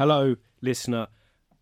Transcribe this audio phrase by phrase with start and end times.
[0.00, 1.08] Hello, listener,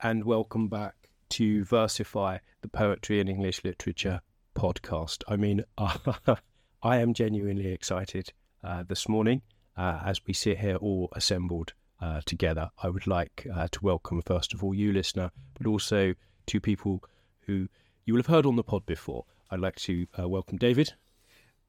[0.01, 0.95] and welcome back
[1.31, 4.21] to Versify, the Poetry and English Literature
[4.55, 5.25] podcast.
[5.27, 9.43] I mean, I am genuinely excited uh, this morning
[9.77, 12.71] uh, as we sit here all assembled uh, together.
[12.81, 16.15] I would like uh, to welcome, first of all, you, listener, but also
[16.47, 17.03] two people
[17.41, 17.67] who
[18.05, 19.25] you will have heard on the pod before.
[19.51, 20.93] I'd like to uh, welcome David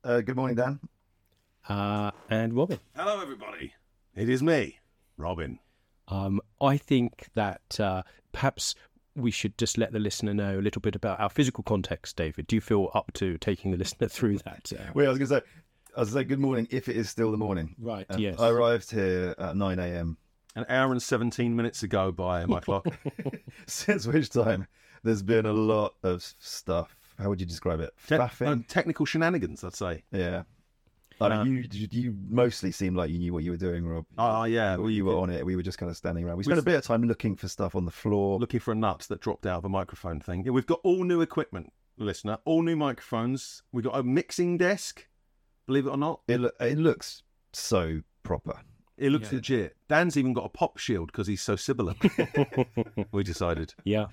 [0.03, 0.79] Uh, good morning, Dan.
[1.67, 2.77] uh, and Robin.
[2.95, 3.73] Hello, everybody.
[4.15, 4.77] It is me,
[5.17, 5.57] Robin.
[6.09, 8.75] Um, I think that uh, perhaps
[9.15, 12.47] we should just let the listener know a little bit about our physical context, David.
[12.47, 14.71] Do you feel up to taking the listener through that?
[14.77, 15.41] Uh, Wait, I was going to say,
[15.97, 17.75] I was going to say good morning if it is still the morning.
[17.79, 18.39] right, Um, yes.
[18.39, 20.17] I arrived here at 9 a.m.
[20.55, 22.85] An hour and 17 minutes ago by my clock.
[23.67, 24.67] Since which time
[25.03, 26.95] there's been a lot of stuff.
[27.17, 27.91] How would you describe it?
[28.07, 28.59] Te- Faffing.
[28.61, 30.03] uh, technical shenanigans, I'd say.
[30.11, 30.43] yeah.
[31.21, 33.85] I mean, Uh, you, you you mostly seemed like you knew what you were doing,
[33.85, 34.05] Rob.
[34.17, 34.75] Oh, yeah.
[34.75, 35.45] Well, We you were were on it.
[35.45, 36.35] We were just kind of standing around.
[36.37, 38.39] We We spent a s- bit of time looking for stuff on the floor.
[38.39, 40.43] looking for a nut that dropped out of a microphone thing.
[40.45, 42.37] Yeah, we've got all new equipment, listener.
[42.45, 43.63] All new microphones.
[43.71, 45.07] We've got a mixing desk,
[45.67, 46.21] believe it or not.
[46.27, 48.59] It lo- it looks so proper.
[48.97, 49.37] It looks Yeah.
[49.37, 49.77] legit.
[49.87, 51.97] Dan's even got a pop shield because he's so sibilant.
[53.11, 53.73] we decided.
[53.85, 54.07] yeah.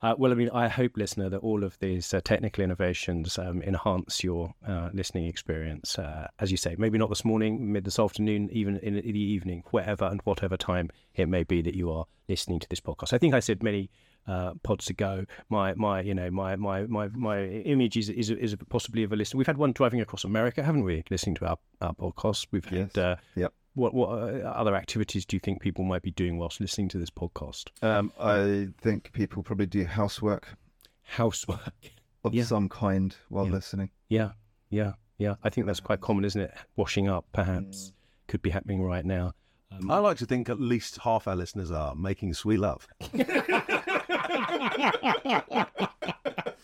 [0.00, 3.62] Uh, well, I mean, I hope, listener, that all of these uh, technical innovations um,
[3.62, 5.98] enhance your uh, listening experience.
[5.98, 9.20] Uh, as you say, maybe not this morning, mid this afternoon, even in, in the
[9.20, 13.12] evening, wherever and whatever time it may be that you are listening to this podcast.
[13.12, 13.90] I think I said many
[14.28, 18.54] uh, pods ago, my my you know my my my my image is is, is
[18.68, 19.38] possibly of a listener.
[19.38, 21.02] We've had one driving across America, haven't we?
[21.10, 22.90] Listening to our, our podcast, we've had.
[22.94, 22.98] Yes.
[22.98, 23.52] Uh, Yep.
[23.74, 26.98] What what uh, other activities do you think people might be doing whilst listening to
[26.98, 27.66] this podcast?
[27.82, 30.56] Um, I think people probably do housework
[31.02, 31.72] Housework.
[32.24, 32.44] of Yeah.
[32.44, 33.52] some kind while Yeah.
[33.52, 33.90] listening.
[34.08, 34.30] Yeah,
[34.70, 35.34] yeah, yeah.
[35.44, 36.52] I think that's quite common, isn't it?
[36.76, 37.92] Washing up, perhaps,
[38.26, 39.32] could be happening right now.
[39.70, 42.88] Um, I like to think at least half our listeners are making sweet love.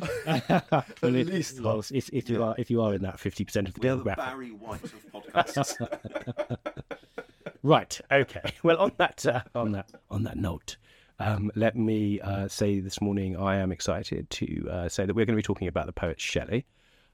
[0.00, 3.44] well, At it- least well, if, if you are if you are in that fifty
[3.44, 6.56] percent of the demographic, White of podcasts.
[7.62, 8.00] right?
[8.10, 8.52] Okay.
[8.62, 10.76] Well, on that uh, on that on that note,
[11.18, 15.24] um, let me uh, say this morning I am excited to uh, say that we're
[15.26, 16.66] going to be talking about the poet Shelley.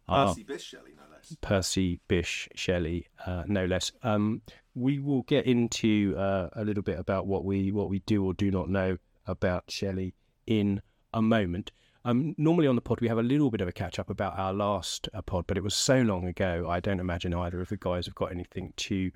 [0.08, 1.36] Uh, Percy Bysshe Shelley, no less.
[1.40, 3.92] Percy Bysshe Shelley, uh, no less.
[4.02, 4.40] Um,
[4.74, 8.32] we will get into uh, a little bit about what we what we do or
[8.34, 10.14] do not know about Shelley
[10.46, 10.80] in
[11.12, 11.70] a moment.
[12.04, 14.38] Um, normally on the pod we have a little bit of a catch up about
[14.38, 16.66] our last uh, pod, but it was so long ago.
[16.68, 19.10] I don't imagine either of the guys have got anything to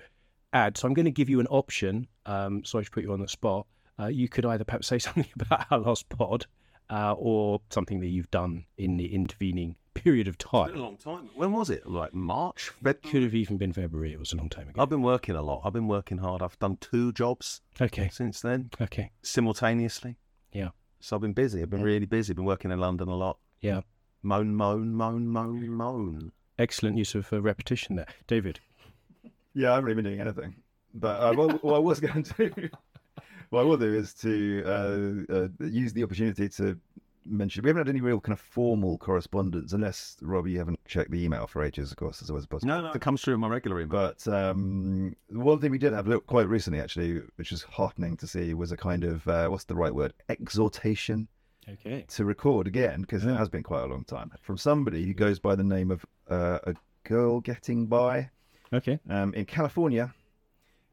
[0.53, 0.77] add.
[0.77, 2.07] So I'm going to give you an option.
[2.27, 3.67] Um, sorry to put you on the spot.
[3.99, 6.47] Uh, you could either perhaps say something about our last pod,
[6.91, 10.65] uh, or something that you've done in the intervening period of time.
[10.65, 11.31] It's been a long time.
[11.35, 11.87] When was it?
[11.87, 12.71] Like March?
[12.83, 12.99] February?
[13.11, 14.13] Could have even been February.
[14.13, 14.83] It was a long time ago.
[14.83, 15.63] I've been working a lot.
[15.65, 16.43] I've been working hard.
[16.43, 18.09] I've done two jobs Okay.
[18.13, 19.11] since then, Okay.
[19.23, 20.17] simultaneously.
[20.53, 20.71] Yeah.
[21.03, 21.63] So I've been busy.
[21.63, 22.31] I've been really busy.
[22.33, 23.39] I've been working in London a lot.
[23.61, 23.81] Yeah.
[24.23, 26.31] Moan, moan, moan, moan, moan.
[26.61, 28.61] Excellent use of uh, repetition there, David.
[29.53, 30.55] Yeah, I haven't really been doing anything.
[30.95, 32.69] But uh, what, what I was going to do,
[33.51, 36.79] what I will do is to uh, uh, use the opportunity to
[37.25, 41.11] mention we haven't had any real kind of formal correspondence, unless, Robbie, you haven't checked
[41.11, 42.69] the email for ages, of course, as always possible.
[42.75, 43.91] No, no, it comes through in my regular email.
[43.91, 48.27] But um, one thing we did have look quite recently, actually, which was heartening to
[48.27, 51.29] see, was a kind of, uh, what's the right word, exhortation
[51.69, 52.05] Okay.
[52.09, 55.39] to record again, because it has been quite a long time, from somebody who goes
[55.39, 56.75] by the name of uh, a
[57.05, 58.31] girl getting by
[58.73, 58.99] Okay.
[59.09, 60.13] um, in California,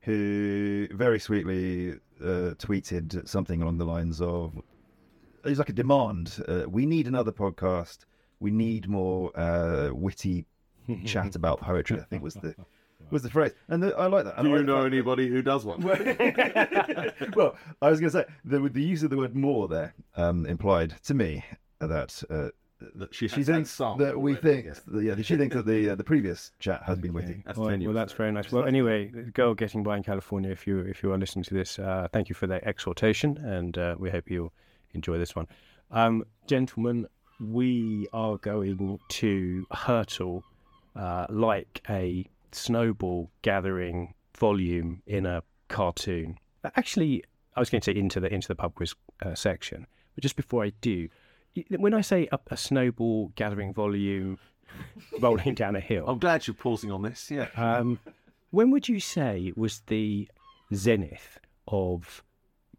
[0.01, 4.61] who very sweetly uh, tweeted something along the lines of,
[5.45, 6.43] "It's like a demand.
[6.47, 7.99] Uh, we need another podcast.
[8.39, 10.45] We need more uh, witty
[11.05, 12.55] chat about poetry." I think was the
[13.11, 14.37] was the phrase, and the, I like that.
[14.37, 15.81] And I like the fact- anybody who does one?
[17.35, 20.45] well, I was going to say the, the use of the word "more" there um,
[20.45, 21.43] implied to me
[21.79, 22.49] that uh,
[22.95, 24.61] That she, she thinks some that we already.
[24.63, 27.41] think, that, yeah, she thinks that the uh, the previous chat has been witty.
[27.45, 28.51] That's Well, well, that's very nice.
[28.51, 30.51] Well, anyway, the girl getting by in California.
[30.51, 33.77] If you if you are listening to this, uh, thank you for that exhortation, and
[33.77, 34.53] uh, we hope you'll
[34.93, 35.47] enjoy this one,
[35.91, 37.07] um, gentlemen.
[37.39, 40.43] We are going to hurtle
[40.95, 46.37] uh, like a snowball gathering volume in a cartoon.
[46.75, 47.23] Actually,
[47.55, 48.93] I was going to say into the into the pub quiz
[49.23, 51.07] uh, section, but just before I do,
[51.77, 54.37] when I say a, a snowball gathering volume
[55.19, 57.31] rolling down a hill, I'm glad you're pausing on this.
[57.31, 57.47] Yeah.
[57.55, 57.99] um,
[58.51, 60.27] when would you say was the
[60.73, 62.23] zenith of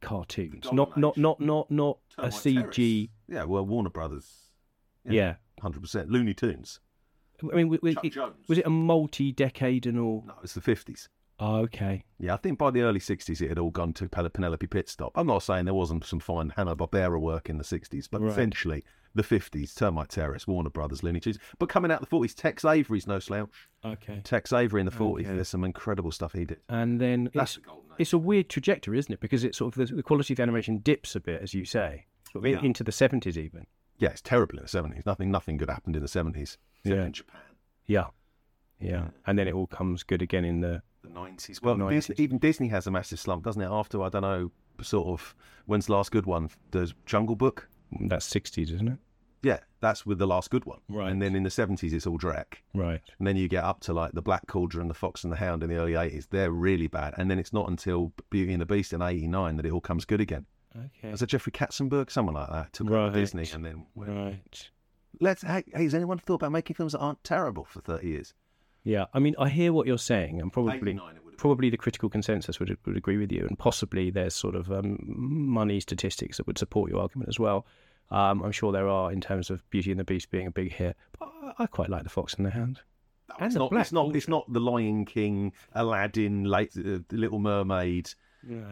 [0.00, 0.66] cartoons?
[0.72, 3.10] Not, not, not, not, not a CG.
[3.28, 4.50] Yeah, well, Warner Brothers.
[5.04, 5.34] Yeah.
[5.60, 6.10] Hundred percent.
[6.10, 6.80] Looney Tunes.
[7.42, 8.34] I mean, w- w- Chuck it- Jones.
[8.48, 10.26] was it a multi-decadal?
[10.26, 11.08] No, it's the fifties.
[11.38, 12.04] Oh, okay.
[12.18, 15.12] Yeah, I think by the early 60s it had all gone to Penelope Pitstop.
[15.14, 18.30] I'm not saying there wasn't some fine Hanna-Barbera work in the 60s, but Right.
[18.30, 21.38] essentially the 50s, Termite Terrace, Warner Brothers, Looney Tunes.
[21.58, 23.68] But coming out the 40s, Tex Avery's no slouch.
[23.84, 24.20] Okay.
[24.24, 25.34] Tex Avery in the 40s, Okay.
[25.34, 26.60] there's some incredible stuff he did.
[26.68, 27.96] And then That's it's, the golden age.
[27.98, 29.20] it's a weird trajectory, isn't it?
[29.20, 31.64] Because it's sort of the, the quality of the animation dips a bit, as you
[31.64, 32.60] say, sort of Yeah.
[32.62, 33.66] into the seventies even.
[33.98, 35.04] Yeah, it's terrible in the 70s.
[35.04, 36.56] Nothing nothing good happened in the 70s.
[36.84, 37.04] Yeah.
[37.04, 37.40] in Japan.
[37.86, 38.06] Yeah.
[38.78, 39.08] Yeah.
[39.26, 41.60] And then it all comes good again in the The 90s.
[41.62, 41.90] Well, 90s.
[42.06, 43.68] Disney, even Disney has a massive slump, doesn't it?
[43.70, 45.34] After, I don't know, sort of,
[45.66, 46.48] when's the last good one?
[46.70, 47.68] The Jungle Book?
[48.00, 48.98] That's sixties, isn't it?
[49.42, 50.80] Yeah, that's with the last good one.
[50.88, 51.10] Right.
[51.10, 52.56] And then in the 70s, it's all Drek.
[52.74, 53.00] Right.
[53.18, 55.38] And then you get up to like the Black Cauldron, and the Fox and the
[55.38, 56.28] Hound in the early 80s.
[56.28, 57.14] They're really bad.
[57.16, 60.04] And then it's not until Beauty and the Beast in 89 that it all comes
[60.04, 60.44] good again.
[60.76, 61.10] Okay.
[61.10, 62.10] Was it Jeffrey Katzenberg?
[62.10, 62.72] Someone like that.
[62.74, 63.14] Took over Right.
[63.14, 63.86] Disney and then.
[63.96, 64.70] Right.
[65.20, 65.42] Let's.
[65.42, 68.34] Hey, has anyone thought about making films that aren't terrible for 30 years?
[68.84, 69.06] Yeah.
[69.14, 71.76] I mean, I hear what you're saying, and probably 89 it would have probably the
[71.78, 76.36] critical consensus would would agree with you, and possibly there's sort of um, money statistics
[76.36, 77.66] that would support your argument as well.
[78.10, 80.72] Um, I'm sure there are in terms of Beauty and the Beast being a big
[80.72, 82.80] hit, but I, I quite like the Fox and the Hound.
[83.38, 83.46] been.
[83.46, 84.14] It's not, it's not.
[84.14, 88.10] It's not the Lion King, Aladdin, late, uh, the Little Mermaid,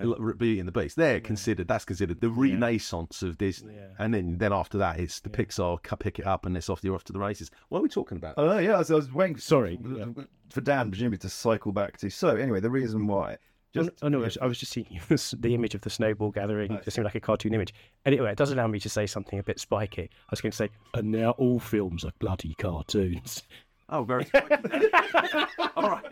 [0.00, 0.96] L- Beauty and the Beast.
[0.96, 1.68] They're considered.
[1.68, 3.74] That's considered the renaissance of Disney.
[3.74, 3.88] Yeah.
[3.98, 6.80] And then, then after that, it's the Pixar pick it up and it's off.
[6.82, 7.50] You're off to the races.
[7.68, 8.34] What are we talking about?
[8.36, 8.64] Oh don't.
[8.64, 9.38] Yeah, I was, I was waiting.
[9.38, 10.24] Sorry, for, yeah.
[10.50, 12.10] for Dan presumably to cycle back to.
[12.10, 13.38] So anyway, the reason why.
[13.74, 16.72] Just oh, no, I was, I was just seeing the image of the snowball gathering.
[16.72, 17.74] It just seemed like a cartoon image.
[18.06, 20.04] Anyway, it does allow me to say something a bit spiky.
[20.04, 23.42] I was going to say, and now all films are bloody cartoons.
[23.90, 24.26] Oh, very.
[25.76, 26.04] All right.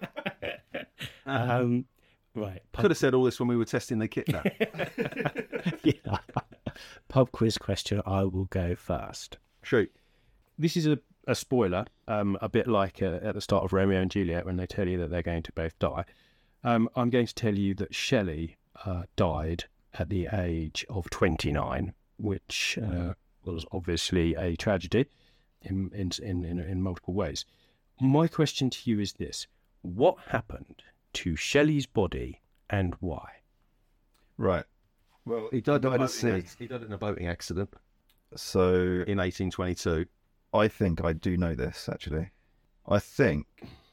[1.24, 1.86] Um,
[2.36, 2.62] right.
[2.72, 4.28] Pub, Could have said all this when we were testing the kit.
[4.28, 4.42] Now.
[5.84, 6.18] yeah.
[7.08, 8.02] Pub quiz question.
[8.06, 9.38] I will go first.
[9.62, 9.90] Shoot.
[10.58, 14.00] This is a, a spoiler, um, a bit like uh, at the start of Romeo
[14.00, 16.04] and Juliet when they tell you that they're going to both die.
[16.64, 21.94] Um, I'm going to tell you that Shelley uh, died at the age of 29,
[22.18, 25.06] which uh, was obviously a tragedy
[25.62, 27.44] in, in, in, in, in multiple ways.
[28.00, 29.46] My question to you is this
[29.82, 30.82] What happened
[31.16, 32.40] to Shelley's body
[32.70, 33.28] and why?
[34.38, 34.64] right.
[35.24, 37.70] Well, He died, died in a boating, he died in a boating accident
[38.36, 38.72] So
[39.06, 40.06] in 1822.
[40.54, 42.30] I think I do know this actually.
[42.88, 43.46] I think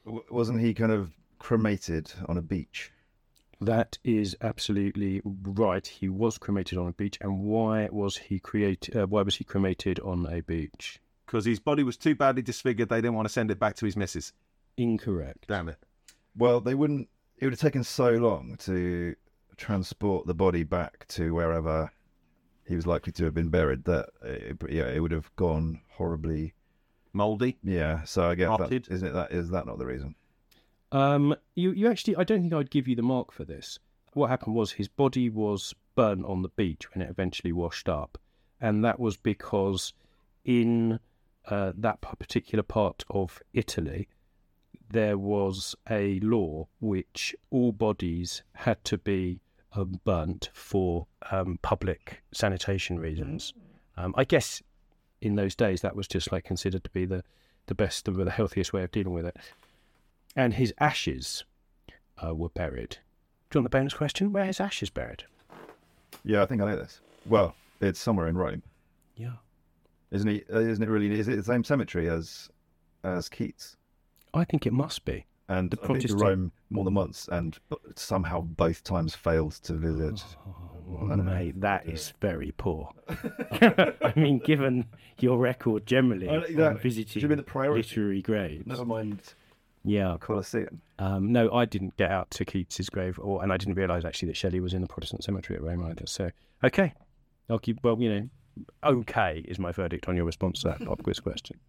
[0.06, 2.92] wasn't he kind of cremated on a beach?
[3.62, 5.86] That is absolutely right.
[5.88, 8.96] He was cremated on a beach, and why was he created?
[8.96, 11.00] Uh, why was he cremated on a beach?
[11.26, 13.86] Because his body was too badly disfigured, they didn't want to send it back to
[13.86, 14.34] his missus.
[14.76, 15.46] Incorrect.
[15.48, 15.78] Damn it.
[16.36, 17.10] Well, they wouldn't.
[17.38, 19.16] It would have taken so long to
[19.58, 21.92] transport the body back to wherever
[22.66, 26.54] he was likely to have been buried that it, yeah, it would have gone horribly.
[27.12, 27.58] Mouldy.
[27.64, 28.86] Yeah, so I guess Rotted.
[28.86, 29.14] that isn't it.
[29.14, 30.16] That is that not the reason?
[30.92, 33.80] Um, you, you actually, I don't think I'd give you the mark for this.
[34.14, 38.18] What happened was his body was burnt on the beach when it eventually washed up,
[38.62, 39.94] and that was because
[40.46, 41.00] in
[41.48, 44.08] uh, that particular part of Italy,
[44.94, 49.40] there was a law which all bodies had to be
[49.74, 53.54] um, burnt for um, public sanitation reasons.
[53.98, 54.62] Um, I guess
[55.22, 57.24] in those days that was just like considered to be the
[57.68, 59.38] the best, the, the healthiest way of dealing with it
[60.36, 61.46] and his ashes
[62.24, 62.98] uh, were buried.
[63.50, 64.34] Do you want the bonus question?
[64.34, 65.24] Where his ashes buried?
[66.26, 67.00] Yeah, I think I know this.
[67.26, 68.64] Well, it's somewhere in Rome,
[69.16, 69.34] Yeah.
[70.12, 70.44] isn't he?
[70.52, 71.18] Uh, isn't it really?
[71.20, 72.50] Is it the same cemetery as
[73.04, 73.78] as Keats?
[74.34, 75.26] I think it must be.
[75.50, 77.58] And The I've been to Protestant- Rome more than once, and
[77.96, 80.24] somehow both times failed to visit.
[80.90, 82.90] Oh, mate, that is very poor.
[83.10, 84.86] I mean, given
[85.20, 87.82] your record generally Oh, visiting Should have been the priority.
[87.82, 88.66] literary grades.
[88.68, 89.34] Never mind
[89.84, 90.18] Yeah.
[90.20, 90.82] Colosseum.
[91.00, 94.28] Um, no, I didn't get out to Keats's grave, or and I didn't realise actually
[94.30, 96.06] that Shelley was in the Protestant cemetery at Rome either.
[96.08, 96.32] So,
[96.64, 96.94] okay,
[97.50, 97.84] I'll keep.
[97.84, 98.30] Well, you know,
[98.84, 101.60] okay is my verdict on your response to that pop quiz question.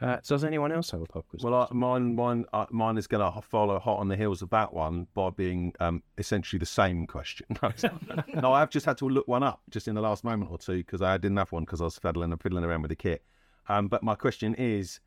[0.00, 1.42] Uh, does anyone else have a pop quiz?
[1.42, 4.50] Well, I, mine, mine, uh, mine is going to follow hot on the heels of
[4.50, 7.46] that one by being um, essentially the same question.
[8.34, 10.78] no, I've just had to look one up just in the last moment or two
[10.78, 13.24] because I didn't have one because I was fiddling and fiddling around with the kit.
[13.68, 15.00] Um, but my question is,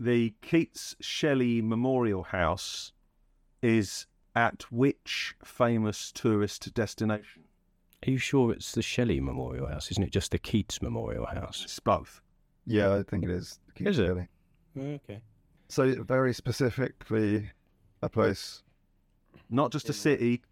[0.00, 2.92] the Keats Shelley Memorial House
[3.62, 7.44] is at which famous tourist destination?
[8.06, 9.90] Are you sure it's the Shelley Memorial House?
[9.90, 11.62] Isn't it just the Keats Memorial House?
[11.64, 12.20] It's both.
[12.64, 13.58] Yeah, I think it is.
[13.78, 14.06] Keats Is it?
[14.06, 14.28] Shelley.
[14.78, 15.20] Okay.
[15.68, 17.50] So very specifically,
[18.02, 18.62] a place.
[19.50, 20.42] Not just a city.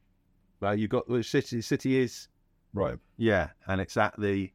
[0.61, 1.61] Well, you got the city.
[1.61, 2.29] City is
[2.73, 2.99] Right.
[3.17, 4.51] yeah, and it's at the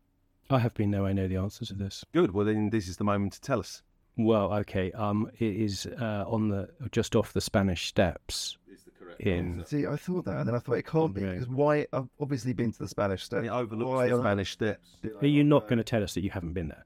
[0.49, 1.05] I have been there.
[1.05, 2.03] I know the answer to this.
[2.11, 2.31] good.
[2.31, 3.81] Well, then this is the moment to tell us.
[4.17, 4.91] Well, okay.
[4.91, 8.57] Um, it is uh, on the just off the Spanish Steps.
[8.71, 9.59] Is the correct in.
[9.59, 9.77] Answer.
[9.77, 11.87] see, I thought that, and then I thought it can't be because why?
[11.93, 13.45] I've obviously been to the Spanish Steps.
[13.45, 14.87] It overlooks why the Spanish Steps.
[15.21, 16.85] Are you not going to tell us that you haven't been there?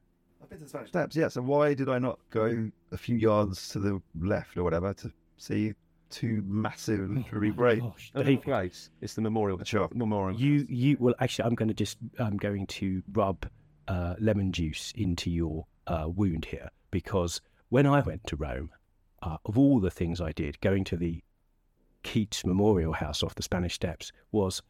[0.60, 1.28] The Spanish Steps, yeah.
[1.28, 5.12] So why did I not go a few yards to the left or whatever to
[5.36, 5.74] see
[6.10, 8.10] two massive literary breaks?
[8.14, 8.90] Oh, David, place.
[9.00, 9.62] It's the memorial.
[9.64, 9.88] Sure.
[9.94, 10.38] Memorial.
[10.38, 13.46] you you well actually I'm going to just I'm going to rub
[13.88, 18.70] uh, lemon juice into your uh, wound here because when I went to Rome,
[19.22, 21.22] uh, of all the things I did, going to the
[22.02, 24.62] Keats Memorial House off the Spanish Steps was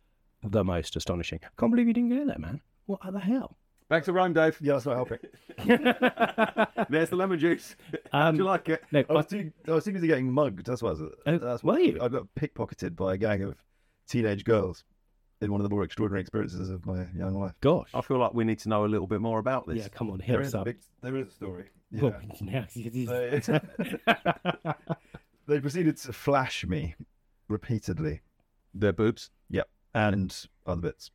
[0.42, 1.40] the most astonishing.
[1.58, 2.60] Can't believe you didn't go there, man.
[2.86, 3.56] What the hell?
[3.88, 4.58] Back to Rome, Dave.
[4.60, 5.18] Yeah, that's not helping.
[6.90, 7.76] There's the lemon juice.
[8.12, 8.82] Um, Do you like it?
[8.90, 10.66] No, I was too, I was too busy getting mugged.
[10.66, 10.88] That's what.
[10.88, 11.98] I was, Oh, that's were what you?
[12.02, 13.54] I got pickpocketed by a gang of
[14.08, 14.84] teenage girls
[15.40, 17.52] in one of the more extraordinary experiences of my young life.
[17.60, 17.90] gosh.
[17.94, 19.78] I feel like we need to know a little bit more about this.
[19.78, 20.64] Yeah, come on, There hit us up.
[20.64, 21.64] big, there is a story.
[21.66, 21.70] Yeah.
[22.02, 23.46] Well, yeah, it is.
[23.46, 24.72] They,
[25.46, 26.96] they proceeded to flash me
[27.48, 28.22] repeatedly.
[28.74, 29.30] Their boobs.
[29.50, 29.68] Yep.
[29.94, 31.10] And other bits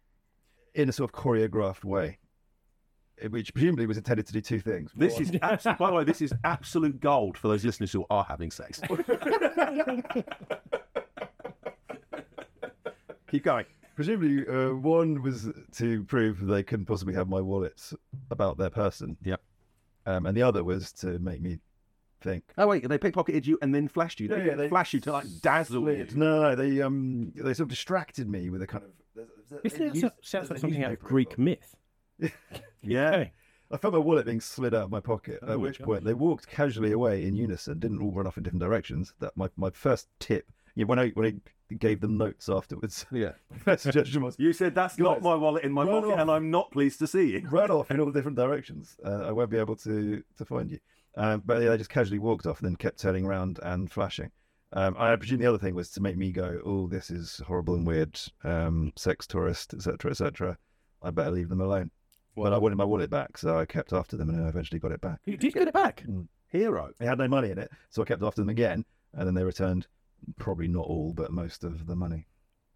[0.74, 2.18] in a sort of choreographed way,
[3.30, 4.92] which presumably was intended to do two things.
[4.96, 8.24] This is, abs- by the way, this is absolute gold for those listeners who are
[8.24, 8.82] having sex.
[13.30, 13.66] Keep going.
[13.96, 17.94] presumably uh, one was to prove they couldn't possibly have my wallets
[18.30, 19.16] about their person.
[19.24, 19.42] Yep.
[20.06, 21.60] Um, and the other was to make me
[22.22, 22.44] think.
[22.58, 24.28] Oh wait, they pickpocketed you and then flashed you.
[24.28, 26.08] They, Yeah, yeah, they flash you to like dazzle you.
[26.14, 28.90] No, no, no, they um they sort of distracted me with a kind of.
[29.16, 31.76] there's- there's Isn't that news- so- sounds like a something out of Greek myth.
[32.84, 33.26] Yeah.
[33.74, 35.40] I felt my wallet being slid out of my pocket.
[35.44, 35.86] Oh at which God.
[35.86, 39.14] point they walked casually away in unison, didn't all run off in different directions.
[39.20, 40.52] That my, my first tip.
[40.76, 43.32] Yeah, when I when I gave them notes afterwards, Yeah.
[43.64, 46.20] first suggestion was You said that's not my wallet in my pocket, off.
[46.20, 47.48] and I'm not pleased to see you.
[47.52, 48.98] run off in all different directions.
[49.06, 50.80] Uh, I won't be able to to find you.
[51.16, 54.32] Um, but yeah, they just casually walked off and then kept turning around and flashing.
[54.74, 57.76] Um, I presume the other thing was to make me go, "Oh, this is horrible
[57.76, 60.58] and weird, um, sex tourist, etc., etc."
[61.04, 61.92] I better leave them alone.
[62.36, 64.92] But I wanted my wallet back, so I kept after them, and I eventually got
[64.92, 65.20] it back.
[65.26, 66.04] You did get it back.
[66.08, 66.28] Mm.
[66.48, 66.92] Hero.
[66.98, 69.44] They had no money in it, so I kept after them again, and then they
[69.44, 69.88] returned
[70.38, 72.28] probably not all, but most of the money.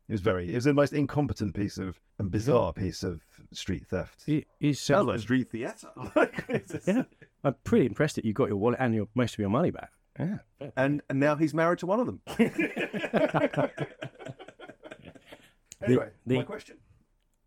[0.07, 3.21] It was very, it was the most incompetent piece of and bizarre piece of
[3.51, 4.23] street theft.
[4.27, 5.87] It is Sounds like street theatre.
[6.87, 7.03] yeah.
[7.43, 9.89] I'm pretty impressed that you got your wallet and your most of your money back.
[10.19, 10.37] Yeah.
[10.77, 12.21] and, and now he's married to one of them.
[15.83, 16.77] Anyway, the- my question.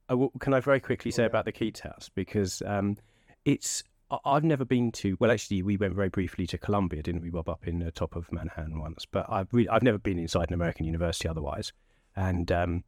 [0.08, 2.96] Uh, can I very quickly say about the Keats House because um,
[3.44, 3.82] it's
[4.24, 5.16] I've never been to.
[5.20, 8.16] Well, actually, we went very briefly to Columbia, didn't we, Bob, up in the top
[8.16, 9.04] of Manhattan once?
[9.04, 11.72] But I've re- I've never been inside an American university otherwise,
[12.16, 12.84] and um,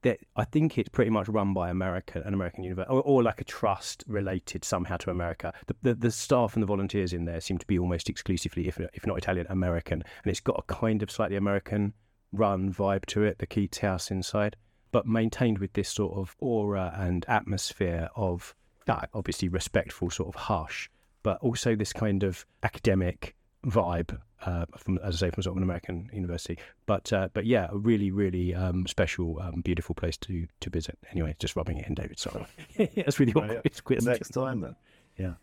[0.00, 3.40] that I think it's pretty much run by American an American university or, or like
[3.40, 5.52] a trust related somehow to America.
[5.66, 8.80] The, the the staff and the volunteers in there seem to be almost exclusively, if
[8.80, 11.92] if not Italian, American, and it's got a kind of slightly American
[12.32, 13.38] run vibe to it.
[13.38, 14.56] The Keats House inside
[14.92, 18.54] but maintained with this sort of aura and atmosphere of
[18.86, 20.90] that obviously respectful sort of hush,
[21.22, 23.34] but also this kind of academic
[23.66, 26.58] vibe uh, from, as I say, from sort of an American university.
[26.86, 30.98] But uh, but yeah, a really really um, special, um, beautiful place to to visit.
[31.10, 32.18] Anyway, just rubbing it in, David.
[32.18, 32.44] Sorry,
[32.96, 33.98] that's really Right, yeah.
[34.02, 34.76] Next time then.
[35.16, 35.34] Yeah.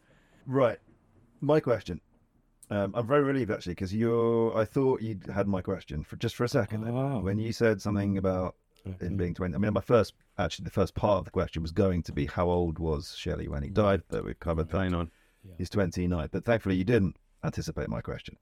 [0.45, 0.79] Right.
[1.41, 2.01] My question.
[2.71, 4.55] Um, I'm very relieved actually because you're.
[4.55, 6.87] I thought you had my question for just for a second.
[6.87, 7.19] Oh.
[7.19, 8.55] When you said something about
[8.87, 9.05] Okay.
[9.05, 9.55] it being 20.
[9.55, 12.25] I mean, my first actually the first part of the question was going to be
[12.25, 14.77] how old was Shelley when he died, but we've covered that.
[14.77, 15.11] Hang on.
[15.57, 16.29] He's 29.
[16.31, 18.35] But thankfully, you didn't anticipate my question,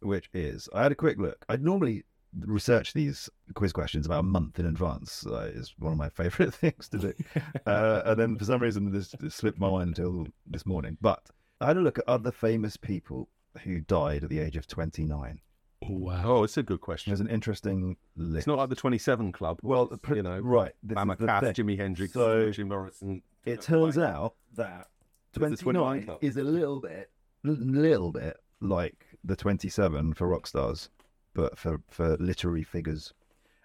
[0.00, 1.44] which is I had a quick look.
[1.48, 2.04] I normally
[2.40, 5.26] research these quiz questions about a month in advance.
[5.26, 7.12] Uh, it's one of my favourite things to do.
[7.66, 10.96] uh, and then for some reason, this, this slipped my mind until this morning.
[11.00, 11.28] But
[11.60, 13.28] I had a look at other famous people
[13.62, 15.40] who died at the age of 29.
[15.88, 16.22] Wow.
[16.24, 17.10] Oh, it's a good question.
[17.10, 18.38] There's an interesting list.
[18.38, 19.58] It's not like the 27 Club.
[19.62, 20.72] well, you know, right.
[20.82, 21.42] This Bama is the Cass.
[21.44, 23.22] Jimi Hendrix, So- Jim Morrison.
[23.44, 24.86] It turns out that
[25.34, 27.10] 29 29 is a little bit,
[27.42, 30.90] little bit like the 27 for rock stars,
[31.34, 33.12] but for, for literary figures.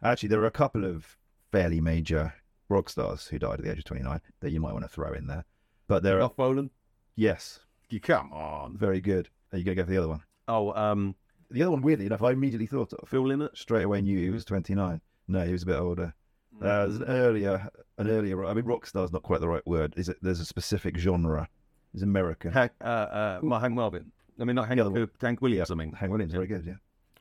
[0.01, 1.17] Actually, there are a couple of
[1.51, 2.33] fairly major
[2.69, 5.13] rock stars who died at the age of 29 that you might want to throw
[5.13, 5.45] in there.
[5.87, 6.71] But there are, Ralph Bolan.
[7.15, 7.59] yes,
[7.89, 8.75] You come on.
[8.77, 9.29] very good.
[9.53, 10.23] Are you going to go for the other one?
[10.47, 11.15] Oh, um,
[11.49, 13.07] The other one, weirdly enough, I immediately thought of.
[13.07, 13.57] Phil Lynott.
[13.57, 15.01] Straight away knew he was 29.
[15.27, 16.13] No, he was a bit older.
[16.61, 18.43] Uh, there's an earlier, an earlier.
[18.45, 19.93] I mean, rock star's not quite the right word.
[19.95, 20.17] Is it?
[20.21, 21.47] There's a specific genre.
[21.93, 22.51] He's American.
[22.51, 24.11] Hank, uh, uh, my Hank Marvin.
[24.39, 25.93] I mean, not Hank, The uh, Hank Williams, I mean.
[25.93, 26.65] Hank Williams, very good.
[26.65, 26.75] Yeah.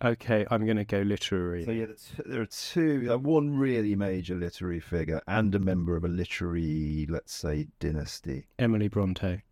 [0.04, 1.64] Okay, I'm going to go literary.
[1.64, 1.86] So yeah,
[2.26, 3.08] there are two.
[3.10, 8.46] Uh, one really major literary figure and a member of a literary, let's say, dynasty.
[8.58, 9.42] Emily Bronte.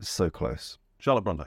[0.00, 0.78] So close.
[0.98, 1.44] Charlotte Bronte.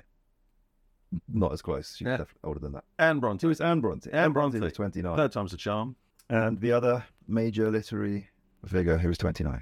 [1.31, 1.95] Not as close.
[1.95, 2.17] She's Yeah.
[2.17, 2.83] definitely older than that.
[2.99, 3.47] Anne So Bronte.
[3.49, 4.11] it's Anne Bronte.
[4.11, 4.59] Anne Bronte.
[4.59, 5.15] was 29.
[5.15, 5.95] Third time's a charm.
[6.29, 8.29] And the other major literary
[8.65, 9.61] figure who was 29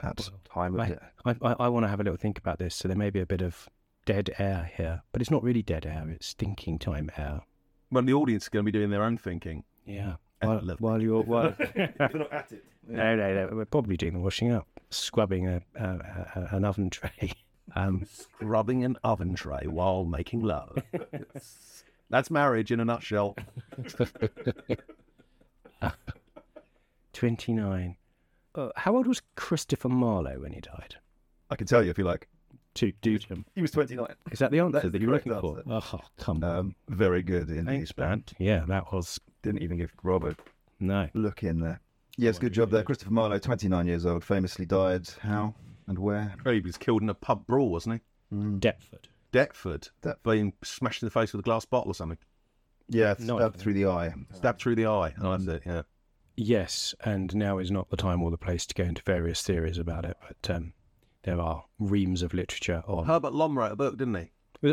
[0.00, 0.06] hmm.
[0.06, 0.98] at Well, time of I.
[1.24, 2.74] I, I, I want to have a little think about this.
[2.74, 3.68] So there may be a bit of
[4.04, 6.04] dead air here, but it's not really dead air.
[6.08, 7.42] It's thinking time air.
[7.90, 9.64] Well, the audience is going to be doing their own thinking.
[9.84, 10.14] Yeah.
[10.40, 11.54] I While, love while you're while,
[12.00, 12.64] not at it.
[12.88, 15.84] no, no, no, we're probably doing the washing up, scrubbing a, a,
[16.50, 17.32] a an oven tray.
[17.74, 20.76] Um, scrubbing an oven tray while making love.
[22.10, 23.36] That's marriage in a nutshell.
[27.12, 27.96] twenty nine.
[28.54, 30.96] Uh, how old was Christopher Marlowe when he died?
[31.50, 32.28] I can tell you if you like.
[32.76, 33.44] To do him.
[33.54, 34.06] He was 29.
[34.30, 35.62] Is that the answer That's that you're looking correct for?
[35.94, 36.56] Oh, come on.
[36.58, 38.24] Um, very good in Thanks, his man.
[38.38, 40.38] Yeah, that was Didn't even give Robert
[40.80, 41.06] no.
[41.12, 41.80] look in there.
[42.16, 42.82] Yes, good job there.
[42.82, 45.06] Christopher Marlowe, 29 years old, famously died.
[45.20, 45.54] How
[45.86, 46.34] and where?
[46.46, 48.36] He was killed in a pub brawl, wasn't he?
[48.58, 49.08] Deptford.
[49.32, 49.88] Deptford.
[50.02, 50.22] Deptford.
[50.22, 52.18] Being smashed in the face with a glass bottle or something.
[52.88, 53.62] Yeah, No stabbed idea.
[53.62, 54.14] through the eye.
[54.34, 55.14] Stabbed through the eye.
[55.20, 55.82] Oh, that's it, yeah.
[56.36, 59.78] Yes, and now is not the time or the place to go into various theories
[59.78, 60.72] about it, but um,
[61.24, 63.04] there are reams of literature on.
[63.06, 64.30] Herbert Lom wrote a book, didn't he?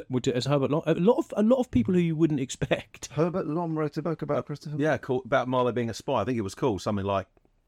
[0.10, 3.08] Would- As Herbert, Lom- a lot of a lot of people who you wouldn't expect.
[3.14, 4.76] Herbert Lom wrote a book about Christopher.
[4.78, 5.22] Yeah, cool.
[5.26, 6.22] about Marlowe being a spy.
[6.22, 7.28] I think it was called something like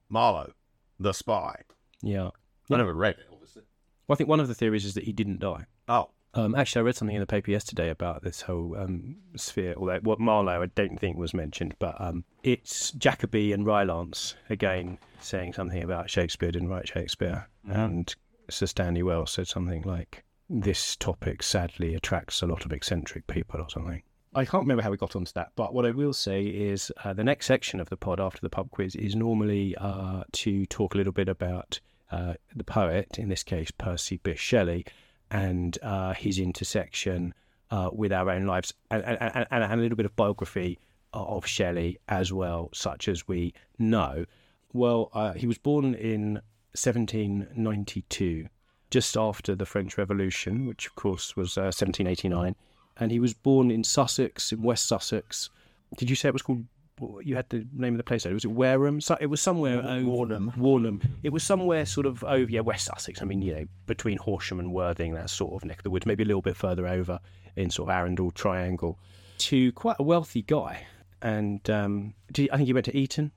[0.10, 0.54] Marlowe,
[1.00, 1.62] the spy.
[2.02, 2.30] Yeah.
[2.72, 3.31] I never read it, obviously.
[4.12, 5.68] Well, I think one of the theories is that he didn't die.
[5.88, 9.74] Oh, Um, actually, I read something in the paper yesterday about this whole um, sphere.
[9.78, 14.98] Although what Marlowe, I don't think was mentioned, but um, it's Jacobi and Rylance again
[15.22, 18.14] saying something about Shakespeare didn't write Shakespeare, and
[18.50, 23.62] Sir Stanley Wells said something like, "This topic sadly attracts a lot of eccentric people,"
[23.62, 24.04] or something.
[24.36, 27.14] I can't remember how we got onto that, but what I will say is uh,
[27.14, 30.96] the next section of the pod after the pub quiz is normally uh, to talk
[30.96, 31.80] a little bit about
[32.12, 34.86] uh, the poet, in this case Percy Bysshe Shelley,
[35.30, 37.34] and uh, his intersection
[37.70, 40.78] uh, with our own lives, and, and, and, and a little bit of biography
[41.14, 44.26] of Shelley as well, such as we know.
[44.74, 46.34] Well, uh, he was born in
[46.74, 48.48] 1792,
[48.90, 52.56] just after the French Revolution, which of course was uh, 1789,
[52.98, 55.50] and he was born in Sussex, in West Sussex.
[55.98, 56.66] Did you say it was called?
[57.24, 58.24] You had the name of the place.
[58.24, 59.02] There, was it Wareham?
[59.02, 59.80] So it was somewhere.
[59.84, 60.54] over- Warnham.
[60.58, 61.02] Warnham.
[61.24, 63.22] It was somewhere sort of over, yeah, West Sussex.
[63.22, 66.06] I mean, you know, between Horsham and Worthing, that sort of neck of the woods,
[66.06, 67.20] maybe a little bit further over
[67.56, 69.00] in sort of Arundel Triangle,
[69.40, 70.86] to quite a wealthy guy.
[71.22, 73.32] And um, did, I think he went to Eton.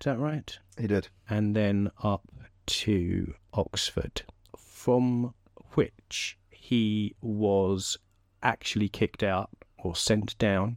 [0.00, 0.58] Is that right?
[0.78, 1.08] He did.
[1.28, 2.22] And then up
[2.66, 4.22] to Oxford,
[4.58, 5.34] from
[5.74, 7.96] which he was
[8.42, 10.76] actually kicked out or sent down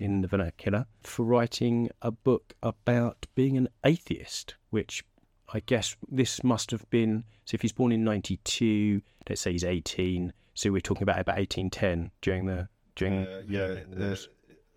[0.00, 5.04] in the vernacular for writing a book about being an atheist, which
[5.52, 7.24] I guess this must have been.
[7.44, 11.36] So if he's born in '92, let's say he's 18, so we're talking about about
[11.36, 13.26] 1810 during the during.
[13.26, 14.16] Uh, yeah, uh,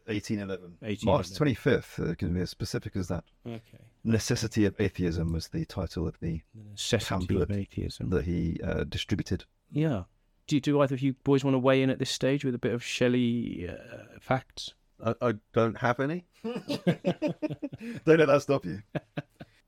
[0.06, 0.78] 1811.
[0.86, 0.98] 1811.
[1.06, 2.12] March 25th.
[2.12, 3.24] Uh, can be as specific as that.
[3.48, 3.80] okay.
[4.04, 8.10] Necessity of Atheism was the title of the The necessity of atheism.
[8.10, 9.46] that he uh, distributed.
[9.72, 10.04] Yeah.
[10.48, 12.58] Do, do either of you boys want to weigh in at this stage with a
[12.58, 14.74] bit of Shelley uh, facts?
[15.04, 16.26] I, I don't have any.
[16.44, 18.82] Don't let that stop you.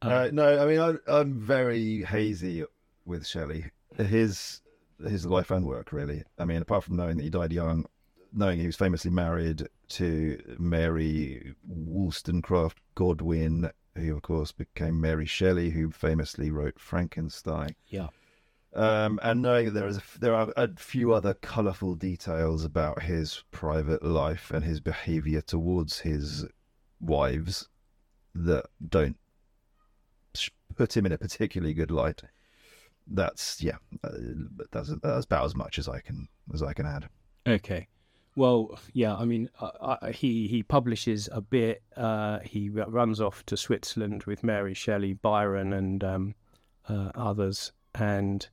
[0.02, 2.66] uh, no, I mean I, I'm very hazy
[3.06, 3.72] with Shelley.
[3.98, 4.62] His
[5.06, 6.24] his life and work, really.
[6.38, 7.86] I mean, apart from knowing that he died young,
[8.34, 15.70] knowing he was famously married to Mary Wollstonecraft Godwin, who of course became Mary Shelley,
[15.70, 17.76] who famously wrote Frankenstein.
[17.88, 18.08] Yeah.
[18.76, 23.04] Um, and knowing that there is a, there are a few other colourful details about
[23.04, 26.46] his private life and his behaviour towards his
[27.00, 27.70] wives
[28.34, 29.18] that don't
[30.76, 32.22] put him in a particularly good light.
[33.08, 34.10] That's yeah, uh,
[34.72, 37.08] that's that's about as much as I can as I can add.
[37.48, 37.88] Okay.
[38.36, 39.16] Well, yeah.
[39.16, 41.82] I mean, uh, uh, he he publishes a bit.
[41.96, 46.36] Uh, he runs off to Switzerland with Mary Shelley, Byron, and um,
[46.90, 48.46] uh, others, and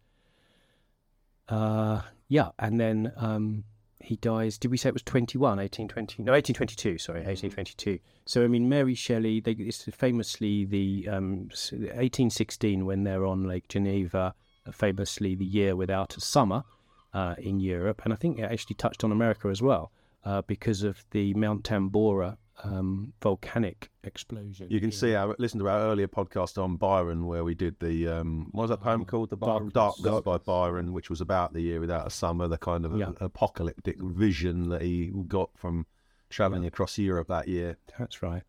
[1.52, 3.64] uh, yeah, and then um,
[4.00, 4.58] he dies.
[4.58, 6.22] Did we say it was 21, 1820?
[6.22, 6.98] No, 1822.
[6.98, 7.98] Sorry, 1822.
[8.24, 9.40] So I mean, Mary Shelley.
[9.40, 14.34] They, it's famously the um, 1816 when they're on Lake Geneva.
[14.66, 16.64] uh, Famously, the year without a summer
[17.12, 19.92] uh, in Europe, and I think it actually touched on America as well
[20.24, 24.66] uh, because of the Mount Tambora um, volcanic explosion.
[24.70, 27.78] You can in- see our listen to our earlier podcast on Byron where we did
[27.80, 29.30] the um, what was that poem called?
[29.30, 30.04] The Byron Darkness.
[30.04, 33.12] Darkness, by Byron, which was about the year without a summer, the kind of Yeah.
[33.20, 35.86] apocalyptic vision that he got from
[36.30, 37.76] travelling across Europe that year.
[37.98, 38.42] That's right.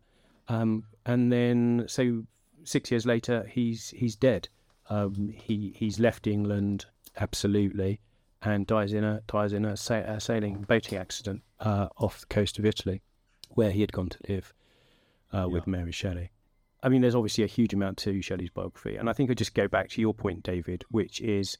[0.48, 2.24] Um, and then, so
[2.64, 4.48] six years later, he's he's dead.
[4.90, 6.84] Um, he he's left England
[7.16, 8.00] absolutely,
[8.42, 12.26] and dies in a dies in a, sa- a sailing boating accident uh, off the
[12.26, 13.00] coast of Italy,
[13.54, 14.52] where he had gone to live
[15.32, 16.30] uh, with Mary Shelley.
[16.82, 19.54] I mean, there's obviously a huge amount to Shelley's biography, and I think I just
[19.54, 21.56] go back to your point, David, which is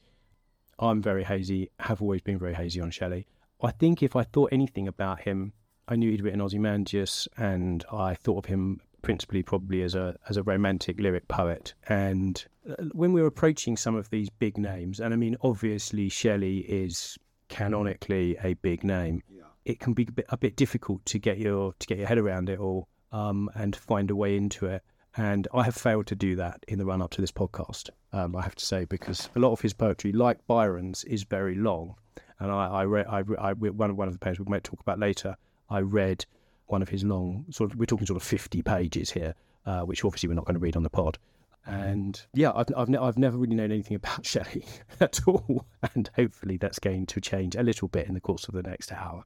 [0.77, 3.25] I'm very hazy, have always been very hazy on Shelley.
[3.61, 5.53] I think if I thought anything about him,
[5.87, 10.35] I knew he'd written Ozymandias, and I thought of him principally probably as a as
[10.35, 11.73] a romantic lyric poet.
[11.87, 16.09] And uh, when we were approaching some of these big names, and I mean, obviously
[16.09, 19.21] Shelley is canonically a big name.
[19.65, 22.17] It can be a bit, a bit difficult to get your to get your head
[22.17, 24.83] around it all um, and find a way into it.
[25.17, 28.35] And I have failed to do that in the run up to this podcast, um,
[28.35, 31.95] I have to say, because a lot of his poetry, like Byron's, is very long.
[32.39, 34.99] And I, I read, I, I, one, one of the poems we might talk about
[34.99, 35.37] later,
[35.69, 36.25] I read
[36.67, 40.03] one of his long, sort of, we're talking sort of 50 pages here, uh, which
[40.03, 41.17] obviously we're not going to read on the pod.
[41.65, 44.65] And yeah, I've, I've, ne- I've never really known anything about Shelley
[44.99, 45.65] at all.
[45.93, 48.91] And hopefully that's going to change a little bit in the course of the next
[48.91, 49.23] hour.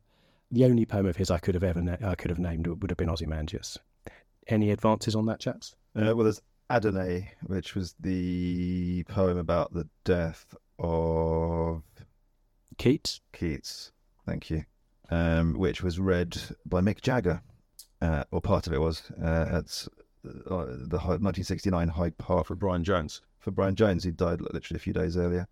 [0.52, 2.90] The only poem of his I could have ever na- I could have named would
[2.90, 3.78] have been Ozymandias.
[4.48, 5.76] Any advances on that, chaps?
[5.96, 11.84] Uh, well, there's Adonais, which was the poem about the death of
[12.78, 13.22] Keats?
[13.34, 13.92] Keats.
[14.26, 14.64] Thank you.
[15.12, 17.42] Um, which was read by Mick Jagger,
[18.02, 19.88] uh, or part of it was uh, at
[20.26, 23.22] uh, the 1969 Hyde Park for Brian Jones.
[23.40, 25.48] for Brian Jones, who died literally a few days earlier.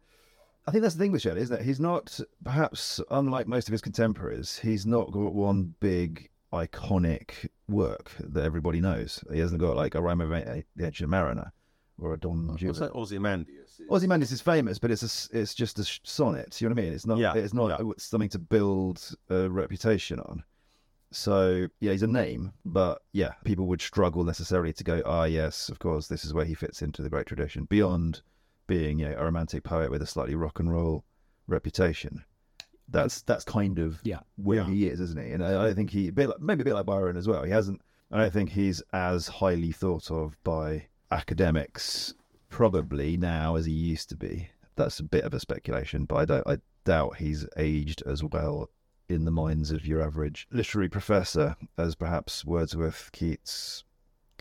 [0.68, 1.66] I think that's the thing with Shelley, isn't it?
[1.66, 8.12] He's not, perhaps unlike most of his contemporaries, he's not got one big iconic work
[8.20, 9.24] that everybody knows.
[9.32, 11.54] He hasn't got like a Rhyme of the Ancient Mariner
[11.98, 12.58] or a Don Juan.
[12.62, 13.80] What's that Ozymandias?
[13.90, 16.60] Ozymandias is famous, but it's a, it's just a sonnet.
[16.60, 16.94] You know what I mean?
[16.94, 17.18] It's not.
[17.18, 17.92] Yeah, It's not yeah.
[17.98, 20.44] something to build a reputation on.
[21.12, 25.70] So yeah, he's a name, but yeah, people would struggle necessarily to go, ah, yes,
[25.70, 27.64] of course, this is where he fits into the great tradition.
[27.64, 28.22] Beyond
[28.68, 31.04] being you know, a romantic poet with a slightly rock and roll
[31.48, 32.24] reputation,
[32.90, 34.20] that's that's kind of Yeah.
[34.36, 34.66] where Yeah.
[34.70, 35.32] he is, isn't he?
[35.32, 37.44] And I, I think he, a bit like, maybe a bit like Byron as well.
[37.44, 37.82] He hasn't.
[38.12, 42.14] I don't think he's as highly thought of by academics
[42.50, 44.48] probably now as he used to be.
[44.78, 46.48] That's a bit of a speculation, but I don't.
[46.48, 48.70] I doubt he's aged as well
[49.10, 53.84] in the minds of your average literary professor as perhaps Wordsworth, Keats,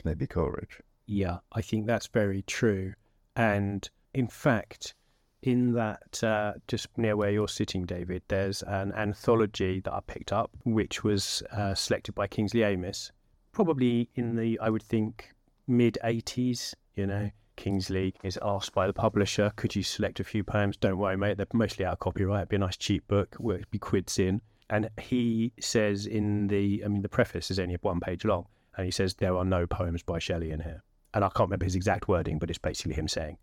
[0.04, 0.80] maybe Coleridge.
[1.06, 2.94] Yeah, I think that's very true.
[3.34, 4.94] And in fact,
[5.42, 10.32] in that uh, just near where you're sitting, David, there's an anthology that I picked
[10.32, 13.12] up, which was uh, selected by Kingsley Amis,
[13.52, 15.34] probably in the, I would think,
[15.66, 16.72] mid 80s.
[16.94, 20.78] You know, Kingsley is asked by the publisher, could you select a few poems?
[20.78, 22.38] Don't worry, mate, they're mostly out of copyright.
[22.38, 24.40] It'd be a nice cheap book, would be quids in.
[24.70, 28.46] And he says in the, I mean, the preface is only one page long,
[28.78, 30.82] and he says there are no poems by Shelley in here
[31.16, 33.38] and I can't remember his exact wording, but it's basically him saying,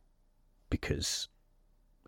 [0.74, 1.30] "Because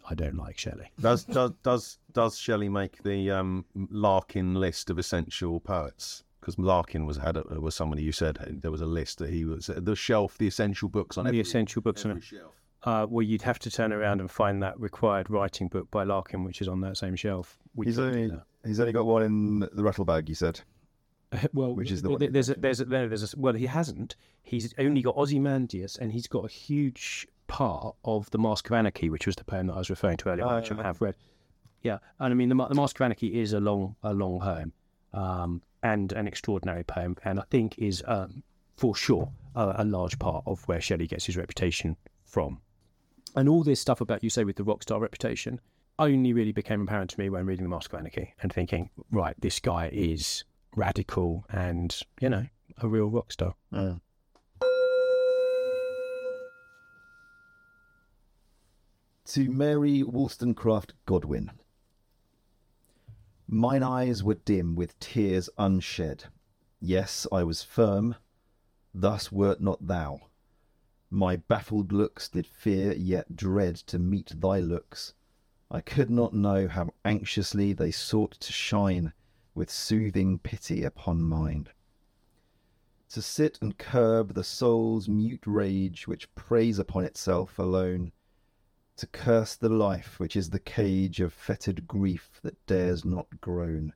[0.09, 4.97] I don't like Shelley." Does does does does Shelley make the um, Larkin list of
[4.97, 6.23] essential poets?
[6.41, 9.45] Because Larkin was had a, was somebody you said there was a list that he
[9.45, 12.25] was the shelf, the essential books on the every, essential books on every it.
[12.25, 12.53] shelf.
[12.83, 16.43] Uh, well, you'd have to turn around and find that required writing book by Larkin,
[16.43, 17.57] which is on that same shelf.
[17.75, 20.29] We He's couldn't only he's only got one in the rattle bag.
[20.29, 20.61] You said.
[21.31, 21.49] that.
[21.53, 23.65] well, which is the there- one- there's a, there's a, no, there's a, well, he
[23.65, 24.15] hasn't.
[24.43, 29.09] He's only got Ozymandias, and he's got a huge part of the Mask of Anarchy,
[29.09, 30.79] which was the poem that I was referring to earlier, Oh, which yeah.
[30.79, 31.15] I have read.
[31.81, 34.73] Yeah, and I mean the, the Mask of Anarchy is a long a long poem,
[35.13, 38.43] um, and an extraordinary poem, and I think is um,
[38.75, 42.59] for sure a, a large part of where Shelley gets his reputation from.
[43.35, 45.59] And all this stuff about you say with the rock star reputation
[45.99, 49.35] only really became apparent to me when reading the Mask of Anarchy and thinking, right,
[49.39, 50.43] this guy is
[50.75, 52.45] radical and you know
[52.81, 53.55] a real rock star.
[59.29, 61.49] To Mary Wollstonecraft Godwin.
[63.47, 66.27] Mine eyes were dim with tears unshed.
[66.79, 68.17] Yes, I was firm.
[68.93, 70.27] Thus wert not thou.
[71.09, 75.15] My baffled looks did fear yet dread to meet thy looks.
[75.71, 79.11] I could not know how anxiously they sought to shine
[79.55, 81.67] with soothing pity upon mine.
[83.09, 88.11] To sit and curb the soul's mute rage which preys upon itself alone
[88.97, 93.93] to curse the life which is the cage of fettered grief that dares not groan,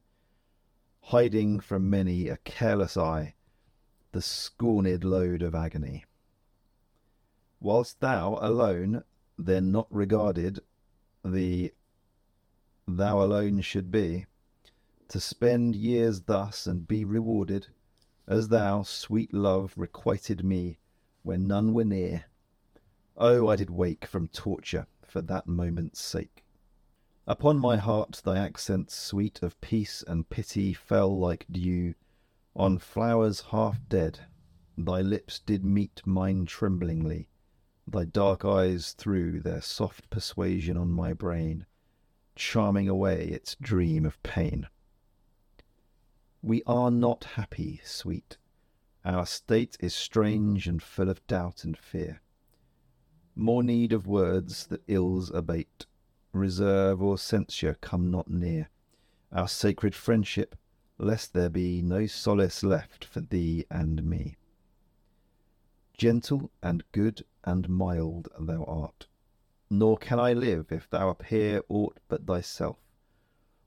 [1.02, 3.36] hiding from many a careless eye
[4.12, 6.04] the scorned load of agony.
[7.60, 9.04] Whilst thou alone,
[9.38, 10.60] then not regarded,
[11.24, 11.74] the
[12.88, 14.26] thou alone should be,
[15.10, 17.68] to spend years thus and be rewarded,
[18.28, 20.80] as thou, sweet love, requited me
[21.24, 22.26] when none were near.
[23.22, 26.46] Oh, I did wake from torture for that moment's sake.
[27.28, 31.96] Upon my heart thy accents sweet of peace and pity fell like dew
[32.56, 34.22] on flowers half dead,
[34.78, 37.28] thy lips did meet mine tremblingly,
[37.86, 41.66] thy dark eyes threw their soft persuasion on my brain,
[42.36, 44.68] charming away its dream of pain.
[46.42, 48.38] We are not happy, sweet.
[49.04, 52.22] Our state is strange and full of doubt and fear.
[53.40, 55.86] More need of words that ills abate,
[56.34, 58.70] reserve or censure come not near.
[59.32, 60.58] Our sacred friendship,
[60.98, 64.36] lest there be no solace left for thee and me.
[65.94, 69.08] Gentle and good and mild thou art,
[69.70, 72.80] nor can I live if thou appear aught but thyself,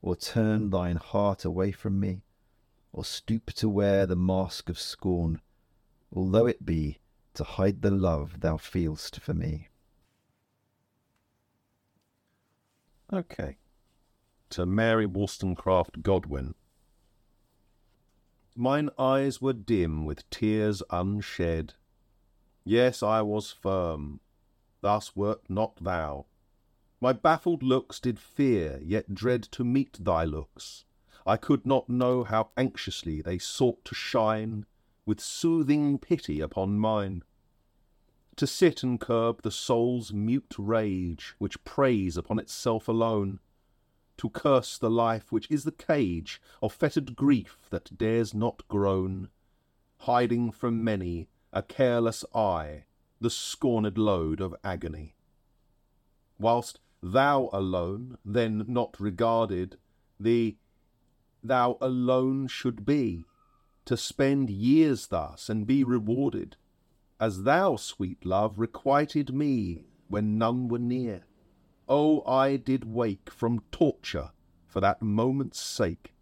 [0.03, 2.21] or turn thine heart away from me,
[2.91, 5.41] or stoop to wear the mask of scorn,
[6.15, 6.99] although it be
[7.33, 9.69] to hide the love thou feel'st for me.
[13.11, 13.57] Okay.
[14.49, 16.55] To Mary Wollstonecraft Godwin.
[18.55, 21.75] Mine eyes were dim with tears unshed.
[22.63, 24.19] Yes, I was firm.
[24.81, 26.27] Thus wert not thou.
[27.01, 30.85] My baffled looks did fear, yet dread to meet thy looks.
[31.25, 34.65] I could not know how anxiously they sought to shine
[35.05, 37.23] with soothing pity upon mine.
[38.37, 43.39] To sit and curb the soul's mute rage, which preys upon itself alone,
[44.17, 49.29] to curse the life which is the cage of fettered grief that dares not groan,
[49.99, 52.85] hiding from many a careless eye
[53.19, 55.15] the scorned load of agony.
[56.39, 59.77] Whilst thou alone, then not regarded,
[60.19, 60.57] the
[61.43, 63.25] thou alone should be,
[63.85, 66.55] to spend years thus and be rewarded,
[67.19, 71.23] as thou, sweet love, requited me when none were near.
[71.87, 74.31] Oh, I did wake from torture
[74.67, 76.13] for that moment's sake.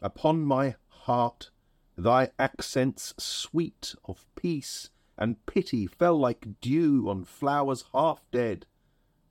[0.00, 1.50] Upon my heart
[1.96, 8.66] thy accents sweet of peace and pity fell like dew on flowers half dead.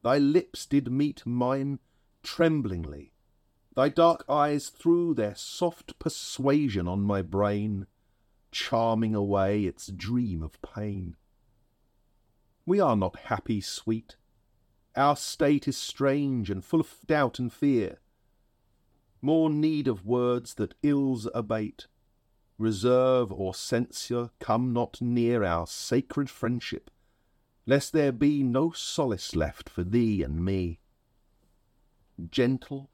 [0.04, 1.80] Thy lips did meet mine
[2.24, 3.11] tremblingly.
[3.74, 7.88] Thy dark eyes threw their soft persuasion on my brain
[8.52, 11.16] charming away its dream of pain.
[12.66, 14.18] We are not happy, sweet.
[14.96, 18.00] Our state is strange and full of doubt and fear.
[19.22, 21.88] More need of words that ills abate.
[22.58, 26.92] Reserve or censure come not near our sacred friendship,
[27.66, 30.80] lest there be no solace left for thee and me.
[32.30, 32.90] Gentle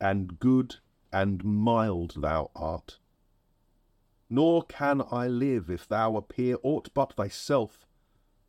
[0.00, 0.76] and good
[1.12, 2.98] and mild thou art
[4.34, 7.86] nor can I live if thou appear aught but thyself,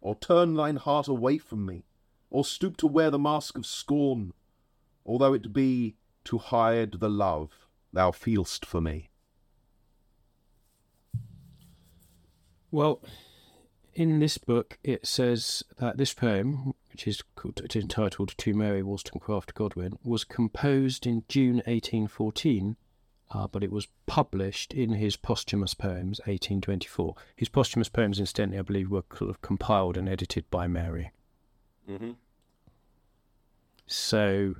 [0.01, 1.85] or turn thine heart away from me,
[2.29, 4.33] or stoop to wear the mask of scorn,
[5.05, 9.09] although it be to hide the love thou feel'st for me.
[12.71, 13.01] Well,
[13.93, 19.53] in this book, it says that this poem, which is called, entitled To Mary Wollstonecraft
[19.53, 22.77] Godwin, was composed in June 1814
[23.31, 27.15] uh, but it was published in his posthumous poems, 1824.
[27.35, 31.11] His posthumous poems, incidentally, I believe, were kind of compiled and edited by Mary.
[31.89, 32.11] Mm-hmm.
[33.87, 34.53] So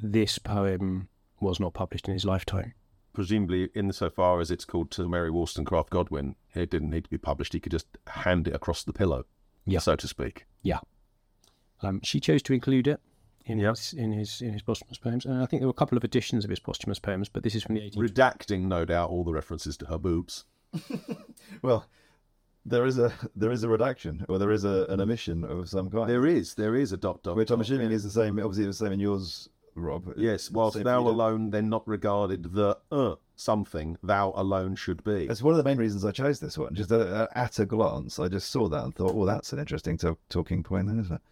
[0.00, 2.72] this poem was not published in his lifetime.
[3.12, 7.52] Presumably, insofar as it's called to Mary Wollstonecraft Godwin, it didn't need to be published.
[7.52, 9.26] He could just hand it across the pillow,
[9.66, 9.80] Yeah.
[9.80, 10.46] so to speak.
[10.62, 10.80] Yeah.
[11.82, 13.00] Um, she chose to include it
[13.46, 13.70] in Yeah.
[13.70, 16.04] his in his in his posthumous poems, and I think there were a couple of
[16.04, 18.02] editions of his posthumous poems, but this is from the 18.
[18.02, 20.44] Redacting, no doubt, all the references to her boobs.
[21.62, 21.86] Well,
[22.66, 25.88] there is a there is a redaction or there is a, an omission of some
[25.90, 27.36] kind, There is, there is a dot dot.
[27.36, 27.96] which I'm assuming yeah.
[27.96, 28.38] is the same.
[28.38, 30.12] Obviously, the same in yours, Rob.
[30.16, 31.14] Yes, whilst Same thou for you.
[31.16, 35.26] alone then not regarded the uh, something thou alone should be.
[35.26, 36.74] That's one of the main reasons I chose this one.
[36.74, 39.96] Just uh, at a glance, I just saw that and thought, "Oh, that's an interesting
[39.98, 41.22] to- talking point, then, isn't it?"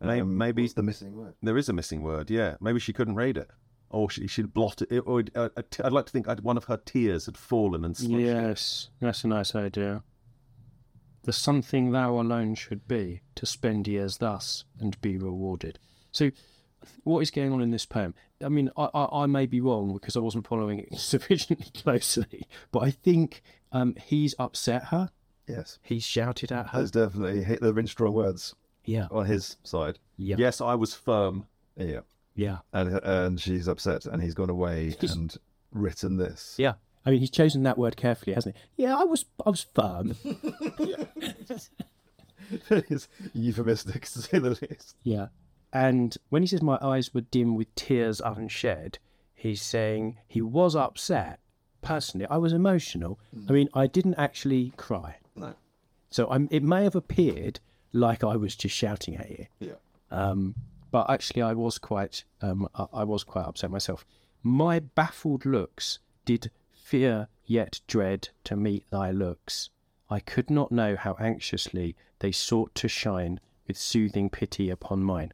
[0.00, 1.34] May- Um, maybe- what's the missing word?
[1.42, 2.56] There is a missing word, yeah.
[2.60, 3.50] Maybe she couldn't read it.
[3.88, 4.98] Or she, she'd blot it.
[5.06, 7.84] Or uh, a t- I'd like to think I'd, one of her tears had fallen
[7.84, 8.20] and smudged it.
[8.26, 10.02] Yes, that's a nice idea.
[11.22, 15.78] The something thou alone should be, to spend years thus and be rewarded.
[16.12, 16.30] So,
[17.04, 18.14] what is going on in this poem?
[18.44, 22.46] I mean, I, I, I may be wrong because I wasn't following it sufficiently closely,
[22.70, 25.10] but I think um, he's upset her.
[25.48, 26.78] Yes, He's shouted at her.
[26.80, 28.54] that's definitely hit the been strong words
[28.86, 29.98] Yeah, on his side.
[30.16, 31.46] yeah, Yes, I was firm.
[31.76, 32.00] Yeah,
[32.34, 35.34] yeah, and and she's upset, and he's gone away He's- and
[35.72, 36.54] written this.
[36.58, 36.74] yeah.
[37.04, 38.82] I mean, he's chosen that word carefully, hasn't he?
[38.82, 40.16] Yeah, I was, I was firm.
[42.70, 44.96] it's euphemistic to say the least.
[45.02, 45.28] Yeah.
[45.72, 48.98] And when he says my eyes were dim with tears unshed,
[49.34, 51.40] he's saying he was upset.
[51.82, 53.18] Personally, I was emotional.
[53.32, 53.46] Hmm.
[53.48, 55.16] I mean, I didn't actually cry.
[55.34, 55.54] No.
[56.10, 57.60] So I'm, it may have appeared
[57.96, 59.46] like I was just shouting at you.
[59.60, 59.72] Yeah.
[60.10, 60.54] Um,
[60.90, 64.04] but actually, I was quite, um, I, I was quite upset myself.
[64.42, 69.70] My baffled looks did fear yet dread to meet thy looks.
[70.08, 75.32] I could not know how anxiously they sought to shine with soothing pity upon mine.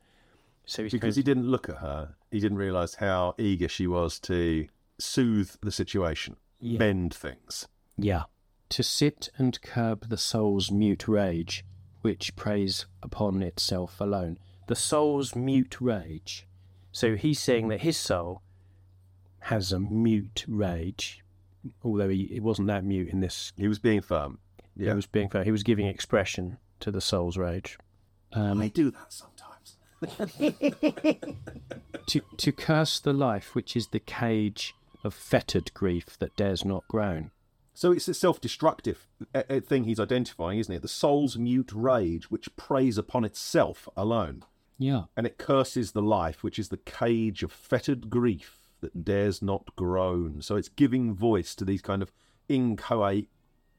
[0.64, 4.66] So Because he didn't look at her, he didn't realise how eager she was to
[4.98, 6.78] soothe the situation, Yeah.
[6.78, 7.68] mend things.
[7.98, 8.24] Yeah.
[8.70, 11.64] To sit and curb the soul's mute rage,
[12.02, 14.38] which preys upon itself alone.
[14.66, 16.46] The soul's mute rage.
[16.92, 18.42] So he's saying that his soul
[19.40, 21.24] has a mute rage,
[21.82, 23.52] although he, it wasn't that mute in this.
[23.56, 24.38] He was being firm.
[24.78, 25.44] He was being firm.
[25.44, 27.78] He was giving expression to the soul's rage.
[28.32, 29.76] Um, do that sometimes.
[32.08, 36.86] to to curse the life which is the cage of fettered grief that dares not
[36.88, 37.30] groan.
[37.74, 40.82] So it's a self-destructive uh, uh, thing he's identifying, isn't it?
[40.82, 44.44] The soul's mute rage, which preys upon itself alone,
[44.78, 45.04] Yeah.
[45.16, 49.74] and it curses the life, which is the cage of fettered grief that dares not
[49.76, 50.42] groan.
[50.42, 52.12] So it's giving voice to these kind of
[52.48, 53.28] inchoate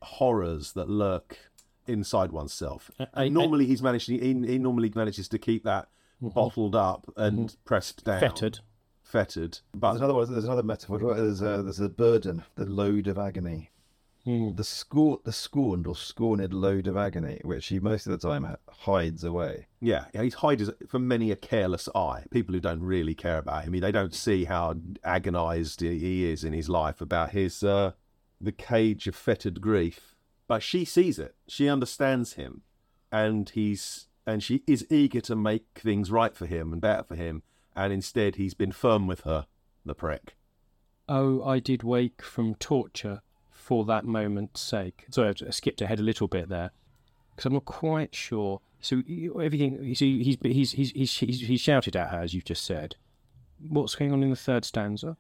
[0.01, 1.38] horrors that lurk
[1.86, 2.89] inside oneself.
[2.99, 4.08] I- and I- normally, he's managed.
[4.10, 5.89] He, he normally manages to keep that
[6.21, 8.60] bottled up and pressed down, Fettered.
[9.03, 9.60] fettered.
[9.73, 10.32] There's But another one.
[10.32, 10.97] There's another metaphor.
[10.99, 13.69] There's a, there's a burden, the load of agony.
[14.25, 18.55] The scorn, the scorned or scorned load of agony, which he most of the time
[18.69, 19.67] hides away.
[19.81, 22.23] Yeah, he's hides from many a careless eye.
[22.31, 26.53] People who don't really care about him, they don't see how agonised he is in
[26.53, 27.91] his life about his uh,
[28.39, 30.15] the cage of fettered grief.
[30.47, 31.36] But she sees it.
[31.49, 32.62] She understands him,
[33.12, 37.15] and he's and she is eager to make things right for him and better for
[37.15, 37.43] him.
[37.75, 39.47] And instead, he's been firm with her,
[39.86, 40.38] the prick.
[41.09, 43.21] Oh, I did wake from torture
[43.63, 45.06] for that moment's sake.
[45.10, 46.71] Sorry, I skipped ahead a little bit there
[47.32, 48.60] because I'm not quite sure.
[48.82, 49.02] So
[49.41, 52.95] everything, so he's he's he's he's he's, he's shouted at her as you've just said.
[53.69, 55.15] What's going on in the third stanza?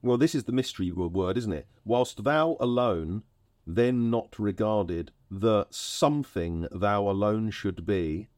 [0.00, 1.66] Well, this is the mystery word, isn't it?
[1.84, 3.22] Whilst thou alone,
[3.66, 8.28] then not regarded, the something thou alone should be,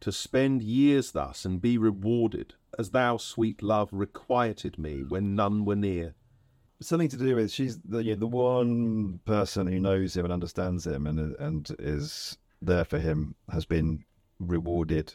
[0.00, 5.64] to spend years thus and be rewarded, as thou, sweet love, requited me when none
[5.64, 6.14] were near.
[6.82, 10.32] Something to do with she's the you know, the one person who knows him and
[10.32, 14.04] understands him and and is there for him has been
[14.38, 15.12] rewarded.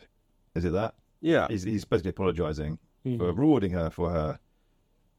[0.55, 0.95] Is it that?
[1.21, 1.47] Yeah.
[1.49, 2.77] He's, he's be apologising
[3.17, 4.39] for rewarding her for her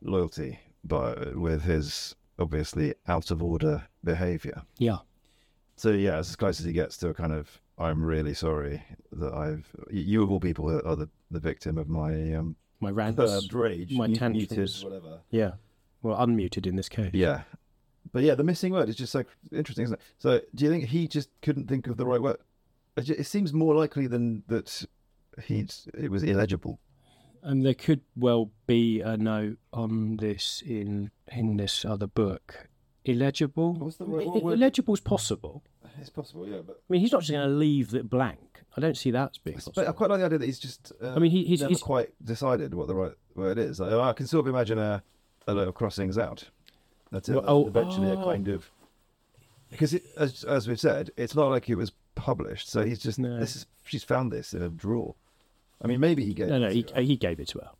[0.03, 4.63] loyalty, but with his obviously out of order behaviour.
[4.79, 4.99] Yeah,
[5.77, 8.83] So yeah, it's as close as he gets to a kind of I'm really sorry
[9.13, 13.53] that I've you of all people are the, the victim of my um my rants.
[13.53, 14.51] rage, my tantrums.
[14.51, 15.21] muted, whatever.
[15.31, 15.53] Yeah,
[16.07, 17.11] well, unmuted in this case.
[17.12, 17.42] Yeah,
[18.12, 20.01] but yeah, the missing word is just so interesting, isn't it?
[20.19, 22.38] So do you think he just couldn't think of the right word?
[22.97, 24.85] It seems more likely than that
[25.45, 26.81] he it was illegible.
[27.42, 32.69] And there could well be a note on this in in this other book.
[33.05, 33.75] Illegible.
[33.75, 34.59] What's the right- what I- word?
[34.59, 35.62] Illegible's possible.
[36.01, 36.77] It's possible, yeah, but.
[36.77, 38.62] I mean, he's not just going to leave it blank.
[38.77, 40.92] I don't see that as being But I quite like the idea that he's just.
[41.03, 43.81] Uh, I mean, he- he's- never he's- quite decided what the right word is.
[43.81, 45.03] Like, I can sort of imagine a,
[45.47, 46.51] a lot of crossings out.
[47.11, 47.35] That's it.
[47.35, 48.25] Well, oh, eventually, a oh.
[48.25, 48.71] kind of
[49.71, 52.69] because, it, as as we've said, it's not like it was published.
[52.69, 53.39] So he's just No.
[53.39, 55.15] this is she's found this in a drawer.
[55.83, 56.49] I mean, maybe he gave.
[56.49, 57.01] No, no, it he, to her.
[57.03, 57.71] he gave it to her.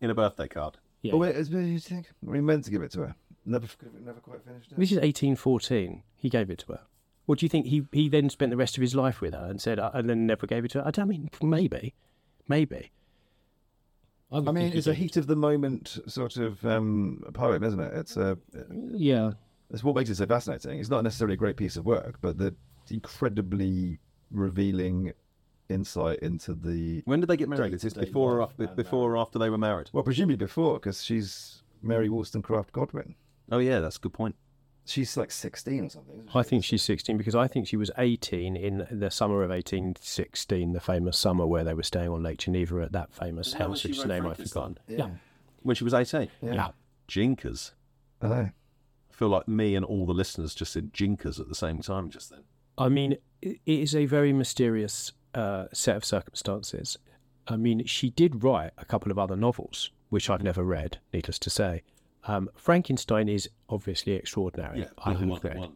[0.00, 0.78] In a birthday card.
[1.02, 1.12] Yeah.
[1.14, 2.10] Oh wait, is, do you think?
[2.26, 3.14] I mean, meant to give it to her.
[3.46, 3.66] Never,
[4.04, 4.78] never quite finished it.
[4.78, 6.02] This is 1814.
[6.16, 6.80] He gave it to her.
[7.26, 7.66] What do you think?
[7.66, 10.08] He he then spent the rest of his life with her and said, uh, and
[10.08, 10.86] then never gave it to her.
[10.86, 11.94] I don't mean maybe,
[12.48, 12.90] maybe.
[14.30, 17.92] Would I mean, it's a heat of the moment sort of um, poem, isn't it?
[17.94, 18.38] It's a.
[18.92, 19.32] Yeah,
[19.70, 20.78] It's what makes it so fascinating.
[20.78, 22.54] It's not necessarily a great piece of work, but the
[22.90, 23.98] incredibly
[24.30, 25.12] revealing
[25.68, 27.74] insight into the When did they get married?
[27.74, 29.90] Is this Day-to-day before or after, before or after they were married?
[29.92, 33.14] well, presumably before, because she's Mary Wollstonecraft Godwin.
[33.52, 34.36] Oh, yeah, that's a good point.
[34.90, 36.28] She's like sixteen or something.
[36.34, 40.72] I think she's 16 because I think she was 18 in the summer of 1816,
[40.72, 43.80] the famous summer where they were staying on Lake Geneva at that famous that house,
[43.80, 44.78] she which name I've forgotten.
[44.88, 45.10] Yeah.
[45.62, 46.28] When she was 18.
[46.42, 46.54] Yeah.
[46.54, 46.68] yeah.
[47.06, 47.72] Jinkers.
[48.20, 48.34] I know.
[48.34, 52.10] I feel like me and all the listeners just said jinkers at the same time
[52.10, 52.40] just then.
[52.76, 56.98] I mean, it it is a very mysterious uh, set of circumstances.
[57.46, 61.38] I mean, she did write a couple of other novels, which I've never read, needless
[61.40, 61.82] to say.
[62.26, 64.86] Um, Frankenstein is obviously extraordinary.
[64.98, 65.70] I have read.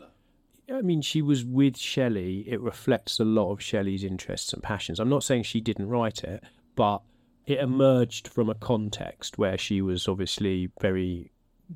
[0.73, 2.45] I mean, she was with Shelley.
[2.49, 4.99] It reflects a lot of Shelley's interests and passions.
[4.99, 6.43] I'm not saying she didn't write it,
[6.75, 7.03] but
[7.47, 11.31] it emerged from a context where she was obviously very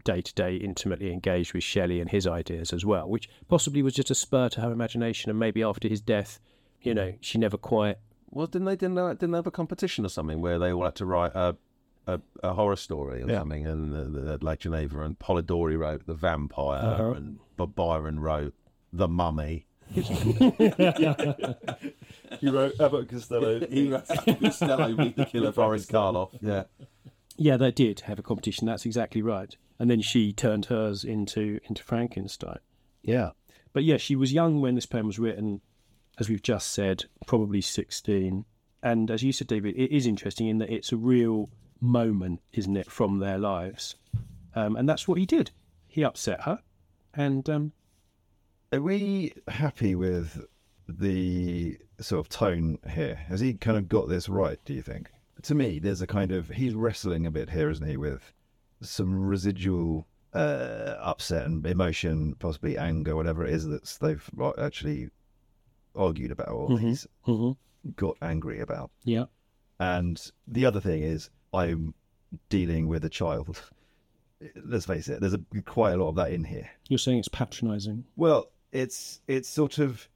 [0.05, 3.95] day to day intimately engaged with Shelley and his ideas as well, which possibly was
[3.95, 5.31] just a spur to her imagination.
[5.31, 6.41] And maybe after his death,
[6.83, 7.97] you know, she never quite.
[8.31, 10.85] Well, didn't they didn't they, didn't they have a competition or something where they all
[10.85, 11.57] had to write a
[12.15, 13.39] a, a horror story or Yeah.
[13.41, 17.11] something, and the, the, like Geneva and Polidori wrote the vampire, Uh-huh.
[17.13, 18.55] and Bob Byron wrote
[18.93, 19.67] the mummy.
[19.95, 20.03] he
[22.51, 23.61] wrote Abbott Costello.
[23.67, 26.37] He wrote Costello beat the killer Boris Karloff.
[26.41, 26.65] Yeah,
[27.37, 28.67] Yeah, they did have a competition.
[28.67, 29.57] That's exactly right.
[29.79, 32.59] And then she turned hers into into Frankenstein.
[33.03, 33.31] Yeah,
[33.73, 35.61] but yeah, she was young when this poem was written,
[36.19, 38.45] as we've just said, probably sixteen.
[38.83, 41.49] And as you said, David, it is interesting in that it's a real
[41.81, 43.97] moment, isn't it, from their lives?
[44.55, 45.51] Um, and that's what he did.
[45.87, 46.61] He upset her,
[47.15, 47.73] and um,
[48.73, 50.45] Are we happy with
[50.89, 53.15] the sort of tone here?
[53.15, 55.11] Has he kind of got this right, do you think?
[55.43, 58.33] To me, there's a kind of, he's wrestling a bit here, isn't he, with
[58.81, 65.11] some residual uh, upset and emotion, possibly anger, whatever it is that they've actually
[65.95, 67.07] argued about or he's
[67.97, 68.91] got angry about.
[69.05, 69.25] yeah,
[69.81, 71.95] And the other thing is, I'm
[72.49, 73.63] dealing with a child.
[74.65, 76.69] Let's face it, there's a, quite a lot of that in here.
[76.89, 78.05] you're saying it's patronising.
[78.17, 80.09] Well, it's it's sort of,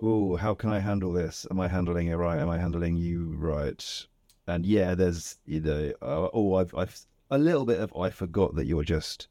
[0.00, 1.46] oh, how can I handle this?
[1.50, 2.38] Am I handling it right?
[2.38, 4.06] Am I handling you right?
[4.46, 6.98] And yeah, there's you know, uh, oh, I've I've
[7.30, 9.28] a little bit of I forgot that you're just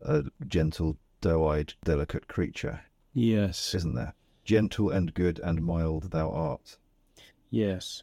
[0.00, 2.80] a gentle, doe-eyed, delicate creature,
[3.12, 4.14] Yes, isn't there?
[4.44, 6.78] Gentle and good and mild thou art.
[7.50, 8.02] Yes.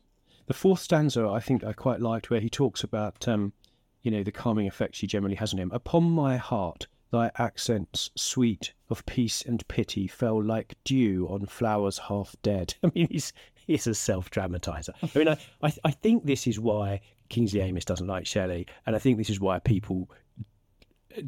[0.52, 3.54] The fourth stanza, I think I quite liked, where he talks about, um,
[4.02, 5.72] you know, the calming effect she generally has on him.
[5.72, 12.00] Upon my heart, thy accents sweet of peace and pity fell like dew on flowers
[12.00, 12.76] half dead.
[12.84, 13.32] I mean, he's
[13.66, 14.90] he's a self-dramatizer.
[15.02, 17.00] I mean, I, I I think this is why
[17.30, 20.10] Kingsley Amis doesn't like Shelley, and I think this is why people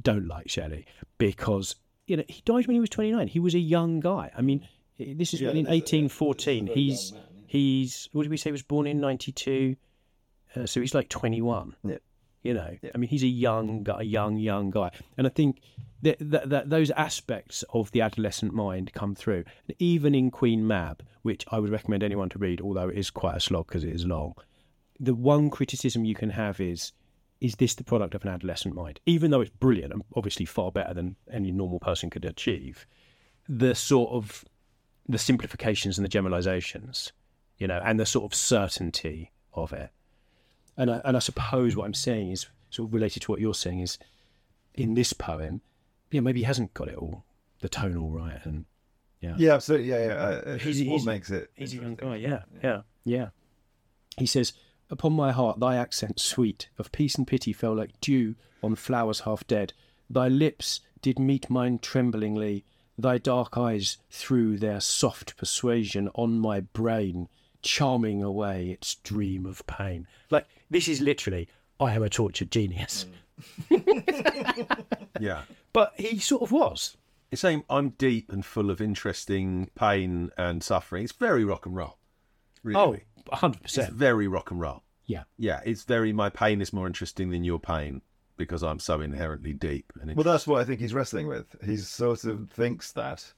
[0.02, 0.86] don't like Shelley
[1.18, 3.30] because you know he died when he was 29.
[3.30, 4.32] He was a young guy.
[4.38, 4.68] I mean,
[5.00, 6.68] this is Yeah, in that's a- 1814.
[6.68, 7.14] a He's.
[7.54, 8.50] He's what did we say?
[8.50, 9.76] He was born in 92,
[10.56, 11.76] uh, so he's like 21.
[11.84, 11.98] Yeah.
[12.42, 12.90] You know, Yeah.
[12.94, 15.62] I mean, he's a young guy, a young young guy, and I think
[16.02, 20.66] that, that, that those aspects of the adolescent mind come through, and even in Queen
[20.68, 23.84] Mab, which I would recommend anyone to read, although it is quite a slog because
[23.84, 24.34] it is long.
[25.00, 26.92] The one criticism you can have is
[27.40, 29.00] is this the product of an adolescent mind?
[29.06, 32.88] Even though it's brilliant and obviously far better than any normal person could achieve,
[33.48, 34.46] the sort of
[35.08, 37.12] the simplifications and the generalizations,
[37.58, 39.92] you know, and the sort of certainty of it.
[40.78, 43.54] And I, and I suppose what I'm saying is sort of related to what you're
[43.54, 43.98] saying is
[44.74, 45.62] in this poem,
[46.12, 47.24] yeah, maybe he hasn't got it all,
[47.62, 48.66] the tone all right, and
[49.22, 49.90] yeah, Yeah, absolutely.
[49.90, 50.14] Yeah, yeah.
[50.14, 51.52] Uh, He's- what he's- makes it?
[51.56, 53.30] He's a young guy, yeah, yeah, yeah.
[54.18, 54.54] He says,
[54.90, 59.22] Upon my heart, thy accent sweet of peace and pity fell like dew on flowers
[59.22, 59.74] half dead.
[60.10, 62.64] Thy lips did meet mine tremblingly.
[62.98, 67.28] Thy dark eyes threw their soft persuasion on my brain,
[67.64, 70.08] charming away its dream of pain.
[70.30, 71.48] Like, this is literally,
[71.80, 73.06] I am a tortured genius.
[73.70, 74.94] Mm.
[75.20, 75.42] yeah.
[75.74, 76.98] But he sort of was.
[77.32, 81.04] It's saying I'm deep and full of interesting pain and suffering.
[81.04, 81.98] It's very rock and roll.
[82.62, 83.06] Really.
[83.28, 83.56] Oh, 100%.
[83.64, 84.84] it's very rock and roll.
[85.08, 85.24] Yeah.
[85.40, 88.04] Yeah, it's very my pain is more interesting than your pain
[88.38, 89.92] because I'm so inherently deep.
[90.00, 91.56] And Well, that's what I think he's wrestling with.
[91.66, 93.34] He sort of thinks that.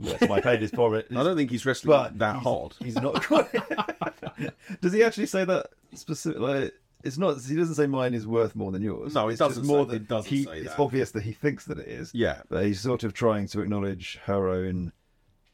[0.00, 1.06] Yes, my pain is for it.
[1.10, 2.74] I don't think he's wrestling But that he's, hard.
[2.80, 3.48] He's not quite.
[4.80, 6.40] Does he actually say that specific?
[6.40, 6.72] Like,
[7.04, 7.40] it's not.
[7.42, 9.14] He doesn't say mine is worth more than yours.
[9.14, 10.80] No, it It's just doesn't More say- that it doesn't he, say It's that.
[10.82, 12.10] obvious that he thinks that it is.
[12.14, 14.92] Yeah, But he's sort of trying to acknowledge her own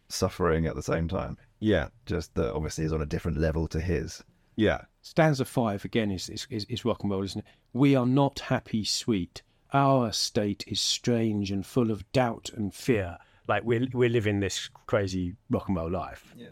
[0.08, 1.36] suffering at the same time.
[1.60, 4.22] yeah, Just that obviously is on a different level to his.
[4.56, 4.82] yeah.
[5.02, 7.44] Stanza five again is, is, is, is rock and roll, isn't it?
[7.72, 9.42] We are not happy, sweet.
[9.72, 13.16] Our state is strange and full of doubt and fear.
[13.48, 16.34] Like we're we're living this crazy rock and roll life.
[16.36, 16.48] Yeah.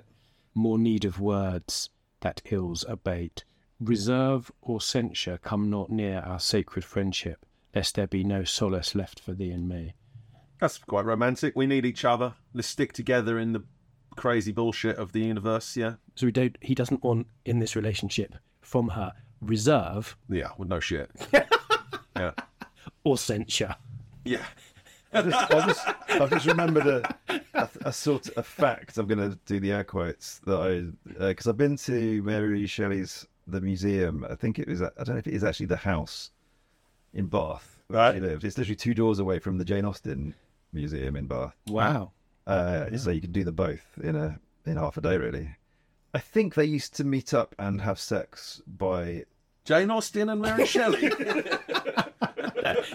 [0.54, 1.90] More need of words
[2.20, 3.44] that ills abate.
[3.80, 9.18] Reserve or censure come not near our sacred friendship, lest there be no solace left
[9.18, 9.94] for thee and me.
[10.60, 11.54] That's quite romantic.
[11.56, 12.34] We need each other.
[12.54, 13.64] Let's stick together in the
[14.16, 15.76] crazy bullshit of the universe.
[15.76, 16.56] Yeah, So we don't.
[16.60, 20.50] He doesn't want in this relationship from her reserve yeah.
[20.56, 21.10] Well, no shit.
[22.16, 22.30] yeah,
[23.02, 23.74] or censure.
[24.24, 24.44] yeah.
[25.14, 27.16] I just, I just, I've just remembered a,
[27.54, 28.98] a, a sort of fact.
[28.98, 33.26] I'm going to do the air quotes that I because I've been to Mary Shelley's
[33.46, 34.26] the museum.
[34.28, 34.82] I think it was.
[34.82, 36.30] I don't know if it is actually the house
[37.12, 37.78] in Bath.
[37.88, 38.14] Right.
[38.14, 38.44] She lived.
[38.44, 40.34] It's literally two doors away from the Jane Austen
[40.72, 41.54] Museum in Bath.
[41.68, 42.12] Wow.
[42.46, 45.56] Uh, So you can do them both in a in half a day, really.
[46.14, 49.24] I think they used to meet up and have sex by.
[49.64, 51.10] Jane Austen and Mary Shelley.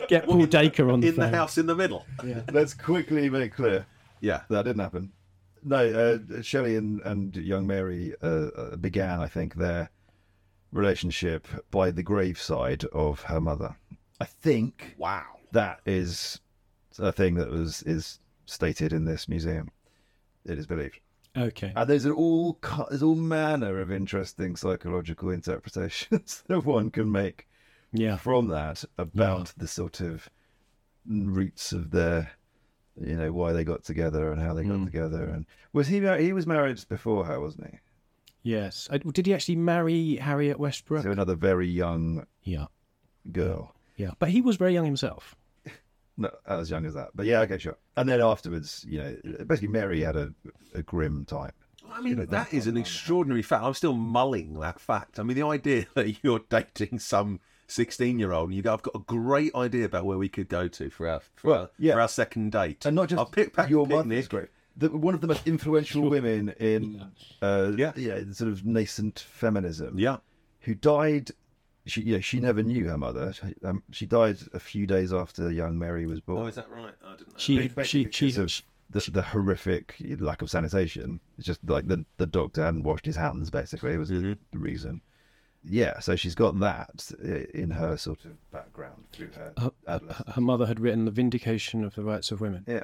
[0.08, 2.06] Get Paul Dacre on the in the house in the middle.
[2.52, 3.86] Let's quickly make clear
[4.22, 4.42] Yeah.
[4.50, 5.12] that didn't happen.
[5.64, 5.78] No,
[6.30, 9.90] uh, Shelley and, and young Mary uh, uh, began, I think, their
[10.72, 13.76] relationship by the graveside of her mother.
[14.22, 15.26] I think Wow.
[15.52, 16.40] that is
[16.98, 19.70] a thing that was is stated in this museum.
[20.46, 21.00] It is believed.
[21.38, 21.72] Okay.
[21.76, 22.58] And there's all
[22.90, 27.48] there's all manner of interesting psychological interpretations that one can make
[27.92, 28.18] Yeah.
[28.18, 30.30] from that about the sort of
[31.08, 32.32] roots of their,
[33.00, 34.86] you know, why they got together and how they got Mm.
[34.86, 35.26] together.
[35.26, 37.80] And was he mar- he was married before her, wasn't he?
[38.44, 38.88] Yes.
[38.92, 41.04] Uh, Did he actually marry Harriet Westbrook?
[41.04, 42.68] To another very young Yeah.
[43.32, 44.12] girl, Yeah.
[44.20, 45.36] But he was very young himself.
[46.18, 47.78] not as young as that, but yeah, okay, sure.
[47.98, 50.34] And then afterwards, you know, basically Mary had a,
[50.74, 51.52] a grim time.
[51.92, 53.64] I mean, that is an extraordinary fact.
[53.64, 55.20] I'm still mulling that fact.
[55.20, 57.40] I mean, the idea that you're dating some
[57.72, 60.50] 16 year old and you go, I've got a great idea about where we could
[60.50, 61.94] go to for our, for, Well, yeah.
[61.94, 62.86] for our second date.
[62.86, 64.06] and not just I'll pick back your picnic.
[64.08, 64.48] mother's great.
[64.78, 67.06] The, one of the most influential women in
[67.42, 67.92] uh, Yeah.
[67.96, 70.00] yeah, sort of nascent feminism.
[70.00, 70.18] Yeah.
[70.62, 71.32] who died.
[71.86, 73.34] She, you know, she never knew her mother.
[73.34, 76.44] She, um, she died a few days after young Mary was born.
[76.44, 76.94] Oh, is that right?
[77.04, 77.34] I didn't know.
[77.38, 78.64] She Basically she because she,
[78.96, 81.20] of the, the horrific lack of sanitation.
[81.38, 83.50] It's just like the the doctor hadn't washed his hands.
[83.50, 84.34] Basically, it was Mm-hmm.
[84.52, 85.02] the reason.
[85.64, 87.12] Yeah, so she's got that
[87.54, 89.54] in her sort of background through her
[89.88, 90.02] her,
[90.36, 92.84] her mother had written the Vindication of the Rights of Women, Yeah,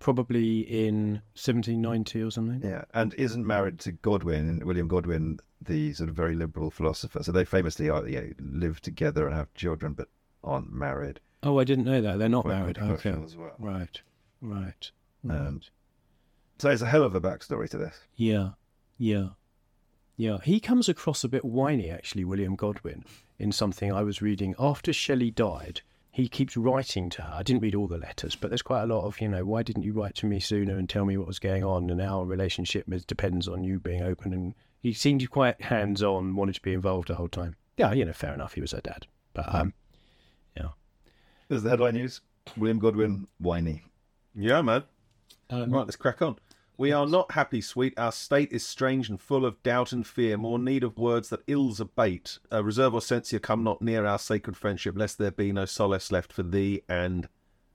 [0.00, 2.68] probably in 1790 or something.
[2.68, 7.22] yeah, and isn't married to Godwin, William Godwin, the sort of very liberal philosopher.
[7.22, 10.08] So they famously are, you know, live together and have children, but
[10.42, 11.20] aren't married.
[11.42, 12.18] Oh, I didn't know that.
[12.18, 12.78] They're not Quite married.
[12.78, 13.10] Okay.
[13.24, 13.54] as well.
[13.58, 14.00] Right.
[14.40, 14.90] Right.
[15.28, 15.70] Um, right.
[16.58, 17.98] So it's a hell of a backstory to this.
[18.16, 18.50] Yeah,
[18.98, 19.28] yeah,
[20.16, 20.38] yeah.
[20.42, 23.04] He comes across a bit whiny, actually, William Godwin,
[23.38, 24.54] in something I was reading.
[24.58, 27.34] After Shelley died, he keeps writing to her.
[27.34, 29.62] I didn't read all the letters, but there's quite a lot of, you know, why
[29.62, 31.90] didn't you write to me sooner and tell me what was going on?
[31.90, 34.32] And our relationship depends on you being open.
[34.32, 37.56] And he seemed quite hands on, wanted to be involved the whole time.
[37.76, 38.54] Yeah, you know, fair enough.
[38.54, 39.06] He was her dad.
[39.34, 39.74] But, um,
[40.56, 40.68] yeah.
[41.48, 42.22] There's the headline news.
[42.56, 43.82] William Godwin, whiny.
[44.34, 44.84] Yeah, man.
[45.50, 46.36] Um, Right, let's crack on.
[46.78, 47.98] We are not happy, sweet.
[47.98, 50.36] Our state is strange and full of doubt and fear.
[50.36, 52.38] More need of words that ills abate.
[52.52, 56.12] Uh, reserve or censure come not near our sacred friendship, lest there be no solace
[56.12, 57.28] left for thee and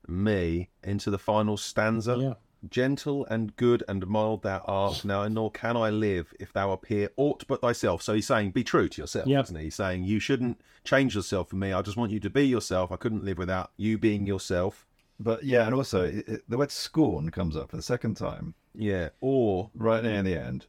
[0.06, 0.68] me.
[0.84, 2.16] Into the final stanza.
[2.20, 2.34] Yeah.
[2.70, 7.10] Gentle and good and mild thou art now, nor can I live if thou appear
[7.16, 8.02] aught but thyself.
[8.02, 9.40] So he's saying, be true to yourself, Yeah.
[9.42, 9.64] isn't he?
[9.64, 11.72] He's saying, you shouldn't change yourself for me.
[11.72, 12.92] I just want you to be yourself.
[12.92, 14.86] I couldn't live without you being yourself.
[15.18, 18.54] But yeah, and also it, it- the word scorn comes up for the second time
[18.74, 19.10] Yeah.
[19.20, 20.66] Or right near the end.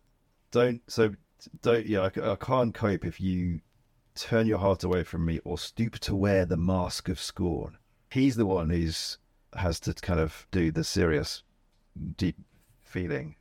[0.51, 1.16] Don't so
[1.62, 2.10] don't yeah.
[2.24, 3.62] I can't cope if you
[4.16, 7.78] turn your heart away from me or stoop to wear the mask of scorn.
[8.12, 9.18] He's the one who's
[9.56, 11.43] has to kind of do the serious,
[12.18, 12.38] deep
[12.84, 13.36] feeling,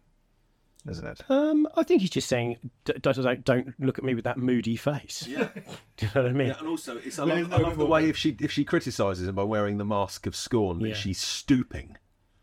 [0.88, 1.20] isn't it?
[1.30, 4.38] Um, I think he's just saying, d- d- don't, don't look at me with that
[4.38, 5.26] moody face.
[5.28, 5.48] Yeah.
[5.96, 6.48] Do you know what I mean?
[6.48, 8.64] Yeah, and also it's I Well, love, I love the way if she if she
[8.64, 10.94] criticises him by wearing the mask of scorn that Yeah.
[10.94, 11.96] she's stooping.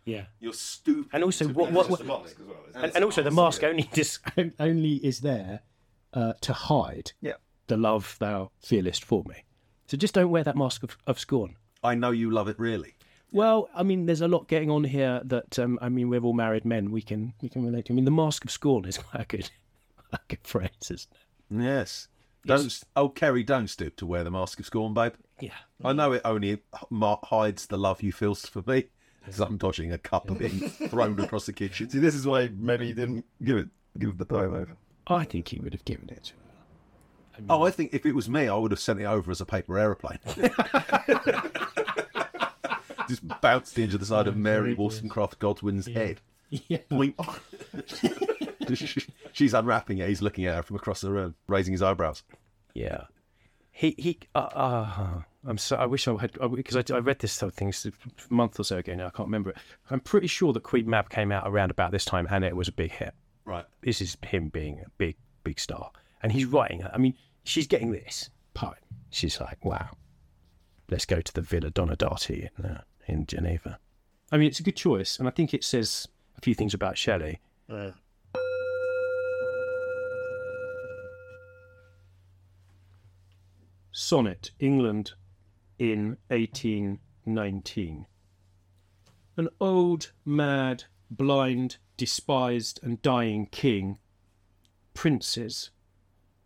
[0.09, 0.25] Yeah.
[0.39, 1.09] You're stupid.
[1.13, 2.25] And also, to what, what, what, well.
[2.75, 4.19] and, and also the mask only dis,
[4.59, 5.61] only is there
[6.13, 7.33] uh, to hide Yeah.
[7.67, 9.45] the love thou feelest for me.
[9.87, 11.55] So just don't wear that mask of, of scorn.
[11.83, 12.95] I know you love it really.
[13.31, 16.33] Well, I mean, there's a lot getting on here that um, I mean, we're all
[16.33, 16.91] married men.
[16.91, 17.93] We can we can relate to.
[17.93, 19.51] I mean, the mask of scorn is quite a good,
[20.11, 21.63] a good phrase, isn't it?
[21.63, 22.07] Yes.
[22.45, 25.13] Don't oh Kerry, don't stoop to wear the mask of scorn, babe.
[25.39, 25.51] Yeah.
[25.83, 26.59] I know it only
[26.91, 28.85] hides the love you feel for me.
[29.19, 31.89] Because I'm dodging a cup of being thrown across the kitchen.
[31.89, 33.67] See, this is why maybe he didn't give it
[33.97, 34.77] give the poem over.
[35.07, 36.39] I think he would have given it to her.
[37.49, 39.45] Oh, I think if it was me, I would have sent it over as a
[39.45, 40.19] paper airplane.
[43.07, 46.21] Just bounced into the side of Mary Wollstonecraft Godwin's head.
[46.49, 46.79] Yeah.
[46.91, 47.15] Boink.
[49.33, 50.09] She's unwrapping it.
[50.09, 52.23] He's looking at her from across the room, raising his eyebrows.
[52.73, 53.05] Yeah,
[53.79, 54.19] he he.
[54.35, 55.77] Uh, uh, I'm so.
[55.77, 58.63] I wish I had because I, I read this sort of thing a month or
[58.65, 58.93] so ago.
[58.93, 59.57] Now I can't remember it.
[59.89, 62.67] I'm pretty sure that Queen Mab came out around about this time, and it was
[62.67, 63.13] a big hit.
[63.45, 63.63] Right.
[63.81, 65.15] This is him being a big
[65.45, 66.83] big star, and he's writing.
[66.91, 67.13] I mean,
[67.45, 68.75] she's getting this poem.
[69.11, 69.91] She's like, wow,
[70.91, 73.79] let's go to the Villa Diodati in uh, in Geneva.
[74.29, 76.05] I mean, it's a good choice, and I think it says
[76.37, 77.39] a few things about Shelley.
[84.01, 85.11] Sonnet, England
[85.77, 88.05] in 1819.
[89.35, 93.99] An old, mad, blind, despised, and dying king,
[94.93, 95.71] princes,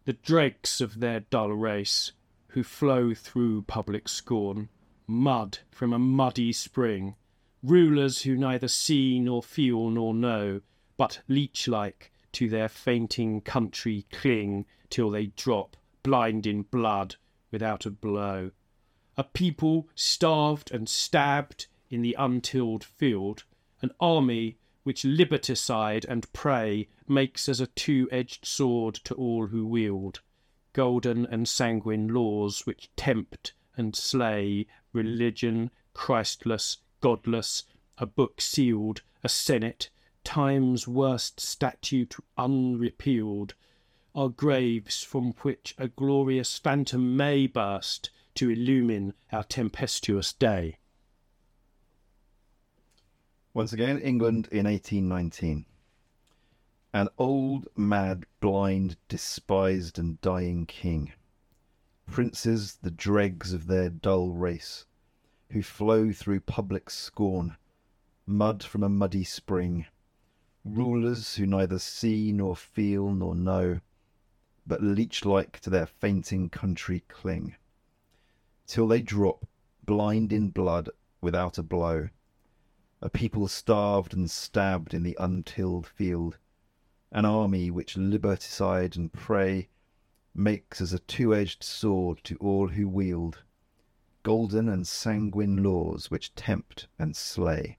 [0.05, 2.13] the dregs of their dull race,
[2.47, 4.69] who flow through public scorn,
[5.05, 7.15] mud from a muddy spring,
[7.61, 10.59] rulers who neither see nor feel nor know,
[10.97, 17.15] but leech like to their fainting country cling till they drop, blind in blood,
[17.53, 18.49] without a blow.
[19.15, 23.43] A people starved and stabbed in the untilled field,
[23.79, 29.67] an army which liberticide and prey makes as a two edged sword to all who
[29.67, 30.19] wield,
[30.73, 37.65] golden and sanguine laws which tempt and slay, religion, Christless, godless,
[37.99, 39.91] a book sealed, a senate,
[40.23, 43.53] time's worst statute unrepealed,
[44.15, 50.77] are graves from which a glorious phantom may burst to illumine our tempestuous day.
[53.55, 55.65] Once again, England in 1819.
[56.93, 61.11] An old, mad, blind, despised, and dying king.
[62.05, 64.85] Princes, the dregs of their dull race,
[65.51, 67.57] who flow through public scorn,
[68.27, 69.87] mud from a muddy spring.
[70.63, 73.79] Rulers who neither see nor feel nor know,
[74.65, 77.55] but leech like to their fainting country cling,
[78.65, 79.47] till they drop,
[79.85, 80.89] blind in blood,
[81.21, 82.09] without a blow.
[83.01, 86.37] A people starved and stabbed in the untilled field,
[87.11, 89.67] an army which liberticide and prey
[90.33, 93.43] makes as a two edged sword to all who wield,
[94.23, 97.77] golden and sanguine laws which tempt and slay.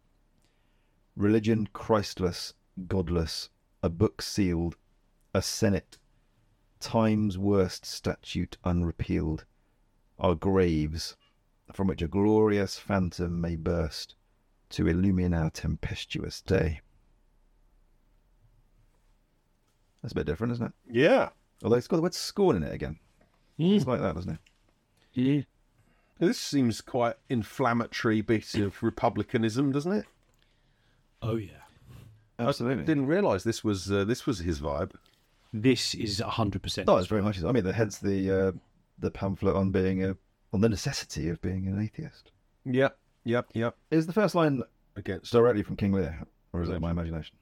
[1.17, 2.55] Religion Christless,
[2.87, 3.49] godless,
[3.83, 4.77] a book sealed,
[5.33, 5.99] a senate,
[6.81, 9.45] time's worst statute unrepealed,
[10.19, 11.17] are graves
[11.73, 14.15] from which a glorious phantom may burst
[14.71, 16.81] to illumine our tempestuous day.
[20.03, 20.73] That's a bit different, isn't it?
[20.91, 21.31] Yeah.
[21.63, 22.99] Although it's got the word scorn in it again.
[23.59, 24.39] It's like that, doesn't it?
[25.15, 25.43] Yeah.
[26.19, 30.05] This seems quite inflammatory bit of republicanism, doesn't it?
[31.23, 31.53] Oh yeah.
[32.39, 32.83] Absolutely.
[32.83, 34.93] I didn't realise this was uh, this was his vibe.
[35.57, 36.89] This is hundred percent.
[36.89, 37.43] No, it's very much.
[37.45, 38.53] I mean, hence the uh,
[38.99, 40.17] the pamphlet on being a
[40.53, 42.33] on the necessity of being an atheist.
[42.65, 43.77] Yep, yep, yep.
[43.93, 44.63] Is the first line
[44.97, 47.37] Against directly from King Lear, or is it my imagination?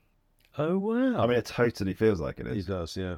[0.59, 1.23] Oh wow.
[1.23, 2.67] I mean, it totally feels like it is.
[2.67, 3.17] he does, yeah.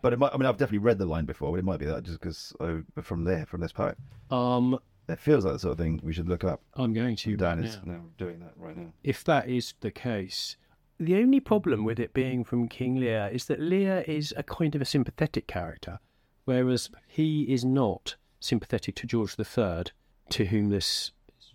[0.00, 0.32] But it might.
[0.32, 2.54] I mean, I've definitely read the line before, but it might be that just because
[3.02, 3.98] from there, from this poet,
[4.30, 4.78] um,
[5.08, 6.62] it feels like the sort of thing we should look up.
[6.74, 7.36] I'm going to.
[7.36, 7.92] Dan right is now.
[7.92, 8.92] now doing that right now.
[9.02, 10.56] If that is the case,
[10.98, 14.74] the only problem with it being from King Lear is that Lear is a kind
[14.74, 16.00] of a sympathetic character,
[16.44, 19.84] whereas he is not sympathetic to George III,
[20.30, 21.12] to whom this.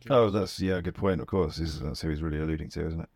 [0.09, 1.21] Oh, that's yeah, good point.
[1.21, 3.09] Of course, is that's who he's really alluding to, isn't it?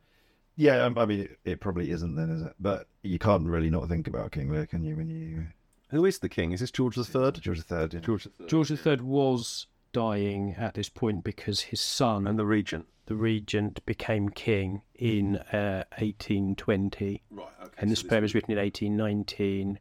[0.56, 2.54] Yeah, um, I mean, it, it probably isn't then, is it?
[2.60, 4.96] But you can't really not think about King Lear, can you?
[4.96, 5.48] When you
[5.90, 6.52] Who is the king?
[6.52, 7.32] Is this George III?
[7.40, 8.00] George III, yeah.
[8.00, 8.50] George the Third.
[8.50, 12.86] George III was dying at this point because his son, and the regent.
[13.06, 17.24] the regent, became king in uh, 1820.
[17.32, 17.48] Right.
[17.64, 17.74] Okay.
[17.78, 19.80] and this poem is written in 1819.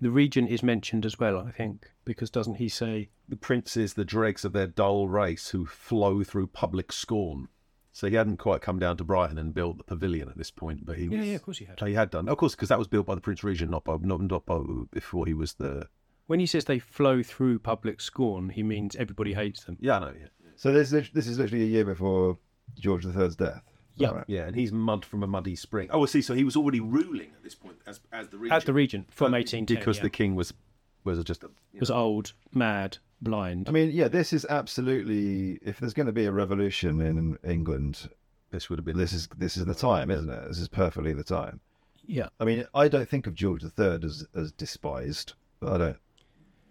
[0.00, 4.04] The regent is mentioned as well, I think, because doesn't he say, the princes, the
[4.04, 7.48] dregs of their dull race, who flow through public scorn.
[7.92, 10.86] So he hadn't quite come down to Brighton and built the pavilion at this point,
[10.86, 11.18] but he was.
[11.18, 11.80] Yeah, yeah, of course he had.
[11.80, 13.96] He had done, of course, because that was built by the Prince Regent, not by
[14.00, 14.60] not, not by
[14.90, 15.88] before he was the.
[16.30, 19.76] When he says they flow through public scorn, he means everybody hates them.
[19.80, 20.12] Yeah, I know.
[20.16, 22.38] Yeah, So this this is literally a year before
[22.78, 23.34] George III's death.
[23.34, 23.62] Is that
[23.96, 24.10] Yeah.
[24.12, 24.24] right?
[24.28, 25.88] yeah, and he's mud from a muddy spring.
[25.90, 26.22] Oh, I see.
[26.22, 28.56] So he was already ruling at this point as as the regent.
[28.56, 29.76] As the regent from But 1810.
[29.76, 30.02] because yeah.
[30.04, 30.54] the king was
[31.02, 31.48] was just a.
[31.72, 33.68] you was old, mad, blind.
[33.68, 35.58] I mean, yeah, this is absolutely.
[35.62, 38.08] If there's going to be a revolution in England,
[38.52, 38.96] this would have been.
[38.96, 40.46] this is this is the time, isn't it?
[40.46, 41.58] This is perfectly the time.
[42.06, 42.28] yeah.
[42.38, 45.32] I mean, I don't think of George III as as despised.
[45.62, 45.96] I don't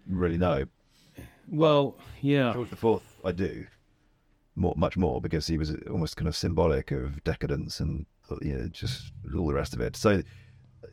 [0.07, 0.65] really know.
[1.47, 2.53] Well, yeah.
[2.53, 3.65] George IV, I do
[4.55, 8.05] more, much more because he was almost kind of symbolic of decadence and
[8.41, 9.95] you know just all the rest of it.
[9.95, 10.21] So,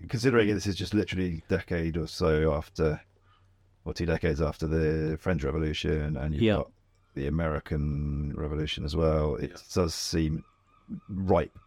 [0.09, 3.01] considering this is just literally a decade or so after,
[3.85, 6.57] or two decades after the French Revolution, and you've Yeah.
[6.57, 6.71] got
[7.15, 10.45] the American Revolution as well, it does seem
[11.09, 11.59] ripe.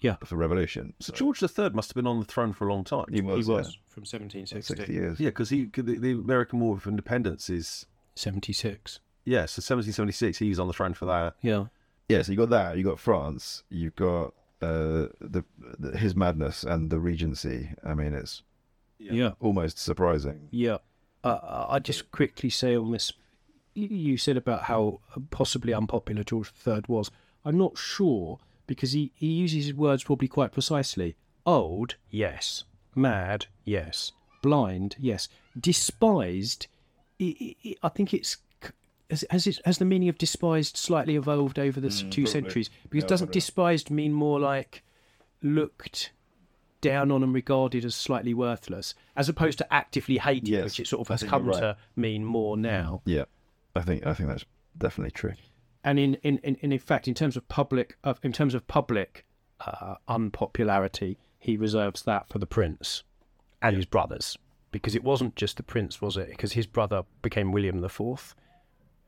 [0.00, 0.16] Yeah.
[0.24, 0.94] for revolution.
[1.00, 3.04] so George III must have been on the throne for a long time.
[3.12, 4.92] he was, he was yeah, from 60 1760.
[4.92, 5.20] years.
[5.20, 9.00] Yeah, because he 'cause the, the American War of Independence is 76.
[9.24, 9.40] yeah.
[9.46, 11.34] So 1776, he's on the throne for that.
[11.42, 11.66] Yeah.
[12.08, 12.76] Yeah, so you got that.
[12.76, 13.62] You got France.
[13.68, 15.44] You've got uh, the,
[15.78, 17.70] the his madness and the Regency.
[17.84, 18.42] I mean, it's
[18.98, 19.32] Yeah.
[19.40, 20.48] almost surprising.
[20.50, 20.78] Yeah.
[21.22, 23.12] Uh, I just quickly say on this,
[23.74, 27.10] you said about how possibly unpopular George III was.
[27.44, 28.38] I'm not sure
[28.70, 31.16] because he, he uses his words probably quite precisely.
[31.44, 32.62] Old, yes.
[32.94, 34.12] Mad, yes.
[34.42, 35.28] Blind, yes.
[35.58, 36.68] Despised,
[37.20, 38.36] i i I think it's
[39.10, 42.22] has has, it, has the meaning of despised slightly evolved over the s mm, two
[42.22, 42.32] probably.
[42.32, 42.70] centuries?
[42.88, 43.40] Because Yeah, doesn't probably.
[43.40, 44.84] despised mean more like
[45.42, 46.12] looked
[46.80, 50.86] down on and regarded as slightly worthless, as opposed to actively hated, Yes, which it
[50.86, 51.58] sort of has come right.
[51.58, 52.60] to mean more mm.
[52.60, 53.02] now.
[53.04, 53.24] Yeah,
[53.74, 54.44] I think I think that's
[54.78, 55.34] definitely true.
[55.84, 59.24] And in in, in, in fact in terms of public of in terms of public
[59.60, 63.02] uh, unpopularity he reserves that for the prince
[63.62, 64.36] and his brothers
[64.70, 68.34] because it wasn't just the prince was it because his brother became william the fourth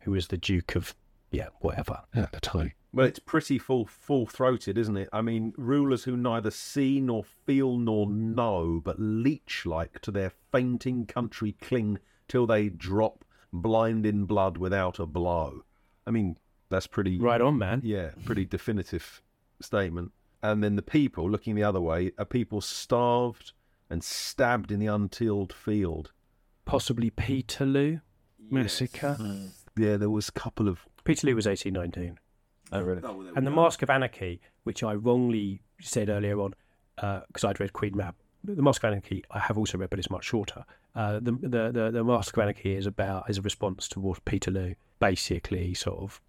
[0.00, 0.94] who was the duke of
[1.30, 5.08] yeah whatever at the time Well, it's pretty full full throated, isn't it?
[5.14, 10.32] I mean, rulers who neither see nor feel nor know, but leech like to their
[10.50, 15.62] fainting country cling till they drop blind in blood without a blow.
[16.06, 16.36] I mean,
[16.72, 19.22] that's pretty right on man Yeah, pretty definitive
[19.60, 20.10] statement.
[20.42, 23.52] And then the people looking the other way are people starved
[23.88, 26.10] and stabbed in the untilled field.
[26.64, 28.00] possibly peterloo
[28.50, 29.16] massacre
[29.76, 32.18] Yeah, there was a couple of peterloo was 1819
[32.74, 33.02] Oh, really?
[33.36, 36.54] And the Mask of Anarchy, which I wrongly said earlier on,
[36.96, 38.14] because I'd read Queen Mab.
[38.44, 40.64] The Mask of Anarchy I have also read, but it's much shorter.
[40.94, 44.74] Uh, the, the the the Mask of Anarchy is about is a response towards Peterloo,
[45.00, 46.20] basically sort of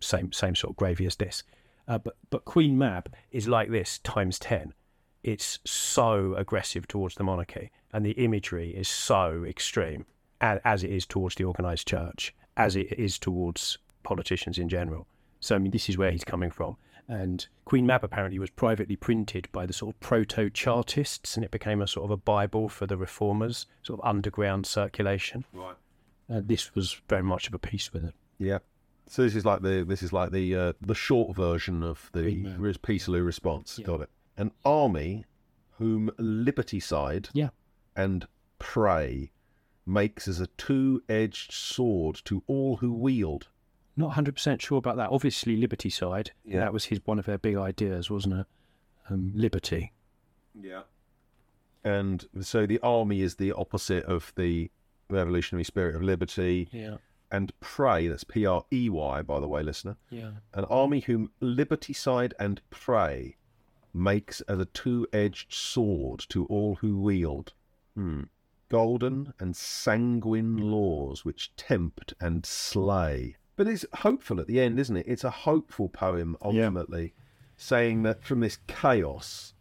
[0.00, 1.42] same same sort of gravy as this.
[1.86, 4.74] Uh, but but Queen Mab is like this times ten.
[5.22, 10.06] It's so aggressive towards the monarchy, and the imagery is so extreme,
[10.40, 15.06] as, as it is towards the organised church, as it is towards politicians in general.
[15.40, 16.76] So I mean, this is where he's coming from.
[17.08, 21.50] And Queen Mab apparently was privately printed by the sort of proto Chartists, and it
[21.50, 25.44] became a sort of a bible for the reformers, sort of underground circulation.
[25.52, 25.74] Right.
[26.32, 28.14] Uh, this was very much of a piece with it.
[28.38, 28.58] Yeah.
[29.06, 32.22] So this is like the this is like the uh, the short version of the
[32.22, 32.60] Queen Mab.
[32.60, 33.76] Res- Peterloo response.
[33.78, 33.86] Yeah.
[33.86, 34.10] Got it.
[34.36, 35.24] An army
[35.78, 37.48] whom liberticide Yeah.
[37.96, 38.26] and
[38.58, 39.32] prey
[39.86, 43.48] makes as a two edged sword to all who wield.
[43.96, 45.10] Not 100% sure about that.
[45.10, 46.28] Obviously, Liberticide.
[46.44, 46.60] Yeah.
[46.60, 48.46] That was his one of their big ideas, wasn't it?
[49.08, 49.92] Um, liberty.
[50.58, 50.82] Yeah.
[51.84, 54.70] And so the army is the opposite of the
[55.08, 56.68] revolutionary spirit of liberty.
[56.72, 56.96] Yeah.
[57.32, 59.96] And prey, that's P R E Y, by the way, listener.
[60.10, 60.32] Yeah.
[60.52, 63.36] An army whom liberticide and prey
[63.92, 67.52] makes as a two edged sword to all who wield.
[67.94, 68.22] Hmm.
[68.68, 73.36] Golden and sanguine laws which tempt and slay.
[73.56, 75.06] But it's hopeful at the end, isn't it?
[75.08, 77.14] It's a hopeful poem, ultimately,
[77.56, 79.54] saying that from this chaos,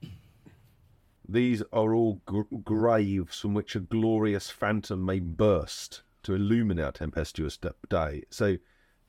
[1.28, 6.92] these are all gr- graves from which a glorious phantom may burst to illumine our
[6.92, 7.58] tempestuous
[7.90, 8.24] day.
[8.30, 8.58] So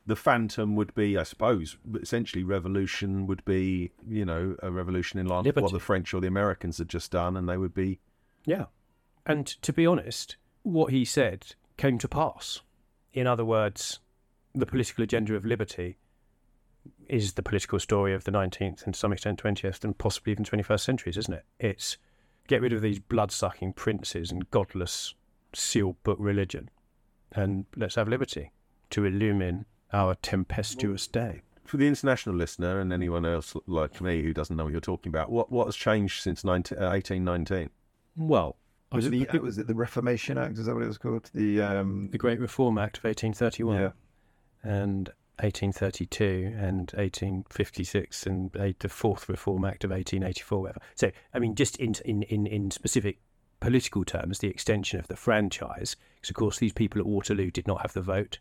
[0.06, 5.26] the phantom would be, I suppose, essentially revolution would be, you know, a revolution in
[5.26, 8.00] line with what the French or the Americans had just done, and they would be,
[8.46, 8.66] Yeah.
[9.26, 12.62] And to be honest, what he said came to pass.
[13.12, 14.00] In other words,
[14.54, 15.98] the political agenda of liberty
[17.06, 20.44] is the political story of the 19th and to some extent 20th and possibly even
[20.44, 21.44] 21st centuries, isn't it?
[21.58, 21.98] It's
[22.48, 25.14] get rid of these blood sucking princes and godless
[25.52, 26.70] sealed book religion
[27.32, 28.52] and let's have liberty
[28.90, 31.42] to illumine our tempestuous day.
[31.64, 35.10] for the international listener and anyone else like me who doesn't know what you're talking
[35.10, 37.70] about, what what has changed since 19, uh, 1819?
[38.16, 38.56] Well,
[38.92, 40.58] Was it, was the, was it the Reformation Act?
[40.58, 41.30] Is that what it was called?
[41.32, 43.80] The um, the Great Reform Act of 1831.
[43.80, 43.90] yeah.
[44.64, 50.60] and 1832 and 1856 and the Fourth Reform Act of 1884.
[50.60, 50.80] Whatever.
[50.96, 53.18] So, I mean, just in, in, in, in specific
[53.60, 57.66] political terms, the extension of the franchise, because of course these people at Waterloo did
[57.66, 58.38] not have the vote.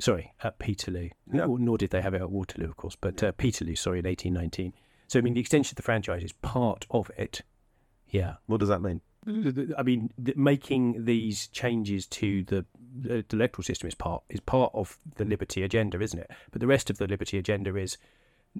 [0.00, 1.10] Sorry, at Peterloo.
[1.32, 1.46] Yeah.
[1.48, 4.72] Nor, did they have it at Waterloo, of course, but uh, Peterloo, sorry, in 1819.
[5.06, 7.42] So, I mean, the extension of the franchise is part of it.
[8.08, 8.34] Yeah.
[8.46, 9.00] What does that mean?
[9.78, 14.98] I mean, making these changes to the, the electoral system is part is part of
[15.16, 16.30] the liberty agenda, isn't it?
[16.50, 17.96] But the rest of the liberty agenda is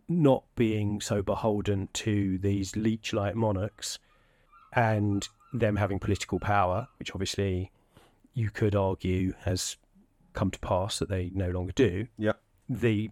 [0.08, 3.98] not being so beholden to these leech-like monarchs
[4.74, 7.70] and them having political power, which obviously
[8.34, 9.76] you could argue has
[10.32, 12.08] come to pass that they no longer do.
[12.18, 12.32] Yeah.
[12.68, 13.10] The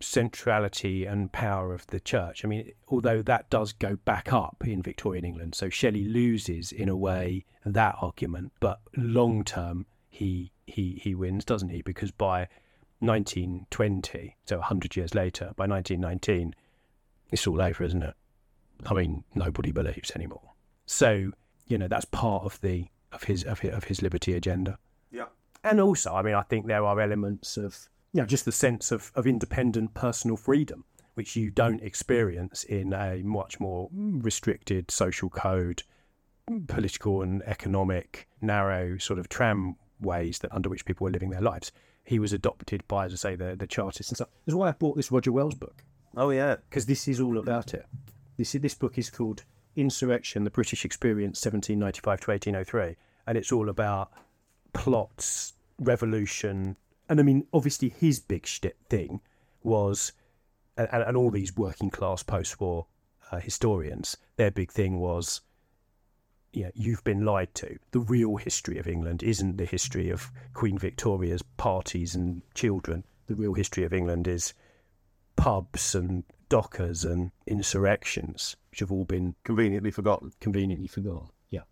[0.00, 2.44] centrality and power of the church.
[2.44, 6.88] I mean, although that does go back up in Victorian England, so Shelley loses in
[6.88, 11.82] a way that argument, but long term he he he wins, doesn't he?
[11.82, 12.48] Because by
[13.00, 16.54] 1920, so 100 years later, by 1919,
[17.30, 18.14] it's all over, isn't it?
[18.86, 20.52] I mean, nobody believes anymore.
[20.86, 21.32] So
[21.70, 24.78] you know that's part of the of his of his, of his liberty agenda.
[25.10, 25.26] Yeah.
[25.64, 28.90] And also, I mean, I think there are elements of, you know, just the sense
[28.90, 35.28] of, of independent personal freedom, which you don't experience in a much more restricted social
[35.28, 35.82] code,
[36.66, 41.42] political and economic, narrow sort of tram ways that under which people were living their
[41.42, 41.72] lives.
[42.04, 44.28] He was adopted by, as I say, the the Chartists and stuff.
[44.46, 45.84] That's why I bought this Roger Wells book
[46.16, 46.56] Oh yeah.
[46.68, 47.86] because this is all about it.
[48.36, 49.44] This this book is called
[49.76, 52.96] Insurrection: The British Experience, 1795 to 1803,
[53.26, 54.10] and it's all about
[54.72, 56.76] plots, revolution,
[57.10, 59.20] and I mean, obviously, his big shit thing
[59.64, 60.12] was,
[60.76, 62.86] and, and all these working class post-war
[63.32, 65.40] uh, historians, their big thing was.
[66.52, 67.78] Yeah, you've been lied to.
[67.92, 73.04] The real history of England isn't the history of Queen Victoria's parties and children.
[73.26, 74.52] The real history of England is
[75.36, 80.32] pubs and dockers and insurrections, which have all been Conveniently forgotten.
[80.40, 81.28] conveniently forgotten.
[81.48, 81.62] Yeah.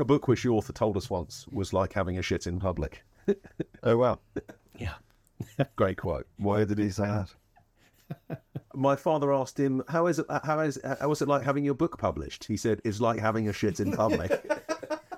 [0.00, 3.04] A book which the author told us once was like having a shit in public.
[3.84, 4.18] Oh wow!
[4.78, 4.94] Yeah.
[5.76, 6.26] Great quote.
[6.38, 8.40] Why did he say that?
[8.74, 10.26] My father asked him, "How is it?
[10.44, 10.78] How is?
[11.00, 13.78] How was it like having your book published?" He said, "It's like having a shit
[13.80, 14.30] in public."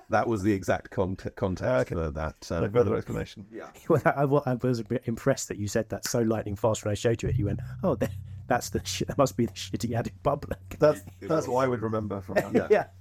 [0.09, 2.51] that was the exact con- context ah, for that.
[2.51, 3.45] Uh, no further explanation.
[3.51, 3.69] Yeah.
[3.89, 6.91] Well, I, I was a bit impressed that you said that so lightning fast when
[6.91, 7.37] I showed you it.
[7.37, 8.11] You went, "Oh, that,
[8.47, 9.07] that's the shit.
[9.07, 12.35] That must be the shit he in public." That's that's what I would remember from
[12.53, 12.71] that.
[12.71, 12.87] Yeah.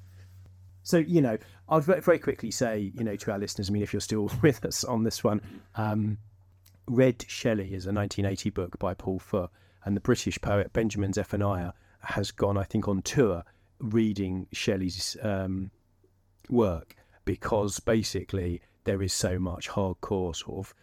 [0.86, 3.70] So you know, I'll very, very quickly say, you know, to our listeners.
[3.70, 5.40] I mean, if you're still with us on this one,
[5.76, 6.18] um,
[6.86, 9.48] Red Shelley is a 1980 book by Paul Foot,
[9.86, 13.44] and the British poet Benjamin Zephaniah has gone, I think, on tour
[13.78, 15.70] reading Shelley's um,
[16.50, 20.74] work because basically there is so much hardcore sort of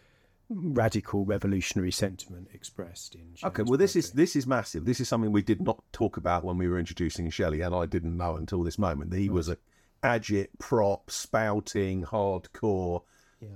[0.53, 3.35] radical revolutionary sentiment expressed in.
[3.43, 4.85] Okay, well, this is this is massive.
[4.85, 7.85] This is something we did not talk about when we were introducing Shelley, and I
[7.85, 9.57] didn't know until this moment that he was a
[10.03, 13.03] agit, prop, spouting, hardcore,
[13.39, 13.49] Yeah.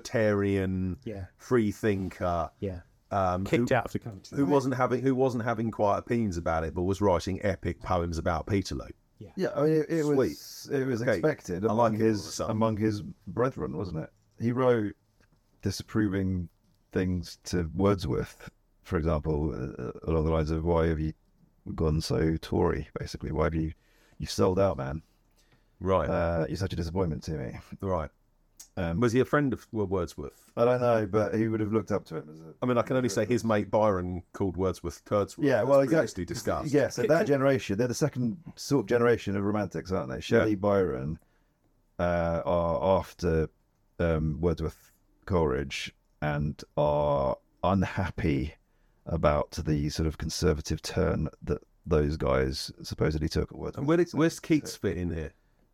[0.00, 2.80] libertarian, yeah, free thinker, yeah,
[3.10, 4.36] um, kicked who, out of the country.
[4.36, 8.18] who wasn't having who wasn't having quiet opinions about it, but was writing epic poems
[8.18, 8.90] about Peterloo.
[9.36, 11.12] Yeah, I mean, it, it was it was Okay.
[11.18, 14.10] expected among like it all of a his among his brethren, wasn't it?
[14.38, 14.94] He wrote
[15.62, 16.48] disapproving
[16.92, 18.50] things to Wordsworth,
[18.82, 21.12] for example, uh, along the lines of "Why have you
[21.74, 23.72] gone so Tory?" Basically, why have you
[24.18, 25.02] you sold out, man?
[25.78, 27.58] Right, Uh, you're such a disappointment to me.
[27.82, 28.10] right.
[28.78, 30.50] Um, Was he a friend of Wordsworth?
[30.56, 32.76] I don't know, but he would have looked up to him as a I mean,
[32.76, 35.44] I can only say his mate Byron called Wordsworth Turdsworth.
[35.44, 36.24] Yeah, well, exactly.
[36.26, 36.72] discussed.
[36.72, 40.20] Yeah, so that generation, they're the second sort of generation of romantics, aren't they?
[40.20, 41.18] Shelley, Byron
[41.98, 43.48] uh, are after
[43.98, 44.92] um, Wordsworth
[45.26, 48.54] Coleridge and are unhappy
[49.04, 53.78] about the sort of conservative turn that those guys supposedly took at Wordsworth.
[53.78, 55.32] And where did, where's Keats fit in here?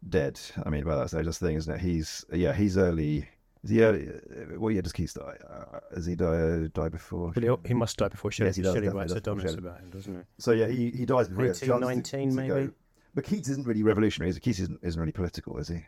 [0.08, 0.38] Dead.
[0.66, 1.80] I mean, by that stage, that's the thing, isn't it?
[1.80, 3.28] He's yeah, he's early.
[3.62, 4.08] Is he early?
[4.08, 5.36] uh, What year does Keats die?
[5.48, 7.30] Uh, has he die, die before?
[7.32, 8.48] But he, he must die before Shelley.
[8.48, 10.20] Yes, he does, Shelley writes does before Adonais about him, doesn't he?
[10.38, 12.66] So yeah, he, he dies before he has a chance to- 1919 to maybe?
[12.66, 12.72] go.
[13.14, 14.30] But Keats isn't really revolutionary.
[14.30, 14.40] Is he?
[14.40, 15.84] Keats isn't, isn't really political, is he?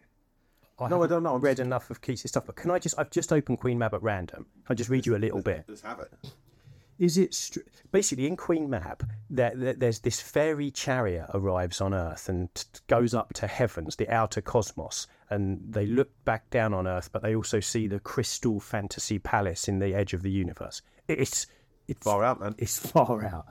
[0.79, 1.35] I No, I don't know.
[1.35, 2.99] I'm read enough of Keats' stuff, but can I just?
[2.99, 4.47] I've just opened Queen Mab at random.
[4.69, 5.65] I'll just read you a little bit.
[5.69, 6.13] Let's have it.
[6.99, 7.61] Is it str-
[7.91, 9.09] basically in Queen Mab?
[9.29, 13.97] There, there, there's this fairy chariot arrives on Earth and t- goes up to heavens,
[13.97, 17.99] the outer cosmos, and they look back down on Earth, but they also see the
[17.99, 20.83] crystal fantasy palace in the edge of the universe.
[21.09, 21.47] It's
[21.89, 22.55] it's Far out, man.
[22.59, 23.47] It's far out.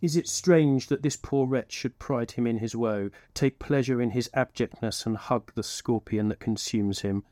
[0.00, 4.00] Is it strange that this poor wretch should pride him in his woe, take pleasure
[4.00, 7.24] in his abjectness, and hug the scorpion that consumes him?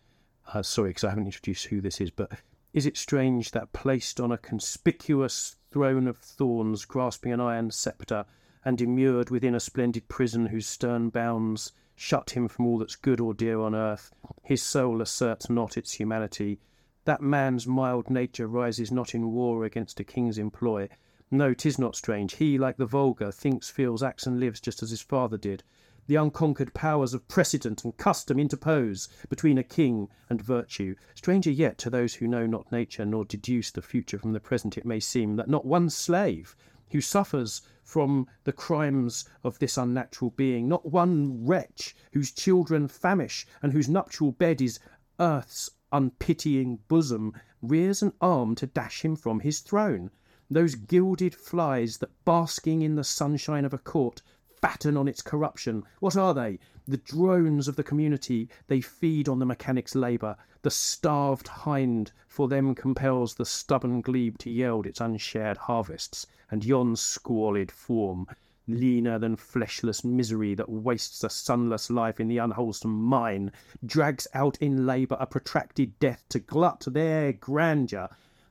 [0.53, 2.33] Uh, sorry, because I haven't introduced who this is, but
[2.73, 8.25] is it strange that placed on a conspicuous throne of thorns, grasping an iron sceptre,
[8.65, 13.21] and immured within a splendid prison whose stern bounds shut him from all that's good
[13.21, 16.59] or dear on earth, his soul asserts not its humanity,
[17.05, 20.89] that man's mild nature rises not in war against a king's employ.
[21.33, 22.35] No, 'tis not strange.
[22.35, 25.63] He, like the vulgar, thinks, feels, acts, and lives just as his father did.
[26.09, 30.97] The unconquered powers of precedent and custom interpose between a king and virtue.
[31.15, 34.77] Stranger yet to those who know not nature nor deduce the future from the present,
[34.77, 36.57] it may seem that not one slave
[36.91, 43.47] who suffers from the crimes of this unnatural being, not one wretch whose children famish
[43.63, 44.81] and whose nuptial bed is
[45.21, 50.11] earth's unpitying bosom, rears an arm to dash him from his throne.
[50.53, 54.21] Those gilded flies that, basking in the sunshine of a court,
[54.61, 55.85] fatten on its corruption.
[56.01, 56.59] What are they?
[56.89, 58.49] The drones of the community.
[58.67, 60.37] They feed on the mechanic's labour.
[60.63, 66.27] The starved hind for them compels the stubborn glebe to yield its unshared harvests.
[66.51, 68.27] And yon squalid form,
[68.67, 73.53] leaner than fleshless misery that wastes a sunless life in the unwholesome mine,
[73.87, 78.09] drags out in labour a protracted death to glut their grandeur.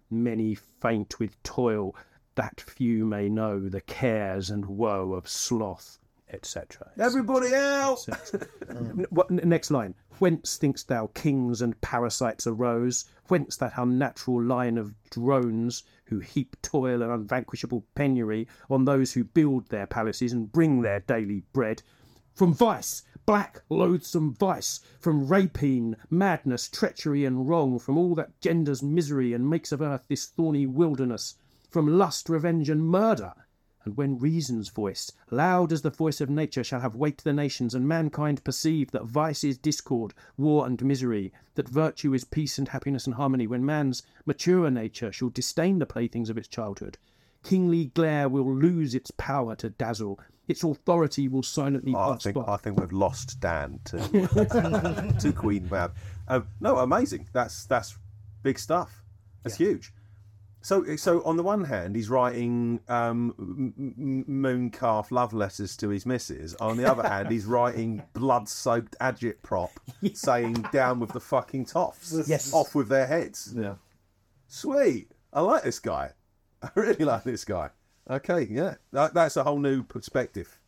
[0.10, 1.96] Many faint with toil,
[2.36, 6.00] that few may know the cares and woe of sloth.
[6.32, 6.92] etc.
[7.00, 8.06] Everybody out!
[8.70, 9.96] N- Next line.
[10.20, 13.06] Whence thinkst thou kings and parasites arose?
[13.30, 19.24] Whence that unnatural line of drones who heap toil and unvanquishable penury on those who
[19.24, 21.82] build their palaces and bring their daily bread?
[22.36, 28.82] From vice, black, loathsome vice, from rapine, madness, treachery, and wrong, from all that genders
[28.82, 31.36] misery and makes of earth this thorny wilderness,
[31.70, 33.32] from lust, revenge, and murder.
[33.86, 37.76] And when reason's voice, loud as the voice of nature, shall have waked the nations,
[37.76, 42.70] and mankind perceive that vice is discord, war and misery, that virtue is peace and
[42.70, 46.98] happiness and harmony, when man's maturer nature shall disdain the playthings of its childhood,
[47.44, 50.20] kingly glare will lose its power to dazzle,
[50.50, 52.44] its authority will silently I pass think by.
[52.54, 53.98] I think we've lost Dan to
[55.22, 55.96] to Queen Mab.
[56.28, 57.28] Um, no, amazing.
[57.32, 57.98] That's that's
[58.44, 59.04] big stuff.
[59.44, 59.94] That's huge.
[60.62, 65.78] So so on the one hand, he's writing um, m- m- moon calf love letters
[65.78, 66.54] to his missus.
[66.56, 69.70] On the other hand, he's writing blood soaked agitprop
[70.14, 72.28] saying down with the fucking toffs.
[72.28, 72.54] Yes.
[72.54, 73.54] Off with their heads.
[73.56, 73.76] Yeah.
[74.48, 75.12] Sweet.
[75.32, 76.12] I like this guy.
[76.62, 77.70] I really like this guy.
[78.10, 78.76] Okay, yeah.
[78.92, 80.60] That, that's a whole new perspective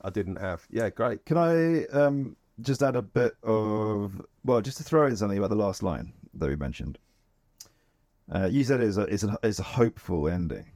[0.00, 0.66] I didn't have.
[0.70, 1.24] Yeah, great.
[1.24, 5.50] Can I um, just add a bit of well, just to throw in something about
[5.50, 6.98] the last line that we mentioned?
[8.32, 10.66] Uh, you said it's a, it's a it's a hopeful ending.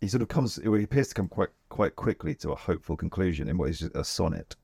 [0.00, 0.56] He sort of comes.
[0.56, 4.04] He appears to come quite quite quickly to a hopeful conclusion in what is a
[4.04, 4.56] sonnet.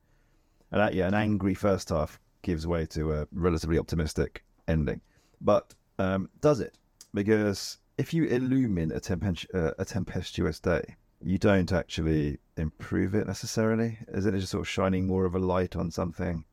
[0.71, 5.01] And that, yeah, an angry first half gives way to a relatively optimistic ending.
[5.41, 6.77] But um, does it?
[7.13, 13.25] Because if you illumine a, tempest- uh, a tempestuous day, you don't actually improve it
[13.27, 13.97] necessarily.
[14.13, 16.45] Isn't it just sort of shining more of a light on something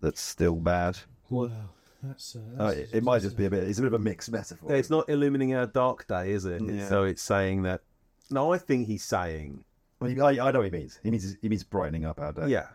[0.00, 0.98] that's still bad?
[1.30, 1.50] Wow,
[2.02, 3.64] that's, uh, Uh, it, it might just be a bit.
[3.64, 4.72] It's a bit of a mixed metaphor.
[4.74, 6.62] It's not illumining our dark day, is it?
[6.62, 6.88] Yeah.
[6.88, 7.82] So it's saying that.
[8.30, 9.64] No, I think he's saying,
[10.00, 10.98] Well, I, I know what he means.
[11.02, 12.48] He means he means brightening up our day.
[12.48, 12.66] yeah,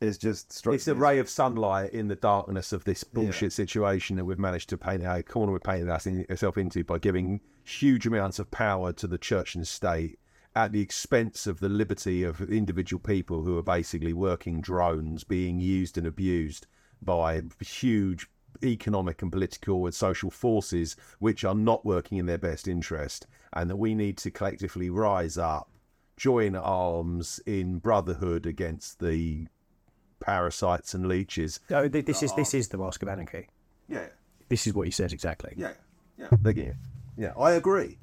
[0.00, 4.16] It's just struck it's a ray of sunlight in the darkness of this bullshit situation
[4.16, 8.38] that we've managed to paint a corner we've painted ourselves into by giving huge amounts
[8.38, 10.18] of power to the church and state
[10.54, 15.60] at the expense of the liberty of individual people who are basically working drones being
[15.60, 16.66] used and abused
[17.00, 18.28] by huge
[18.62, 23.68] economic and political and social forces which are not working in their best interest and
[23.68, 25.70] that we need to collectively rise up
[26.16, 29.46] join arms in brotherhood against the
[30.20, 33.48] parasites and leeches th- this is this is the Mask of Anarchy.
[33.88, 34.06] yeah
[34.48, 35.52] This is what he says exactly.
[35.56, 35.72] yeah
[36.18, 36.72] yeah yeah
[37.16, 37.98] yeah i agree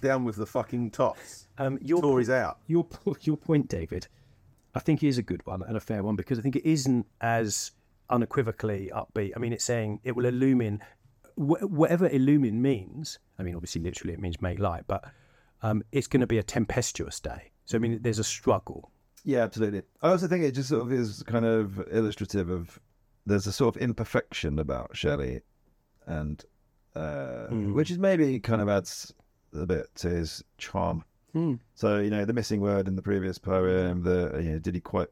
[0.00, 4.06] down with the fucking tops Um, your tories out your po- your point, David,
[4.74, 7.06] I think is a good one and a fair one because I think it isn't
[7.20, 7.72] as
[8.08, 9.32] unequivocally upbeat.
[9.36, 10.80] I mean, it's saying it will illumine
[11.36, 13.18] wh- whatever illumine means.
[13.38, 15.04] I mean, obviously, literally, it means make light, but
[15.62, 17.50] um, it's going to be a tempestuous day.
[17.66, 18.90] So, I mean, there's a struggle.
[19.24, 19.82] Yeah, absolutely.
[20.02, 22.80] I also think it just sort of is kind of illustrative of
[23.26, 25.42] there's a sort of imperfection about Shelley,
[26.06, 26.42] and
[26.94, 29.12] uh, which is maybe kind of adds
[29.54, 31.04] a bit to his charm.
[31.74, 34.80] So you know, the missing word in the previous poem, the you know, did he
[34.80, 35.08] quite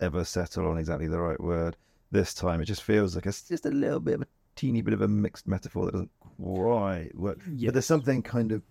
[0.00, 1.76] ever settle on exactly the right word?
[2.12, 4.26] This time, it just feels like it's just a little bit of a
[4.56, 7.40] teeny bit of a mixed metaphor that doesn't quite work.
[7.66, 8.62] But there's something kind of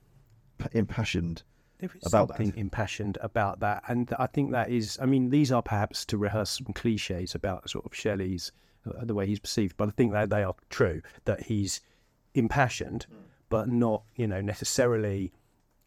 [0.73, 1.43] impassioned
[1.79, 2.57] There is about something that.
[2.57, 4.97] impassioned about that, and I think that is.
[5.01, 8.51] I mean, these are perhaps to rehearse some cliches about sort of Shelley's
[8.85, 11.01] uh, the way he's perceived, but I think that they are true.
[11.25, 11.81] That he's
[12.33, 13.05] impassioned,
[13.49, 15.31] but not you know necessarily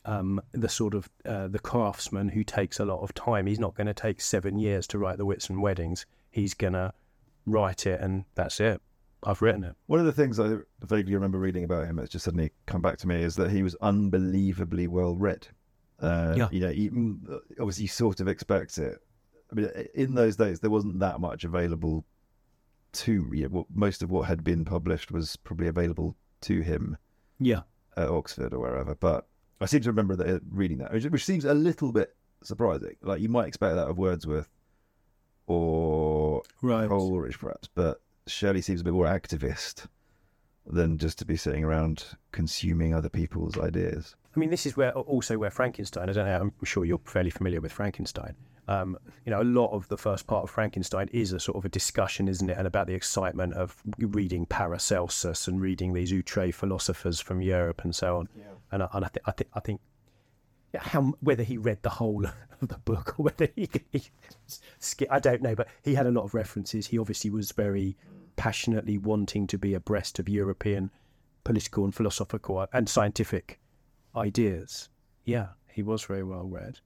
[0.04, 3.46] um, the sort of uh, the craftsman who takes a lot of time.
[3.46, 6.06] He's not going to take seven years to write the Whitsun Weddings.
[6.30, 6.92] He's going to
[7.46, 8.80] write it, and that's it.
[9.24, 9.76] I've written it.
[9.86, 12.98] One of the things I vaguely remember reading about him that's just suddenly come back
[12.98, 15.48] to me is that he was unbelievably well read.
[16.02, 16.48] Uh, Yeah.
[16.50, 18.98] You know, you, obviously you sort of expect it.
[19.50, 22.04] I mean, in those days, there wasn't that much available
[22.92, 26.96] to you know, most of what had been published was probably available to him
[27.38, 27.62] Yeah,
[27.96, 28.94] at Oxford or wherever.
[28.94, 29.26] But
[29.60, 32.96] I seem to remember that uh, reading that, which, which seems a little bit surprising.
[33.02, 34.48] Like you might expect that of Wordsworth
[35.46, 36.88] or right.
[36.88, 39.86] Coleridge, perhaps, but Shelley seems a bit more activist
[40.66, 44.14] than just to be sitting around consuming other people's ideas.
[44.34, 46.08] I mean, this is where also where Frankenstein.
[46.08, 46.40] I don't know.
[46.40, 48.34] I'm sure you're fairly familiar with Frankenstein.
[48.68, 51.64] Um, you know, a lot of the first part of Frankenstein is a sort of
[51.64, 56.52] a discussion, isn't it, and about the excitement of reading Paracelsus and reading these outre
[56.52, 58.28] philosophers from Europe and so on.
[58.70, 59.80] And I, and I think I think I think
[60.72, 62.24] yeah, how whether he read the whole
[62.62, 64.04] of the book or whether he, he
[65.10, 66.86] I don't know, but he had a lot of references.
[66.86, 67.96] He obviously was very
[68.36, 70.90] passionately wanting to be abreast of European
[71.44, 73.58] political and philosophical and scientific
[74.16, 74.88] ideas.
[75.24, 76.78] Yeah, he was very well read.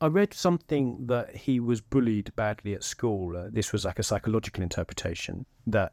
[0.00, 3.36] I read something that he was bullied badly at school.
[3.36, 5.92] Uh, this was like a psychological interpretation that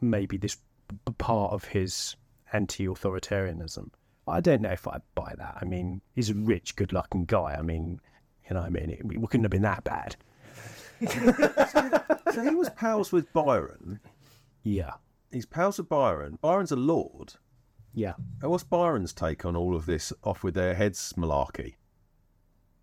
[0.00, 0.56] maybe this
[0.88, 2.16] p- part of his
[2.52, 3.90] anti-authoritarianism.
[4.26, 5.58] I don't know if I buy that.
[5.60, 7.56] I mean, he's a rich, good-looking guy.
[7.58, 8.00] I mean,
[8.48, 10.16] you know, I mean, it, it couldn't have been that bad.
[12.32, 14.00] So he was pals with Byron.
[14.62, 14.92] Yeah,
[15.30, 16.38] He's pals with Byron.
[16.40, 17.34] Byron's a lord.
[17.94, 18.14] Yeah.
[18.40, 21.74] And what's Byron's take on all of this off with their heads malarkey?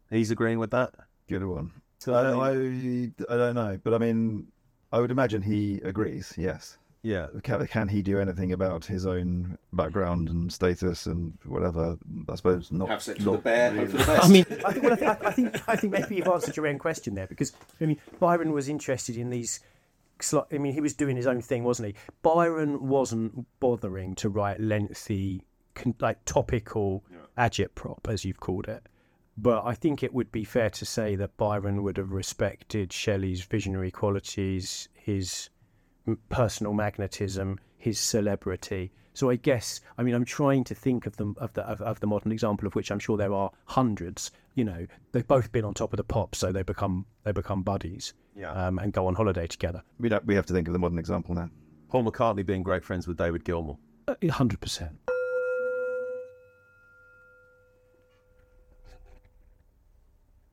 [0.10, 0.94] He's agreeing with that?
[1.28, 1.72] Good one.
[2.08, 4.48] I, uh, I, I don't know, but I mean,
[4.92, 6.34] I would imagine he agrees.
[6.38, 6.78] Yes.
[7.02, 7.28] Yeah.
[7.44, 11.98] Can, can he do anything about his own background and status and whatever?
[12.28, 12.90] I suppose not.
[12.90, 14.26] Have sex with not a bear, hope for the best.
[14.26, 16.80] I mean, I think, well, I, I think I think maybe you've answered your own
[16.80, 19.60] question there because I mean, Byron was interested in these.
[20.52, 21.96] I mean, he was doing his own thing, wasn't he?
[22.22, 25.44] Byron wasn't bothering to write lengthy,
[26.00, 27.04] like topical
[27.38, 28.86] agitprop, as you've called it.
[29.38, 33.44] But I think it would be fair to say that Byron would have respected Shelley's
[33.44, 35.50] visionary qualities, his
[36.28, 38.92] personal magnetism, his celebrity.
[39.20, 42.00] So I guess, I mean, I'm trying to think of them of the of, of
[42.00, 44.32] the modern example of which I'm sure there are hundreds.
[44.56, 47.62] You know, they've both been on top of the pop, so they become they become
[47.62, 48.54] buddies, Yeah.
[48.54, 49.84] um, and go on holiday together.
[50.00, 51.50] We don't, we have to think of the modern example now.
[51.90, 53.78] Paul McCartney being great friends with David Gilmour.
[54.32, 54.98] Hundred percent.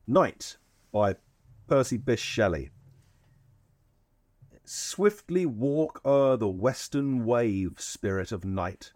[0.07, 0.57] Night
[0.91, 1.15] by
[1.69, 2.71] Percy Bysshe Shelley.
[4.69, 8.91] Swiftly walk o'er the western wave, spirit of night,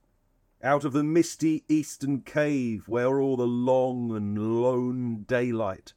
[0.62, 5.94] out of the misty eastern cave where all the long and lone daylight.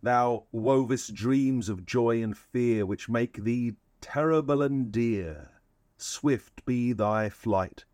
[0.00, 5.50] Thou wovest dreams of joy and fear which make thee terrible and dear.
[5.98, 7.84] Swift be thy flight.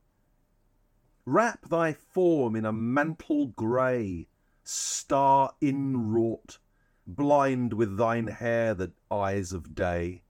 [1.26, 4.28] Wrap thy form in a mantle grey,
[4.62, 6.60] star inwrought,
[7.04, 10.22] blind with thine hair the eyes of day.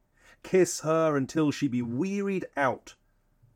[0.44, 2.94] Kiss her until she be wearied out,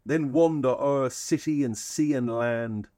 [0.05, 2.89] then wander o'er city and sea and land,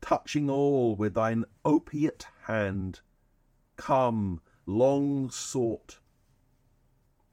[0.00, 3.00] touching all with thine opiate hand.
[3.76, 6.00] Come, long sought.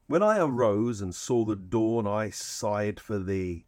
[0.06, 3.66] When I arose and saw the dawn, I sighed for thee.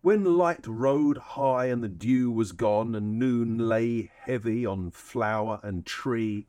[0.00, 5.60] When light rode high and the dew was gone, and noon lay heavy on flower
[5.62, 6.46] and tree,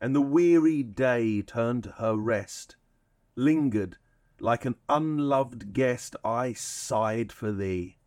[0.00, 2.76] and the weary day turned to her rest,
[3.36, 3.96] lingered
[4.40, 7.98] like an unloved guest, I sighed for thee.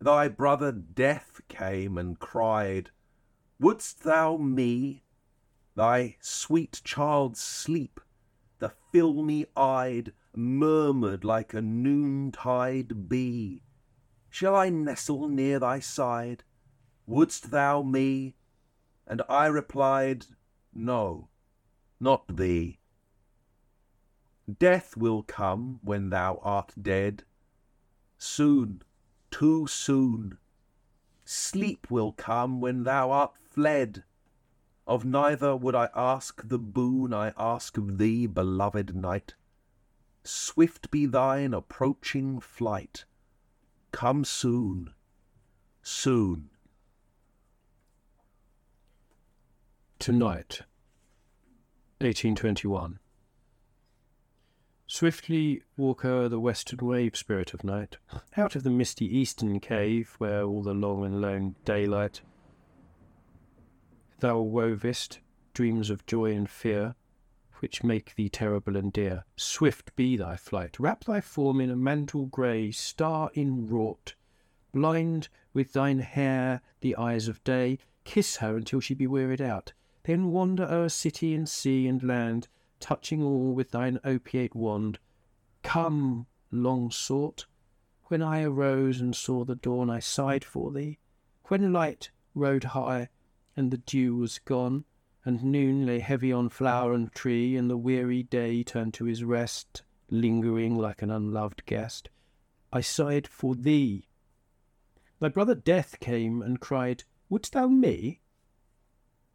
[0.00, 2.90] Thy brother Death came and cried,
[3.58, 5.04] Wouldst thou me?
[5.74, 8.00] Thy sweet child Sleep,
[8.58, 13.62] the filmy eyed, murmured like a noontide bee.
[14.28, 16.44] Shall I nestle near thy side?
[17.06, 18.36] Wouldst thou me?
[19.06, 20.26] And I replied,
[20.74, 21.28] No,
[22.00, 22.78] not thee.
[24.58, 27.24] Death will come when thou art dead.
[28.18, 28.82] Soon,
[29.30, 30.38] too soon.
[31.24, 34.04] Sleep will come when thou art fled.
[34.86, 39.34] Of neither would I ask the boon I ask of thee, beloved night.
[40.24, 43.04] Swift be thine approaching flight.
[43.92, 44.94] Come soon,
[45.82, 46.50] soon.
[49.98, 50.62] Tonight,
[52.00, 52.98] 1821.
[54.86, 57.96] Swiftly walk o'er the western wave, spirit of night,
[58.36, 62.20] out of the misty eastern cave where all the long and lone daylight.
[64.20, 65.18] Thou wovest
[65.54, 66.94] dreams of joy and fear,
[67.60, 69.24] which make thee terrible and dear.
[69.36, 70.78] Swift be thy flight.
[70.80, 74.14] Wrap thy form in a mantle grey, star inwrought.
[74.72, 79.72] Blind with thine hair the eyes of day, kiss her until she be wearied out.
[80.04, 82.48] Then wander o'er city and sea and land,
[82.82, 84.98] touching all with thine opiate wand.
[85.62, 87.46] Come, long sought.
[88.06, 90.98] When I arose and saw the dawn, I sighed for thee.
[91.44, 93.08] When light rode high,
[93.56, 94.84] and the dew was gone,
[95.24, 99.22] and noon lay heavy on flower and tree, and the weary day turned to his
[99.22, 102.10] rest, lingering like an unloved guest,
[102.72, 104.08] I sighed for thee.
[105.20, 108.20] Thy brother Death came and cried, Wouldst thou me?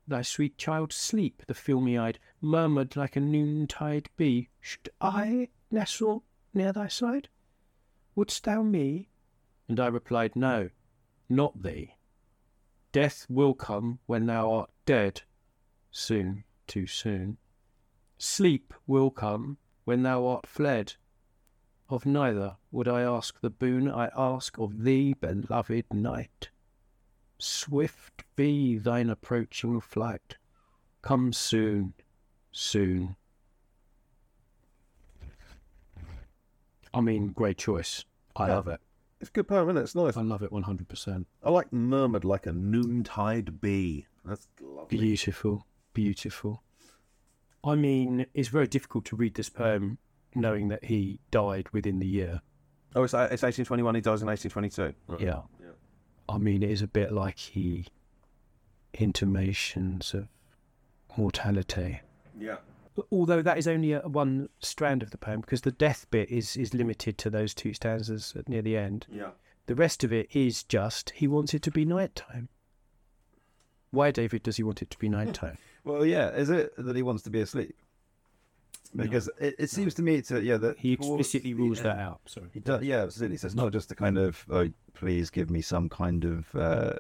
[0.08, 6.24] Thy sweet child Sleep, the filmy-eyed, murmured like a noontide bee, Should I nestle
[6.54, 7.30] near thy side?
[8.16, 9.10] Wouldst thou me?
[9.68, 10.70] And I replied, No,
[11.30, 11.96] not thee.
[12.92, 15.22] Death will come when thou art dead,
[15.92, 17.38] soon, too soon.
[18.18, 20.96] Sleep will come when thou art fled.
[21.90, 26.50] Of neither would I ask the boon I ask of thee, beloved night.
[27.40, 30.38] Swift be thine approaching flight.
[31.02, 31.94] Come soon,
[32.58, 33.16] soon.
[36.94, 38.06] I mean, great choice.
[38.36, 38.56] I Yeah.
[38.56, 38.82] love it.
[39.20, 39.82] It's a good poem, isn't it?
[39.84, 40.18] It's nice.
[40.18, 41.26] I love it 100%.
[41.44, 44.06] I like murmured like a noontide bee.
[44.26, 44.98] That's lovely.
[44.98, 46.64] Beautiful, beautiful.
[47.64, 49.98] I mean, it's very difficult to read this poem
[50.36, 52.42] knowing that he died within the year.
[52.96, 53.96] Oh, it's, it's 1821.
[53.96, 55.24] He dies in 1822.
[55.24, 55.42] Yeah.
[55.60, 55.72] Yeah.
[56.30, 57.88] I mean, it is a bit like he
[58.94, 60.28] intimations of
[61.18, 62.02] mortality.
[62.40, 62.58] Yeah.
[63.12, 66.58] Although that is only a, one strand of the poem, because the death bit is,
[66.58, 69.06] is limited to those two stanzas near the end.
[69.10, 69.30] Yeah.
[69.68, 72.50] The rest of it is just he wants it to be nighttime.
[73.92, 75.58] Why, David, does he want it to be nighttime?
[75.84, 76.32] Well, yeah.
[76.32, 77.74] Is it that he wants to be asleep?
[78.94, 82.20] Because it, it seems to me to yeah that He explicitly rules that out.
[82.26, 82.48] Sorry.
[82.54, 83.38] He does, yeah, absolutely.
[83.38, 86.94] So it's not just a kind of oh, please give me some kind of uh,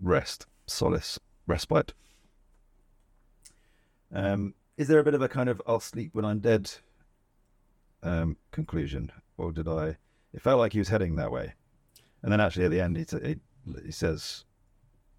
[0.00, 1.92] rest, solace, respite.
[4.12, 6.70] Um, is there a bit of a kind of "I'll sleep when I'm dead"
[8.02, 9.96] um, conclusion, or did I?
[10.32, 11.54] It felt like he was heading that way,
[12.22, 13.36] and then actually at the end he, t- he,
[13.84, 14.44] he says,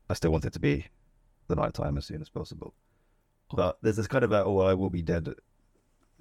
[0.09, 0.87] "I still want it to be
[1.47, 2.73] the night time as soon as possible."
[3.53, 5.33] But there's this kind of a, "Oh, I will be dead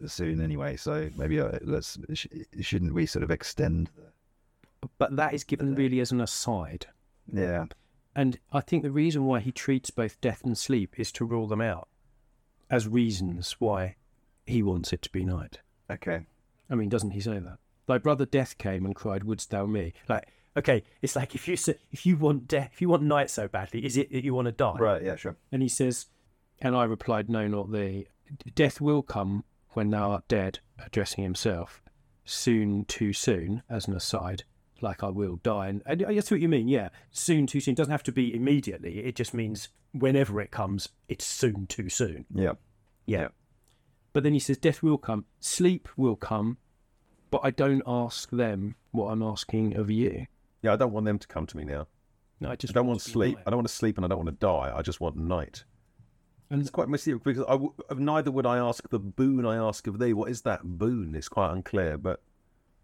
[0.06, 2.26] soon anyway, so maybe uh, let's sh-
[2.60, 3.90] shouldn't we sort of extend
[4.80, 6.86] the But that is given really as an aside.
[7.32, 7.66] yeah
[8.16, 11.46] And I think the reason why he treats both death and sleep is to rule
[11.46, 11.86] them out
[12.70, 13.96] as reasons why
[14.46, 15.60] he wants it to be night.
[15.90, 16.26] okay
[16.70, 17.58] I mean, doesn't he say that?
[17.86, 21.56] Thy brother death came and cried, "Wouldst thou me?" Like, okay, it's like if you
[21.90, 24.46] if you want death, if you want night so badly, is it that you want
[24.46, 24.76] to die?
[24.78, 26.06] right yeah sure And he says,
[26.60, 28.06] and I replied, "No, not thee.
[28.54, 31.82] Death will come when thou art dead." Addressing himself,
[32.24, 34.44] soon, too soon, as an aside,
[34.82, 35.68] like I will die.
[35.68, 36.88] And, and that's what you mean, yeah.
[37.10, 38.98] Soon, too soon doesn't have to be immediately.
[39.00, 42.26] It just means whenever it comes, it's soon, too soon.
[42.34, 42.52] yeah
[43.06, 43.28] Yeah.
[44.12, 46.58] But then he says, Death will come, sleep will come,
[47.30, 50.26] but I don't ask them what I'm asking of you.
[50.62, 51.86] Yeah, I don't want them to come to me now.
[52.40, 53.36] No, I I just don't want to sleep.
[53.36, 53.44] night.
[53.46, 54.72] I don't want to sleep and I don't want to die.
[54.74, 55.64] I just want night.
[56.50, 59.86] And- it's quite mysterious because I w- neither would I ask the boon I ask
[59.86, 60.12] of thee.
[60.12, 61.14] What is that boon?
[61.14, 62.22] It's quite unclear, but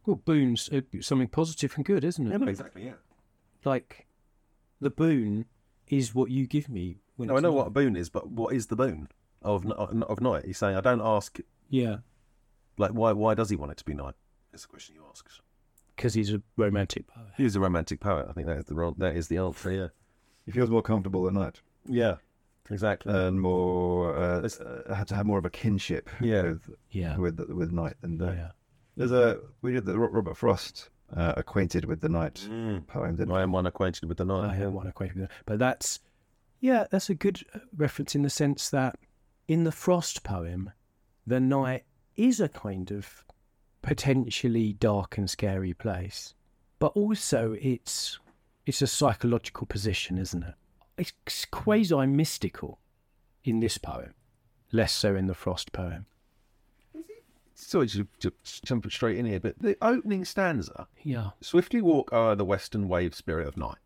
[0.07, 2.41] Well, boon's uh, something positive and good, isn't it?
[2.41, 2.85] Yeah, exactly.
[2.87, 2.93] Yeah.
[3.65, 4.07] Like,
[4.81, 5.47] the boon
[5.89, 6.99] is what you give me.
[7.17, 7.57] When No, I know night.
[7.57, 9.09] what a boon is, but what is the boon
[9.43, 10.45] of of of night?
[10.45, 11.39] He's saying I don't ask.
[11.69, 11.99] Yeah,
[12.79, 13.13] Like, why?
[13.13, 14.15] Why does he want it to be night?
[14.53, 15.29] That's the question you ask.
[15.97, 17.27] because he's a romantic poet.
[17.37, 18.27] He's a romantic poet.
[18.29, 19.73] I think that is the wrong, that is the answer.
[19.73, 19.89] Yeah.
[20.45, 22.17] he feels more comfortable at night Yeah.
[22.71, 23.13] Exactly.
[23.15, 26.43] and more uh, It's- uh, had to have more of a kinship Yeah.
[26.43, 27.17] with Yeah.
[27.17, 28.51] with with night than day Yeah.
[28.97, 32.87] There's a we did the Robert Frost uh, acquainted with the night Mm.
[32.87, 34.51] poem didn't I am one acquainted with the night.
[34.51, 35.31] I am one acquainted with it.
[35.45, 36.01] But that's,
[36.61, 38.99] yeah, that's a good uh, reference in the sense that
[39.47, 40.73] in the Frost poem,
[41.27, 41.85] the night
[42.17, 43.25] is a kind of
[43.83, 46.35] potentially dark and scary place,
[46.79, 48.19] but also it's
[48.65, 50.55] it's a psychological position, isn't it?
[50.99, 52.81] It's quasi mystical
[53.45, 54.15] in this poem,
[54.73, 56.07] less so in the Frost poem.
[57.59, 58.33] Sorry to, to
[58.65, 63.15] jump straight in here, but the opening stanza Yeah, Swiftly walk o'er the western wave
[63.15, 63.79] spirit of night.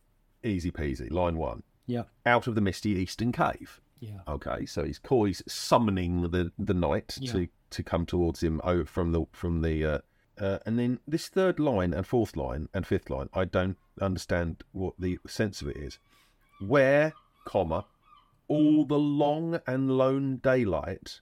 [0.42, 1.10] Easy peasy.
[1.10, 1.62] Line one.
[1.86, 3.80] yeah, Out of the misty eastern cave.
[4.01, 7.32] yeah, Okay, so he's he's summoning the the night Yeah.
[7.32, 9.98] to to come towards him over from the from the uh,
[10.40, 14.64] uh, and then this third line and fourth line and fifth line, I don't understand
[14.72, 15.98] what the sense of it is.
[16.60, 17.12] Where,
[17.44, 17.84] comma,
[18.48, 21.20] all the long and lone daylight,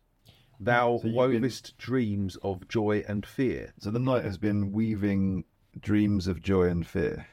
[0.60, 3.72] thou So you've been- wovest dreams of joy and fear.
[3.78, 5.44] so the night has been weaving
[5.78, 7.26] dreams of joy and fear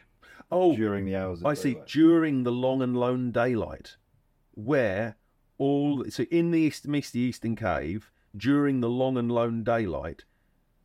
[0.51, 1.73] Oh, during the hours of I see.
[1.73, 1.87] daylight.
[1.87, 3.97] During the long and lone daylight,
[4.53, 5.15] where
[5.57, 10.25] all so in the east, misty eastern cave, during the long and lone daylight,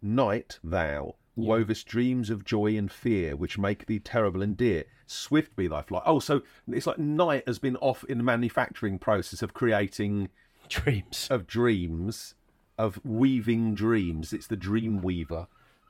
[0.01, 1.49] night thou Yeah.
[1.51, 4.85] wovest dreams of joy and fear, which make thee terrible and dear.
[5.07, 6.03] Swift be thy flight.
[6.07, 10.29] Oh, so it's like night has been off in the manufacturing process of creating
[10.71, 11.29] dreams.
[11.31, 12.35] of dreams,
[12.79, 14.33] of weaving dreams.
[14.33, 15.47] It's the dream weaver.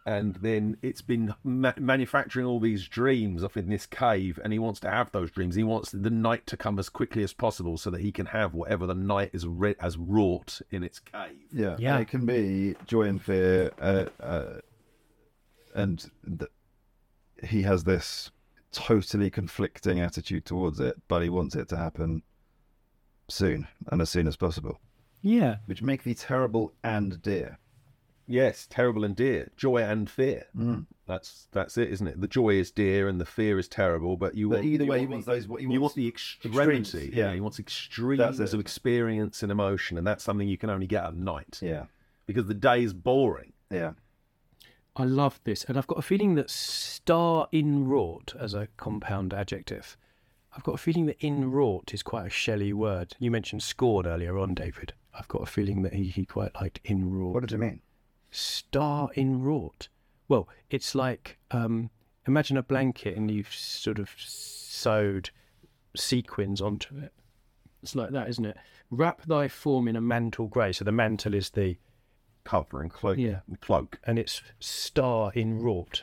[0.07, 4.59] And then it's been ma- manufacturing all these dreams up in this cave, and he
[4.59, 5.55] wants to have those dreams.
[5.57, 8.55] He wants the night to come as quickly as possible so that he can have
[8.55, 11.37] whatever the night is re- has wrought in its cave.
[11.53, 11.93] Yeah, Yeah.
[11.97, 14.61] and it can be joy and fear, uh, uh,
[15.75, 16.51] and th-
[17.45, 18.31] he has this
[18.73, 22.23] totally conflicting attitude towards it, but he wants it to happen
[23.31, 24.81] soon and as soon as possible,
[25.23, 27.59] Yeah, which make thee terrible and dear.
[28.27, 30.47] Yes, terrible and dear, joy and fear.
[30.57, 30.87] Mm.
[31.09, 32.21] That's that's it, isn't it?
[32.21, 34.91] The joy is dear and the fear is terrible, but you But want either you
[34.91, 35.49] way, he want wants the- those.
[35.49, 37.11] What he you want the extremity.
[37.13, 37.27] yeah.
[37.29, 37.35] yeah.
[37.35, 41.03] he wants extremes That's of experience and emotion, and that's something you can only get
[41.05, 41.87] at night Yeah,
[42.27, 43.53] because the day is boring.
[43.71, 43.93] yeah.
[44.97, 49.33] I love this, and I've got a feeling that star in wrought as a compound
[49.33, 49.97] adjective.
[50.61, 53.17] I've got a feeling that inwrought is quite a Shelley word.
[53.19, 54.93] You mentioned scorn earlier on, David.
[55.19, 57.33] I've got a feeling that he, he quite liked inwrought.
[57.33, 57.81] What does it mean?
[58.31, 59.89] Star inwrought.
[60.29, 61.89] Well, it's like um,
[62.27, 65.31] imagine a blanket and you've sort of sewed
[65.97, 67.15] sequins onto it.
[67.83, 68.59] It's like that, isn't it?
[68.91, 70.73] Wrap thy form in a mantle grey.
[70.75, 71.79] So the mantle is the
[72.45, 73.41] Covering cloak, Yeah.
[73.63, 73.99] cloak.
[74.05, 76.03] and it's star inwrought.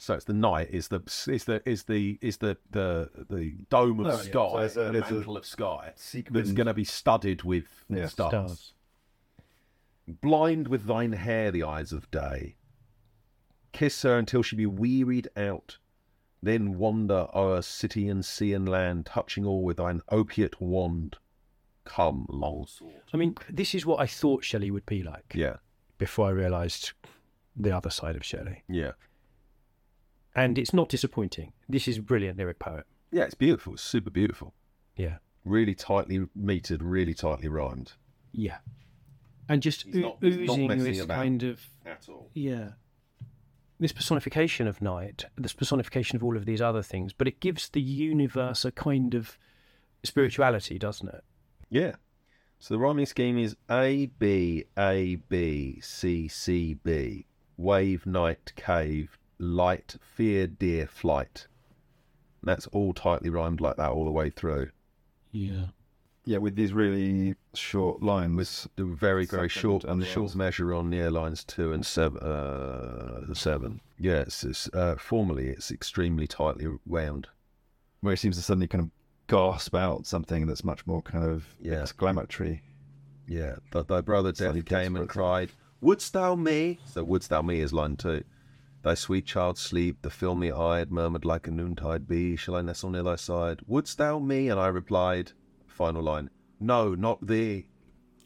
[0.00, 4.00] So it's the night is the is the is the is the the the dome
[4.00, 4.16] of Oh, yeah.
[4.16, 5.92] sky, So it's a- the it's mantle of sky
[6.30, 8.06] that's going to be studded with Yeah.
[8.06, 8.30] stars.
[8.30, 8.72] Stars.
[10.08, 12.56] Blind with thine hair the eyes of day.
[13.72, 15.78] Kiss her until she be wearied out.
[16.42, 21.18] Then wander o'er city and sea and land, touching all with thine opiate wand.
[21.84, 23.02] Come, long sword.
[23.12, 25.56] I mean, this is what I thought Shelley would be like Yeah,
[25.98, 26.92] before I realised
[27.56, 28.62] the other side of Shelley.
[28.68, 28.92] yeah,
[30.34, 31.52] And it's not disappointing.
[31.68, 32.84] This is a brilliant lyric poet.
[33.10, 33.24] yeah.
[33.24, 33.74] It's beautiful.
[33.74, 34.54] It's super beautiful.
[34.96, 35.16] Yeah.
[35.44, 37.92] Really tightly metered, really tightly rhymed.
[38.32, 38.58] Yeah.
[39.48, 41.16] And just He's not- he's not oozing messing this about.
[41.16, 42.30] kind of, At all.
[42.34, 42.72] yeah.
[43.80, 47.68] This personification of night, this personification of all of these other things, but it gives
[47.70, 49.38] the universe a kind of
[50.04, 51.24] spirituality, doesn't it?
[51.70, 51.94] Yeah.
[52.58, 57.24] So the rhyming scheme is A B A B C C B.
[57.56, 61.46] Wave, night, cave, light, fear, dear, flight.
[62.42, 64.70] That's all tightly rhymed like that all the way through.
[65.32, 65.66] Yeah.
[66.24, 68.36] Yeah, with these really short lines.
[68.36, 71.84] With the very, very Second short and the short measure on near lines two and
[71.84, 72.18] seven.
[72.22, 73.80] Uh, seven.
[73.98, 77.28] Yes, it's, uh, formally it's extremely tightly wound.
[78.02, 78.90] where it seems to suddenly kind of
[79.26, 81.82] gasp out something that's much more kind of Yeah.
[81.82, 82.62] exclamatory.
[83.28, 85.50] Yeah, th- thy brother Slightly death came and cried,
[85.82, 86.78] Wouldst thou me?
[86.86, 88.24] So wouldst thou me is line two.
[88.82, 92.90] Thy sweet child sleep, the filmy eyed, murmured like a noontide bee, shall I nestle
[92.90, 93.60] near thy side?
[93.66, 94.48] Wouldst thou me?
[94.48, 95.32] And I replied,
[95.66, 97.66] final line, No, not thee.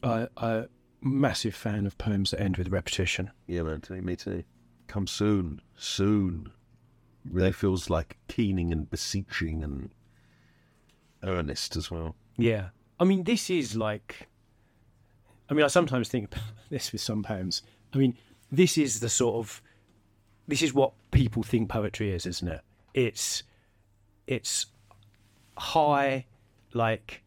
[0.02, 0.68] I, I'm
[1.00, 3.30] massive fan of poems that end with repetition.
[3.46, 4.44] Yeah, man, too, me too.
[4.86, 6.52] Come soon, soon.
[7.28, 9.90] Really feels like keening and beseeching and
[11.22, 12.16] earnest as well.
[12.36, 12.68] Yeah.
[13.00, 14.28] I mean, this is like.
[15.48, 17.62] I mean, I sometimes think about this with some poems.
[17.92, 18.16] I mean,
[18.52, 19.62] this is the sort of.
[20.46, 22.60] This is what people think poetry is, isn't it?
[22.92, 23.42] It's.
[24.26, 24.66] It's
[25.58, 26.24] high,
[26.72, 27.22] like,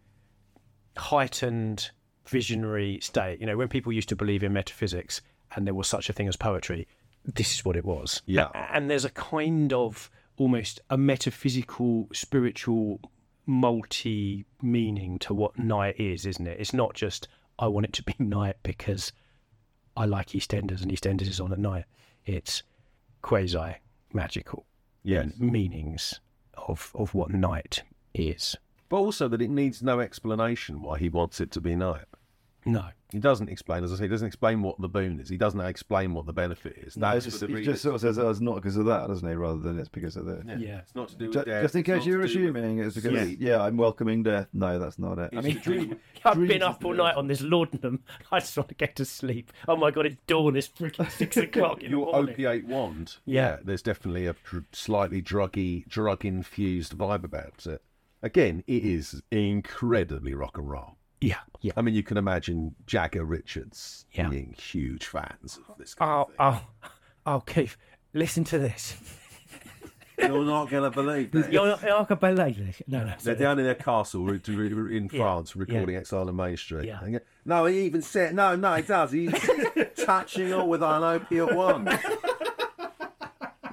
[0.98, 1.92] heightened
[2.28, 3.40] visionary state.
[3.40, 5.22] You know, when people used to believe in metaphysics
[5.56, 6.88] and there was such a thing as poetry,
[7.24, 8.22] this is what it was.
[8.26, 8.50] Yeah.
[8.72, 13.00] And there's a kind of almost a metaphysical, spiritual,
[13.46, 16.60] multi meaning to what night is, isn't it?
[16.60, 17.28] It's not just,
[17.60, 19.12] I want it to be night because
[19.96, 21.86] I like EastEnders and EastEnders is on at night.
[22.26, 22.64] It's
[23.22, 23.76] quasi
[24.14, 24.66] magical
[25.04, 25.38] Yes.
[25.40, 26.20] meanings
[26.68, 27.84] of, of what night
[28.14, 28.56] is.
[28.90, 32.06] But also that it needs no explanation why he wants it to be night.
[32.68, 32.86] No.
[33.14, 35.30] He doesn't explain, as I say, he doesn't explain what the boon is.
[35.30, 36.94] He doesn't explain what the benefit is.
[36.96, 39.26] That's It's the he just sort of says, oh, it's not because of that, doesn't
[39.28, 39.34] he?
[39.34, 40.44] Rather than it's because of this.
[40.60, 40.80] Yeah.
[40.80, 41.62] It's not to do with Ju- death.
[41.64, 43.38] Just in case you were to do with- assuming it's because, Sleep.
[43.40, 44.50] yeah, I'm welcoming death.
[44.52, 45.30] No, that's not it.
[45.38, 48.04] I mean, dream, I've been up all night on this laudanum.
[48.32, 49.54] I just want to get to sleep.
[49.70, 50.58] Oh my god, it's dawn.
[50.58, 52.34] It's freaking six o'clock in the your morning.
[52.34, 53.16] opiate wand.
[53.26, 53.58] Yeah.
[53.64, 57.82] there's definitely a dr- slightly druggy, drug infused vibe about it.
[58.22, 60.98] Again, it is incredibly rock and roll.
[61.22, 61.72] Yeah, yeah.
[61.76, 64.30] I mean, you can imagine Jagger Richards Yeah.
[64.30, 65.94] being huge fans of this.
[65.96, 66.62] Kind Oh, oh,
[67.26, 67.76] oh, Keith,
[68.14, 68.96] listen to this.
[70.20, 71.52] You're not going to believe that.
[71.52, 72.82] You're not, gonna believe this.
[72.88, 73.06] No, no.
[73.06, 73.36] They're sorry.
[73.38, 76.86] down in their castle re- re- re- in Yeah, France recording Exile on Main Street.
[76.88, 77.00] Yeah.
[77.08, 79.12] Go, No, he even said, no, no, he does.
[79.12, 79.32] He's
[80.06, 81.88] touching all with an opiate wand.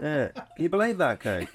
[0.02, 0.28] yeah.
[0.28, 1.48] Can you believe that, Kate?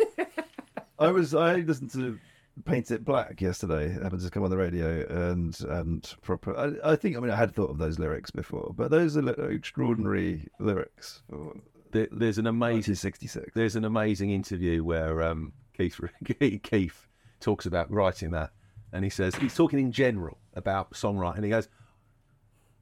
[1.00, 2.20] I was I listened to
[2.66, 3.86] Paint It Black yesterday.
[3.86, 6.56] It happened to come on the radio, and and proper.
[6.58, 9.30] I, I think I mean I had thought of those lyrics before, but those are
[9.52, 11.24] extraordinary lyrics
[11.92, 13.52] There, there's an amazing 1966.
[13.56, 16.00] there's an amazing interview where um, Keith
[16.64, 17.08] Keith
[17.40, 18.52] talks about writing that,
[18.92, 21.44] and he says he's talking in general about songwriting.
[21.44, 21.70] He goes,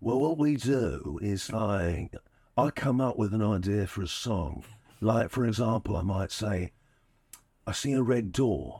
[0.02, 2.16] "Well, what we do is like
[2.58, 4.64] I come up with an idea for a song.
[4.99, 6.72] Like for example, I might say,
[7.68, 8.80] I see a red door,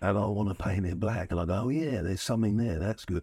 [0.00, 2.78] and I want to paint it black, and I go, oh yeah, there's something there.
[2.78, 3.22] That's good.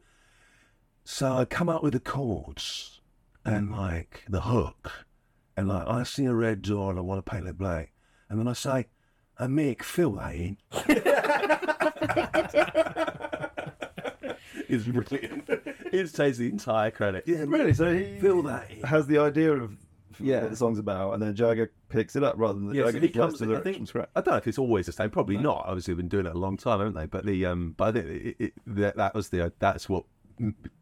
[1.03, 3.01] So I come up with the chords
[3.45, 5.05] and like the hook."
[5.55, 7.91] and like I see a red door and I want to paint it black,
[8.29, 8.87] and then I say,
[9.37, 10.57] "I make fill that in."
[14.69, 15.43] It's brilliant.
[15.47, 17.25] it takes the entire credit.
[17.27, 17.73] Yeah, Really?
[17.73, 18.81] So he fill that in.
[18.83, 19.77] has the idea of
[20.19, 20.41] Yeah.
[20.41, 22.91] what the song's about, and then Jagger picks it up rather than the Yeah, so
[22.93, 23.37] Jagger he comes.
[23.39, 24.09] to the I think from scratch.
[24.15, 25.09] I don't know if it's always the same.
[25.09, 25.65] Probably not.
[25.67, 27.05] Obviously, they've been doing it a long time, haven't they?
[27.05, 30.05] But the um, but I think it, it, that, that was the that's what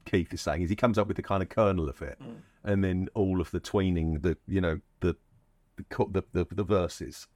[0.06, 2.18] Keith is saying is he comes up with the kind of kernel of it,
[2.64, 5.16] and then all of the tweening, the you know the
[5.78, 7.28] the the, the, the verses.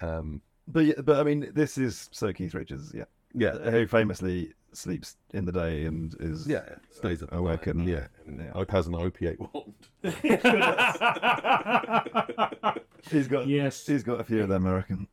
[0.00, 3.04] Um, But yeah, but I mean, this is Sir Keith Richards, yeah,
[3.34, 7.88] yeah, who famously sleeps in the day and is yeah, stays up awake and night.
[7.88, 8.06] Yeah,
[8.44, 8.52] Yeah.
[8.52, 9.74] Hope has an opiate wand.
[13.10, 13.86] He's got Yes.
[13.86, 15.08] he's got a few of them, I reckon.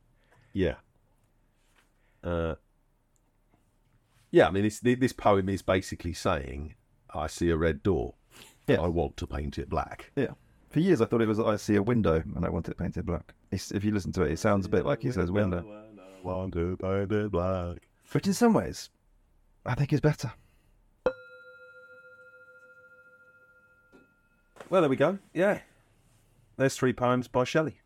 [0.52, 0.74] Yeah.
[2.22, 2.54] Uh,
[4.30, 6.74] yeah, I mean, this this poem is basically saying,
[7.14, 8.14] "I see a red door.
[8.66, 8.80] Yeah.
[8.82, 10.32] I want to paint it black." Yeah.
[10.68, 13.06] For years, I thought it was I see a window and I want it painted
[13.06, 13.34] black.
[13.50, 15.64] It's, if you listen to it, it sounds a bit like he says window,
[16.22, 17.87] Want to paint it black.
[18.12, 18.90] Which in some ways,
[19.66, 20.32] I think is better.
[24.70, 25.18] Well, there we go.
[25.32, 25.60] Yeah,
[26.56, 27.80] there's three poems by Shelley.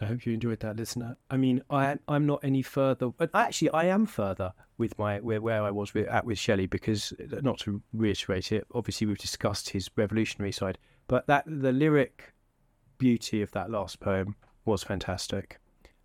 [0.00, 1.16] I hope you enjoyed that, listener.
[1.30, 5.40] I mean, I I'm not any further, but actually, I am further with my where,
[5.40, 9.16] where I was with, at with Shelley because, uh, not to reiterate it, obviously we've
[9.16, 10.76] discussed his revolutionary side,
[11.08, 12.34] but that the lyric
[12.98, 14.36] beauty of that last poem
[14.66, 15.58] was fantastic,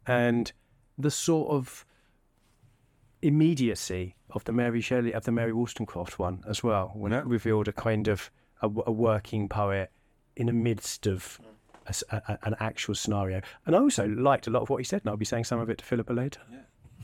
[0.07, 0.53] and
[0.97, 1.85] the sort of
[3.21, 7.67] immediacy of the Mary Shelley of the Mary Wollstonecraft one as well, when it revealed
[7.67, 8.31] a kind of
[8.61, 9.91] a, a working poet
[10.35, 11.39] in the midst of
[11.87, 13.41] a a- an actual scenario.
[13.65, 15.59] And I also liked a lot of what he said, and I'll be saying some
[15.59, 16.41] of it to Philippa later.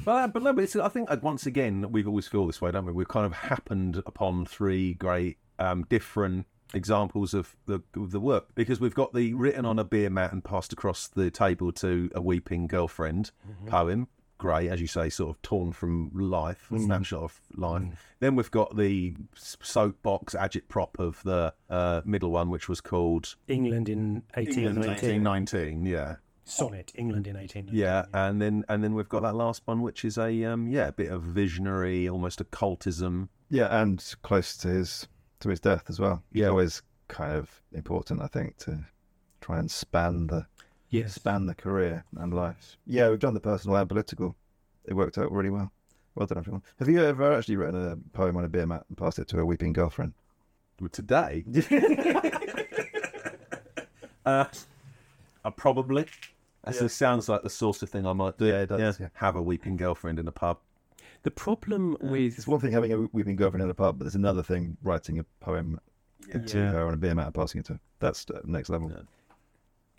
[0.05, 2.71] But, but no, but it's, I think uh, once again we always feel this way,
[2.71, 2.91] don't we?
[2.91, 8.53] We've kind of happened upon three great um, different examples of the of the work
[8.53, 12.11] because we've got the written on a beer mat and passed across the table to
[12.13, 13.31] a weeping girlfriend
[13.65, 14.07] poem.
[14.37, 17.83] Great, as you say, sort of torn from life, a snapshot of life.
[18.19, 23.89] Then we've got the soapbox agitprop of the uh, middle one, which was called England
[23.89, 24.89] in 1819.
[24.89, 25.85] 1819.
[25.85, 26.15] Yeah,
[26.45, 27.79] Sonnet, England in 1819.
[27.79, 30.87] yeah, and then and then we've got that last one, which is a um, yeah,
[30.87, 33.29] a bit of visionary, almost occultism.
[33.49, 35.07] Yeah, and close to his
[35.39, 36.23] to his death as well.
[36.31, 36.47] It's Yeah.
[36.49, 38.85] always kind of important, I think, to
[39.41, 40.45] try and span the
[40.89, 41.13] Yes.
[41.15, 42.77] span the career and life.
[42.85, 44.35] Yeah, we've done the personal and political.
[44.85, 45.71] It worked out really well.
[46.15, 46.63] Well done, everyone.
[46.79, 49.39] Have you ever actually written a poem on a beer mat and passed it to
[49.39, 50.13] a weeping girlfriend?
[50.91, 51.43] Today,
[54.25, 54.45] uh,
[55.45, 56.05] uh, probably.
[56.63, 58.45] That just sounds like the sort of thing I might do.
[58.45, 59.07] Yeah, it does, yeah.
[59.13, 60.59] Have a weeping girlfriend in a pub.
[61.23, 64.15] The problem with It's one thing having a weeping girlfriend in a pub, but there's
[64.15, 65.79] another thing writing a poem
[66.31, 66.71] to Yeah.
[66.71, 67.79] her on a beer mat and passing it to her.
[67.99, 68.91] That's the next level.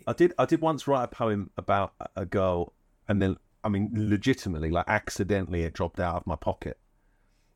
[0.07, 0.33] I did.
[0.37, 2.73] I did once write a poem about a- girl,
[3.07, 6.77] and then I mean, legitimately, like accidentally, it dropped out of my pocket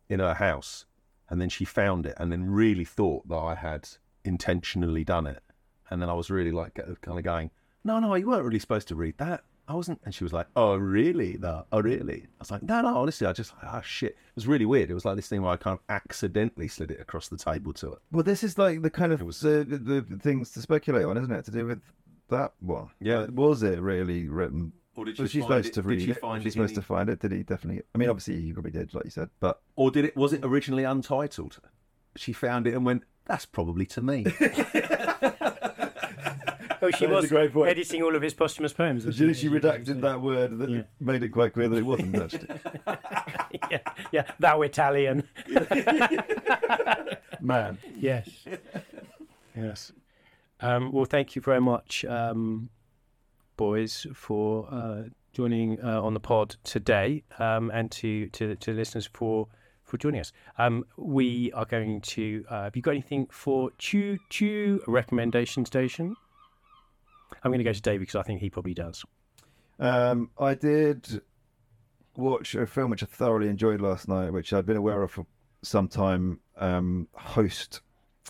[0.10, 0.86] in her house,
[1.30, 3.88] and then she found it, and then really thought that I had
[4.26, 5.42] intentionally done it,
[5.90, 7.52] and then I was really like kind of going,
[7.84, 9.44] "No, no, you weren't really supposed to read that.
[9.68, 11.38] I wasn't." And she was like, "Oh, really?
[11.40, 14.48] No, oh, really?" I was like, "No, no, honestly, I just, oh shit." It was
[14.48, 14.90] really weird.
[14.92, 17.72] It was like this thing where I kind of accidentally slid it across the table
[17.74, 17.98] to her.
[18.12, 21.32] Well, this is like the kind of was- the, the things to speculate on, isn't
[21.32, 21.46] it?
[21.46, 21.82] To do with
[22.34, 22.90] that one.
[23.00, 23.20] Yeah.
[23.20, 24.74] Like, was it really written?
[24.96, 26.20] Or did Was she find supposed it- to did read she it?
[26.20, 27.20] find Was she it supposed in- to find it?
[27.20, 27.82] Did he definitely?
[27.96, 29.30] I mean, obviously he probably did, like you said.
[29.40, 30.16] But Or did it?
[30.16, 31.60] Was it originally untitled?
[32.16, 34.26] She found it and went, "That's probably to me."
[36.86, 37.70] Oh, she That is was a great point.
[37.70, 39.04] editing all of his posthumous poems.
[39.16, 40.82] she, she redacted that word that Yeah.
[41.00, 42.50] made it quite clear that it wasn't actually.
[43.72, 43.80] yeah,
[44.12, 45.24] yeah, thou Italian.
[47.40, 48.30] Man, Yes.
[49.56, 49.94] yes.
[50.64, 52.70] Um, well, thank you very much, um,
[53.58, 55.04] boys, for uh,
[55.34, 59.50] joining uh, on the pod today, um, and to, to to listeners for
[59.84, 60.32] for joining us.
[60.58, 62.46] Um, we are going to.
[62.50, 66.16] Uh, have you got anything for Choo Choo recommendation station?
[67.44, 69.04] I'm going to go to Dave because I think he probably does.
[69.80, 71.22] Um, I did
[72.16, 75.26] watch a film which I thoroughly enjoyed last night, which I'd been aware of for
[75.62, 76.40] some time.
[76.56, 77.82] Um, Host,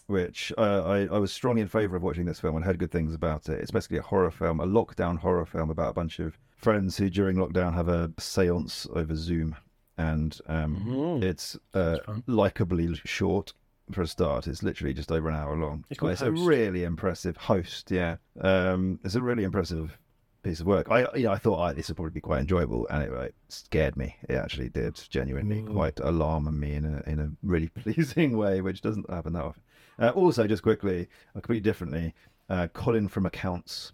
[0.08, 2.92] which uh, I, I was strongly in favour of watching this film and heard good
[2.92, 3.60] things about it.
[3.62, 7.10] It's basically a horror film, a lockdown horror film about a bunch of friends who
[7.10, 9.56] during lockdown have a séance over Zoom,
[9.98, 11.98] and um, it's uh,
[12.28, 13.54] likably short.
[13.92, 15.84] For a start, it's literally just over an hour long.
[15.90, 17.92] It's it's a really impressive host.
[17.92, 20.00] Yeah, um, it's a really impressive
[20.42, 20.90] piece of work.
[20.90, 23.36] I, you know, I thought I, this would probably be quite enjoyable, and it, it
[23.50, 24.16] scared me.
[24.30, 25.74] It actually did, genuinely, Mm.
[25.74, 29.62] quite alarm me in a in a really pleasing way, which doesn't happen that often.
[30.04, 32.14] Uh, also, just quickly, uh, completely differently,
[32.50, 33.94] uh, Colin from Accounts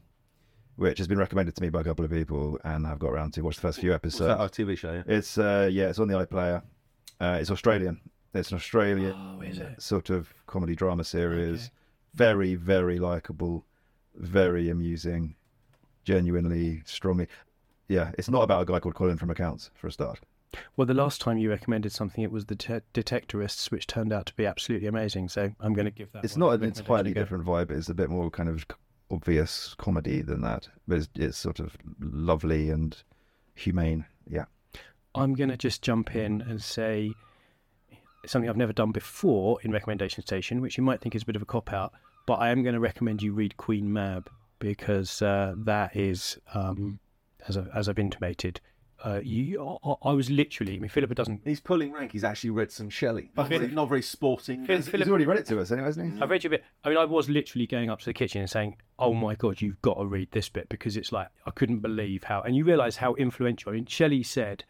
[0.76, 3.34] which has been recommended to me by a couple of people, and I've got around
[3.34, 4.28] to watch the first few Is episodes.
[4.30, 4.94] that our TV show?
[4.94, 5.04] Yeah?
[5.08, 6.64] It's uh, yeah, it's on the iPlayer.
[7.20, 8.00] Uh, it's Australian.
[8.34, 9.82] It's an Australian Oh, is it?
[9.82, 11.70] sort of comedy drama series.
[12.16, 13.66] Very, very likable,
[14.16, 15.36] very amusing,
[16.06, 17.28] genuinely, strongly.
[17.90, 20.22] Yeah, it's not about a guy called Colin from Accounts for a start.
[20.76, 24.26] Well, the last time you recommended something, it was the te- Detectorists, which turned out
[24.28, 25.30] to be absolutely amazing.
[25.30, 26.24] So I'm going to give that.
[26.24, 27.72] It's not a an recommendation entirely different vibe.
[27.72, 28.66] It's a bit more kind of
[29.12, 33.02] obvious comedy than that, but it's, it's sort of lovely and
[33.56, 34.06] humane.
[34.28, 34.46] Yeah.
[35.16, 37.14] I'm going to just jump in and say
[38.26, 41.36] something I've never done before in Recommendation Station, which you might think is a bit
[41.36, 41.94] of a cop out,
[42.26, 47.00] but I am going to recommend you read Queen Mab because uh, that is, um,
[47.48, 48.62] as, I, as I've intimated,
[49.04, 51.42] uh, you, I, I was literally, I mean, Philippa doesn't.
[51.46, 52.12] He's pulling rank.
[52.12, 53.32] He's actually read some Shelley.
[53.38, 54.66] Not very, not very sporting.
[54.66, 56.22] Phil- He's Philip, already read it to us anyway, hasn't he?
[56.22, 56.64] I've read you a bit.
[56.84, 59.62] I mean, I was literally going up to the kitchen and saying, "Oh my god,
[59.62, 62.66] you've got to read this bit because it's like I couldn't believe how." And you
[62.66, 63.72] realise how influential.
[63.72, 64.64] I mean, Shelley said,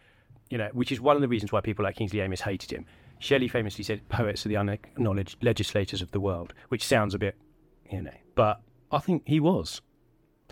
[0.50, 2.86] you know, which is one of the reasons why people like Kingsley Amis hated him.
[3.20, 7.36] Shelley famously said, "Poets are the unacknowledged legislators of the world," which sounds a bit,
[7.92, 8.62] you know, but
[8.92, 9.82] I think he was.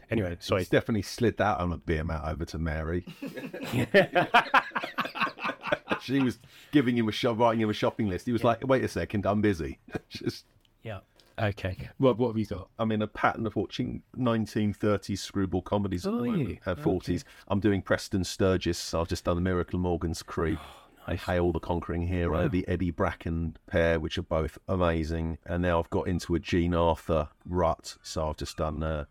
[0.10, 0.62] Anyway, sorry.
[0.62, 3.06] He's definitely slid that on a beer mat over to Mary.
[6.02, 6.40] she was
[6.72, 8.26] giving him a shop, writing him a shopping list.
[8.26, 9.80] He was like, "Wait a second, I'm busy."
[10.10, 10.46] Just,
[10.84, 11.00] Yeah.
[11.40, 11.78] Okay.
[11.98, 12.70] What What have you got?
[12.80, 16.50] I'm in a pattern of watching 1930s screwball comedies at Oh, the are moment.
[16.50, 16.58] you?
[16.66, 17.24] Uh, 40s.
[17.48, 18.94] I'm doing Preston Sturges.
[18.94, 20.58] I've just done the Miracle of Morgan's Creek.
[21.10, 25.38] I Hail the Conquering Hero, the Eddie Bracken pair, which are both amazing.
[25.46, 27.96] And now I've got into a Jean Arthur rut.
[28.04, 29.06] So I've just done uh,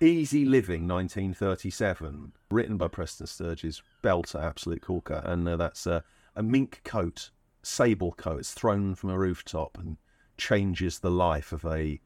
[0.00, 5.22] Easy Living 1937, written by Preston Sturges, belter, absolute corker.
[5.24, 6.00] And uh, that's uh,
[6.34, 7.30] a mink coat,
[7.62, 8.40] sable coat.
[8.40, 9.96] It's thrown from a rooftop and
[10.36, 12.00] changes the life of a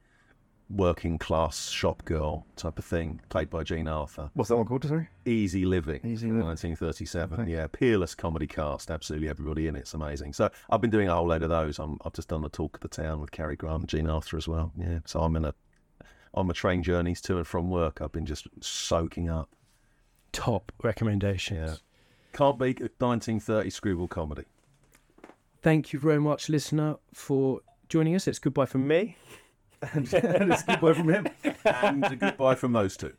[0.71, 4.31] working class shop girl type of thing, played by Jean Arthur.
[4.35, 4.85] What's that one called?
[4.85, 5.09] Sorry.
[5.25, 6.45] Easy Living, Easy Living.
[6.45, 7.49] 1937.
[7.49, 10.35] Yeah, peerless comedy cast, absolutely everybody in it's amazing.
[10.35, 11.79] So I've been doing a whole load of those.
[11.79, 14.37] I'm, I've just done the Talk of the Town with Cary Grant and Jean Arthur
[14.37, 14.73] as well.
[14.77, 15.55] Yeah, so I'm in a
[16.35, 18.01] on my train journeys to and from work.
[18.01, 19.49] I've been just soaking up.
[20.33, 21.71] Top recommendations.
[21.71, 21.77] Yeah.
[22.33, 24.45] Can't beat a 1930 screwball comedy.
[25.63, 28.29] Thank you very much, listener, for joining us.
[28.29, 29.17] It's goodbye from me.
[29.93, 31.29] and it's goodbye from him.
[31.65, 33.15] And a goodbye from those two.